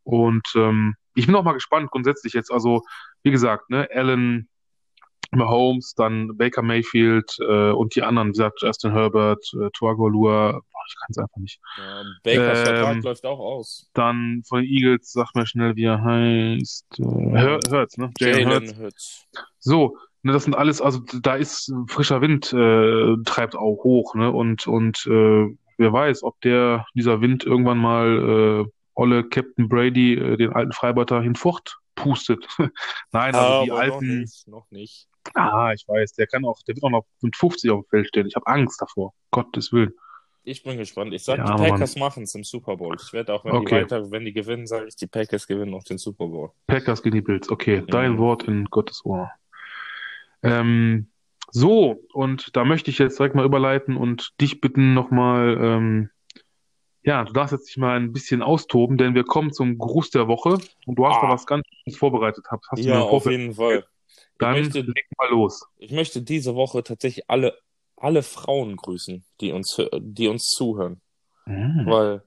[0.04, 2.52] Und ähm, ich bin auch mal gespannt grundsätzlich jetzt.
[2.52, 2.82] Also,
[3.24, 4.50] wie gesagt, ne, Allen,
[5.32, 10.96] Mahomes, dann Baker Mayfield äh, und die anderen, wie gesagt, Justin Herbert, äh, Tuagolua, ich
[11.00, 11.60] kann es einfach nicht.
[11.78, 13.90] Ja, Bakers ähm, Vertrag läuft auch aus.
[13.94, 17.00] Dann von den Eagles, sag mir schnell, wie er heißt.
[17.00, 18.12] Äh, Hur- Hurts, ne?
[18.20, 18.78] Jalen Hurts.
[18.78, 19.28] Hurts.
[19.60, 24.30] So, ne, das sind alles, also da ist frischer Wind, äh, treibt auch hoch, ne?
[24.32, 25.48] Und, und äh,
[25.78, 30.72] wer weiß, ob der, dieser Wind irgendwann mal äh, Olle Captain Brady, äh, den alten
[30.72, 32.46] Freibeuter, hinfort pustet.
[33.12, 34.20] Nein, also die Aber noch alten.
[34.22, 35.08] nicht, noch nicht.
[35.36, 38.08] Ah, ich weiß, der kann auch, der wird auch noch mit 50 auf dem Feld
[38.08, 38.28] stehen.
[38.28, 39.14] Ich habe Angst davor.
[39.32, 39.94] Gottes Willen.
[40.46, 41.14] Ich bin gespannt.
[41.14, 42.98] Ich sag, Ja, die Packers machen es im Super Bowl.
[43.02, 43.66] Ich werde auch, wenn Okay.
[43.66, 46.52] die weiter, wenn die gewinnen, sage ich, die Packers gewinnen auch den Super Bowl.
[46.68, 47.50] Packers gegen die Bills.
[47.50, 48.18] Okay, dein Mhm.
[48.18, 49.32] Wort in Gottes Ohr.
[50.42, 51.08] Ähm,
[51.52, 56.10] so, und da möchte ich jetzt direkt mal überleiten und dich bitten nochmal, ähm,
[57.04, 60.28] ja, du darfst jetzt dich mal ein bisschen austoben, denn wir kommen zum Gruß der
[60.28, 61.34] Woche und du hast da Ah.
[61.34, 62.46] was ganz Gutes vorbereitet.
[62.50, 63.86] Hast, hast du Ja, auf jeden Fall.
[64.08, 65.66] Ich Dann möchte, leg mal los.
[65.78, 67.58] ich möchte diese Woche tatsächlich alle,
[67.98, 71.02] alle Frauen grüßen, die uns, die uns zuhören.
[71.46, 71.84] Mhm.
[71.86, 72.24] Weil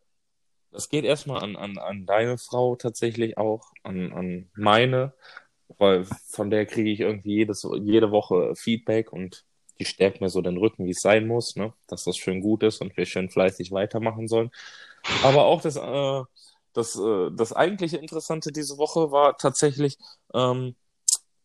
[0.72, 5.14] das geht erstmal an, an, an deine Frau tatsächlich auch, an, an meine,
[5.78, 9.44] weil von der kriege ich irgendwie jedes, jede Woche Feedback und
[9.78, 11.72] die stärkt mir so den Rücken, wie es sein muss, ne?
[11.86, 14.50] dass das schön gut ist und wir schön fleißig weitermachen sollen.
[15.22, 16.22] Aber auch das, äh,
[16.72, 19.98] das, äh, das eigentliche Interessante diese Woche war tatsächlich
[20.34, 20.74] ähm,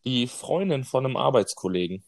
[0.04, 2.02] die Freundin von einem Arbeitskollegen.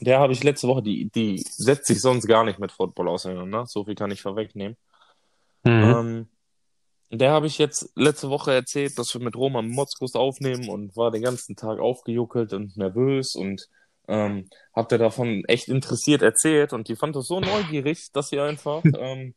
[0.00, 3.66] Der habe ich letzte Woche, die, die setzt sich sonst gar nicht mit Football auseinander.
[3.66, 4.76] So viel kann ich vorwegnehmen.
[5.64, 5.70] Mhm.
[5.70, 6.28] Ähm,
[7.10, 11.10] der habe ich jetzt letzte Woche erzählt, dass wir mit Roman Motzkus aufnehmen und war
[11.10, 13.68] den ganzen Tag aufgejuckelt und nervös und
[14.08, 18.40] ähm, habt ihr davon echt interessiert erzählt und die fand das so neugierig, dass sie
[18.40, 19.34] einfach, ähm,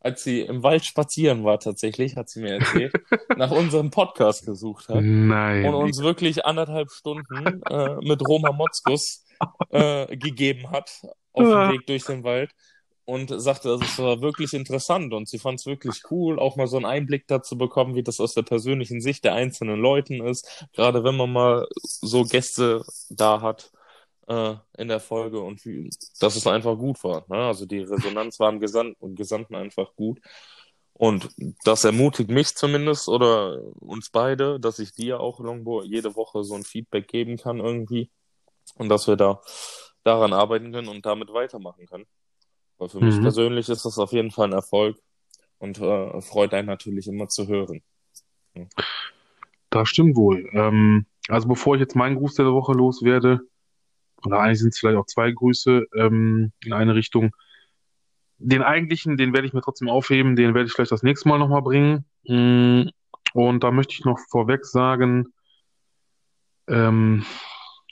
[0.00, 2.92] als sie im Wald spazieren war tatsächlich, hat sie mir erzählt,
[3.36, 5.64] nach unserem Podcast gesucht hat Nein.
[5.66, 9.24] und uns wirklich anderthalb Stunden äh, mit Roma Motzkus
[9.70, 10.90] äh, gegeben hat
[11.32, 12.50] auf dem Weg durch den Wald
[13.04, 16.76] und sagte, das war wirklich interessant und sie fand es wirklich cool, auch mal so
[16.76, 21.02] einen Einblick dazu bekommen, wie das aus der persönlichen Sicht der einzelnen Leuten ist, gerade
[21.02, 23.72] wenn man mal so Gäste da hat
[24.28, 27.24] äh, in der Folge und wie, dass es einfach gut war.
[27.28, 27.36] Ne?
[27.36, 30.20] Also die Resonanz war im Gesand Gesandten einfach gut.
[30.94, 31.28] Und
[31.64, 36.54] das ermutigt mich zumindest oder uns beide, dass ich dir auch Longbo jede Woche so
[36.54, 38.10] ein Feedback geben kann irgendwie
[38.76, 39.40] und dass wir da
[40.04, 42.06] daran arbeiten können und damit weitermachen können.
[42.78, 43.06] Weil für mhm.
[43.06, 44.98] mich persönlich ist das auf jeden Fall ein Erfolg
[45.58, 47.82] und äh, freut einen natürlich immer zu hören.
[48.54, 48.66] Ja.
[49.70, 50.48] Das stimmt wohl.
[50.52, 53.40] Ähm, also bevor ich jetzt meinen Gruß der Woche loswerde,
[54.24, 57.34] oder eigentlich sind es vielleicht auch zwei Grüße ähm, in eine Richtung.
[58.38, 61.38] Den eigentlichen, den werde ich mir trotzdem aufheben, den werde ich vielleicht das nächste Mal
[61.38, 62.04] nochmal bringen.
[62.26, 62.88] Mm,
[63.34, 65.28] und da möchte ich noch vorweg sagen,
[66.68, 67.24] ähm,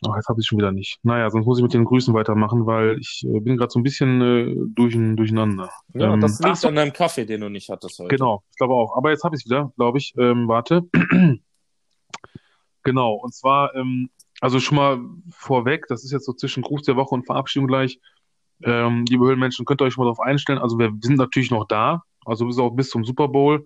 [0.07, 0.99] oh, jetzt habe ich schon wieder nicht.
[1.03, 3.83] Naja, sonst muss ich mit den Grüßen weitermachen, weil ich äh, bin gerade so ein
[3.83, 5.71] bisschen äh, durch, durcheinander.
[5.95, 8.15] Ja, ähm, das liegt so, an deinem Kaffee, den du nicht hattest heute.
[8.15, 8.97] Genau, ich glaube auch.
[8.97, 10.15] Aber jetzt habe ich es wieder, glaube ich.
[10.19, 10.83] Ähm, warte.
[12.83, 14.11] genau, und zwar ähm,
[14.41, 18.01] also schon mal vorweg, das ist jetzt so zwischen Gruß der Woche und Verabschiedung gleich.
[18.63, 20.59] Ähm, liebe Höhlenmenschen, könnt ihr euch mal darauf einstellen.
[20.59, 23.65] Also wir sind natürlich noch da, also bis auch bis zum Super Bowl.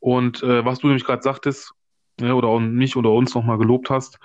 [0.00, 1.72] Und äh, was du nämlich gerade sagtest,
[2.20, 4.18] ja, oder auch mich oder uns nochmal gelobt hast,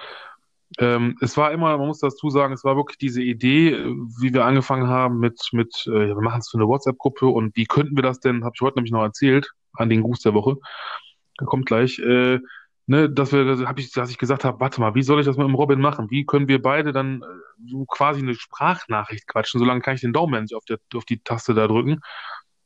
[0.79, 4.33] ähm, es war immer, man muss dazu sagen, es war wirklich diese Idee, äh, wie
[4.33, 7.95] wir angefangen haben mit, mit äh, wir machen es für eine WhatsApp-Gruppe und wie könnten
[7.95, 10.57] wir das denn, habe ich heute nämlich noch erzählt, an den Gruß der Woche,
[11.39, 12.39] der kommt gleich, äh,
[12.87, 15.25] ne, dass wir, dass, hab ich, dass ich gesagt habe, warte mal, wie soll ich
[15.25, 16.09] das mit dem Robin machen?
[16.09, 17.25] Wie können wir beide dann äh,
[17.69, 19.59] so quasi eine Sprachnachricht quatschen?
[19.59, 22.01] Solange kann ich den Daumen nicht auf, der, auf die Taste da drücken.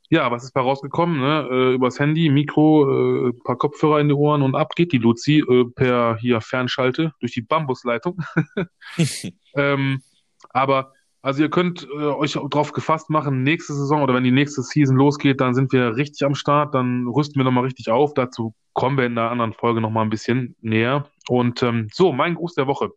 [0.10, 1.20] Ja, was ist da rausgekommen?
[1.20, 1.48] Ne?
[1.52, 5.40] Äh, übers Handy, Mikro, äh, paar Kopfhörer in die Ohren und ab geht die Luzi
[5.40, 8.22] äh, per hier Fernschalte durch die Bambusleitung.
[9.56, 10.02] ähm,
[10.50, 14.64] aber also ihr könnt äh, euch drauf gefasst machen, nächste Saison oder wenn die nächste
[14.64, 18.14] Season losgeht, dann sind wir richtig am Start, dann rüsten wir nochmal richtig auf.
[18.14, 21.10] Dazu kommen wir in der anderen Folge nochmal ein bisschen näher.
[21.28, 22.90] Und ähm, so, mein Gruß der Woche.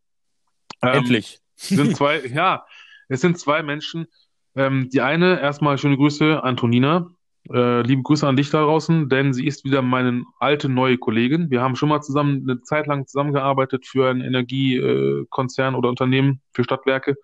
[0.82, 1.40] Ähm, Endlich.
[1.56, 2.64] sind zwei, ja,
[3.08, 4.06] es sind zwei Menschen.
[4.56, 7.10] Ähm, die eine, erstmal schöne Grüße, Antonina.
[7.52, 11.50] Äh, liebe Grüße an dich da draußen, denn sie ist wieder meine alte neue Kollegin.
[11.50, 16.40] Wir haben schon mal zusammen eine Zeit lang zusammengearbeitet für einen Energiekonzern äh, oder Unternehmen
[16.54, 17.16] für Stadtwerke.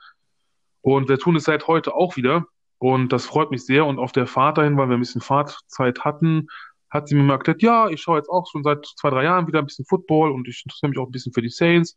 [0.83, 2.47] Und wir tun es seit heute auch wieder.
[2.79, 3.85] Und das freut mich sehr.
[3.87, 6.49] Und auf der Fahrt dahin, weil wir ein bisschen Fahrtzeit hatten,
[6.91, 9.47] hat sie mir mal erklärt, ja, ich schaue jetzt auch schon seit zwei, drei Jahren
[9.47, 11.95] wieder ein bisschen Football und ich interessiere mich auch ein bisschen für die Saints.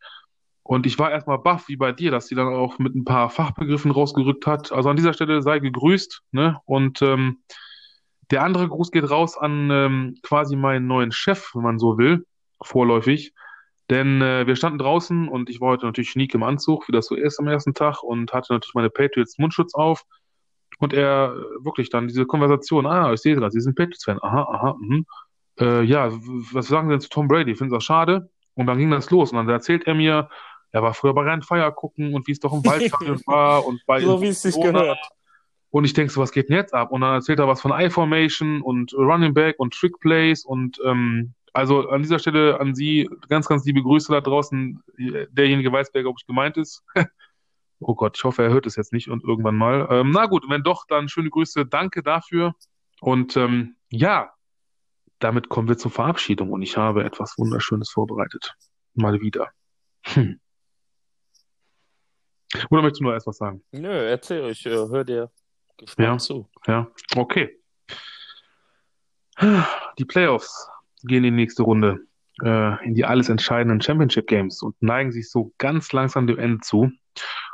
[0.61, 3.29] Und ich war erstmal baff, wie bei dir, dass sie dann auch mit ein paar
[3.29, 4.71] Fachbegriffen rausgerückt hat.
[4.71, 6.21] Also an dieser Stelle sei gegrüßt.
[6.31, 6.59] Ne?
[6.65, 7.39] Und ähm,
[8.31, 12.25] der andere Gruß geht raus an ähm, quasi meinen neuen Chef, wenn man so will,
[12.61, 13.33] vorläufig.
[13.89, 17.07] Denn äh, wir standen draußen und ich war heute natürlich schniek im Anzug, wie das
[17.07, 20.03] so ist am ersten Tag und hatte natürlich meine Patriots Mundschutz auf.
[20.79, 24.41] Und er äh, wirklich dann diese Konversation, ah, ich sehe gerade, Sie sind Patriots-Fan, aha,
[24.43, 25.05] aha, mhm.
[25.59, 26.09] Äh, ja,
[26.51, 27.55] was sagen Sie denn zu Tom Brady?
[27.55, 28.29] Finden Sie das schade?
[28.55, 30.29] Und dann ging das los und dann erzählt er mir,
[30.71, 33.81] er war früher bei Rhein Feier gucken und wie es doch im Waldstadion war und
[33.85, 34.99] bei So wie es sich gehört.
[35.69, 36.91] Und ich denke so, was geht denn jetzt ab?
[36.91, 41.33] Und dann erzählt er was von I-Formation und Running Back und Trick Plays und ähm,
[41.53, 44.83] also an dieser Stelle an Sie ganz, ganz liebe Grüße da draußen.
[45.29, 46.83] Derjenige weiß, wer, glaube ich, gemeint ist.
[47.79, 49.87] oh Gott, ich hoffe, er hört es jetzt nicht und irgendwann mal.
[49.91, 51.67] Ähm, na gut, wenn doch, dann schöne Grüße.
[51.67, 52.55] Danke dafür.
[53.01, 54.33] Und ähm, ja,
[55.19, 58.55] damit kommen wir zur Verabschiedung und ich habe etwas Wunderschönes vorbereitet.
[58.95, 59.51] Mal wieder.
[60.05, 60.39] Hm.
[62.69, 63.63] Oder möchtest du nur erst was sagen?
[63.71, 65.31] Nö, erzähl, ich äh, höre dir
[65.77, 66.49] gespannt ja, zu.
[66.67, 67.59] Ja, okay.
[69.97, 70.69] Die Playoffs
[71.03, 72.05] gehen in die nächste Runde,
[72.41, 76.59] äh, in die alles entscheidenden Championship Games und neigen sich so ganz langsam dem Ende
[76.61, 76.91] zu.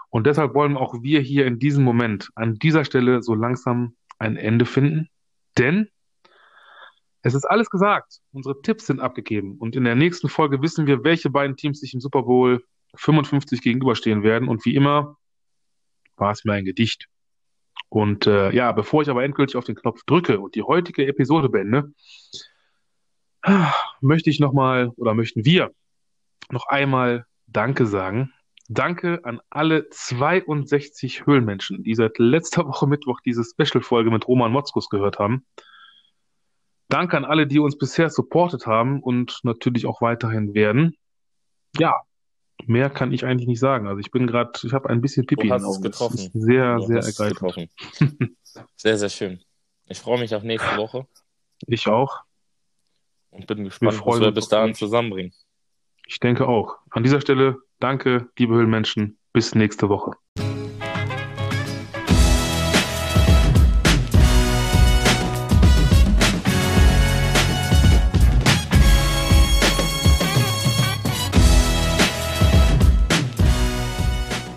[0.10, 4.38] Und deshalb wollen auch wir hier in diesem Moment an dieser Stelle so langsam ein
[4.38, 5.10] Ende finden.
[5.58, 5.90] Denn
[7.22, 8.20] es ist alles gesagt.
[8.32, 9.58] Unsere Tipps sind abgegeben.
[9.58, 12.64] Und in der nächsten Folge wissen wir, welche beiden Teams sich im Super Bowl
[12.96, 14.48] 55 gegenüberstehen werden.
[14.48, 15.18] Und wie immer
[16.16, 17.08] war es mir ein Gedicht.
[17.90, 21.50] Und äh, ja, bevor ich aber endgültig auf den Knopf drücke und die heutige Episode
[21.50, 21.92] beende,
[24.02, 25.72] möchte ich nochmal oder möchten wir
[26.52, 28.34] noch einmal Danke sagen.
[28.68, 34.90] Danke an alle 62 Höhlenmenschen, die seit letzter Woche Mittwoch diese Special-Folge mit Roman Motzkus
[34.90, 35.46] gehört haben.
[36.88, 40.96] Danke an alle, die uns bisher supportet haben und natürlich auch weiterhin werden.
[41.78, 42.02] Ja,
[42.66, 43.88] mehr kann ich eigentlich nicht sagen.
[43.88, 46.30] Also ich bin gerade, ich habe ein bisschen Pipi Du hast es getroffen.
[46.34, 47.72] sehr, Du sehr ergreifend.
[48.76, 49.40] Sehr, sehr schön.
[49.86, 51.08] Ich freue mich auf nächste Woche
[51.68, 52.24] Ich auch.
[53.32, 55.34] Und bin gespannt, was freuen wir bis dahin zusammenbringen.
[56.08, 56.78] Ich denke auch.
[56.90, 59.18] An dieser Stelle danke, liebe Höhlenmenschen.
[59.32, 60.14] Bis nächste Woche.